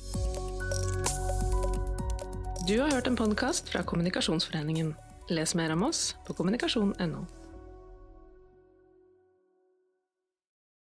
Du 2.68 2.74
har 2.82 2.93
hørt 2.93 3.09
en 3.09 3.16
podkast 3.16 3.70
fra 3.72 3.82
Kommunikasjonsforeningen. 3.86 4.93
Les 5.32 5.55
mer 5.57 5.72
om 5.72 5.86
oss 5.89 6.14
på 6.26 6.36
kommunikasjon.no. 6.36 7.24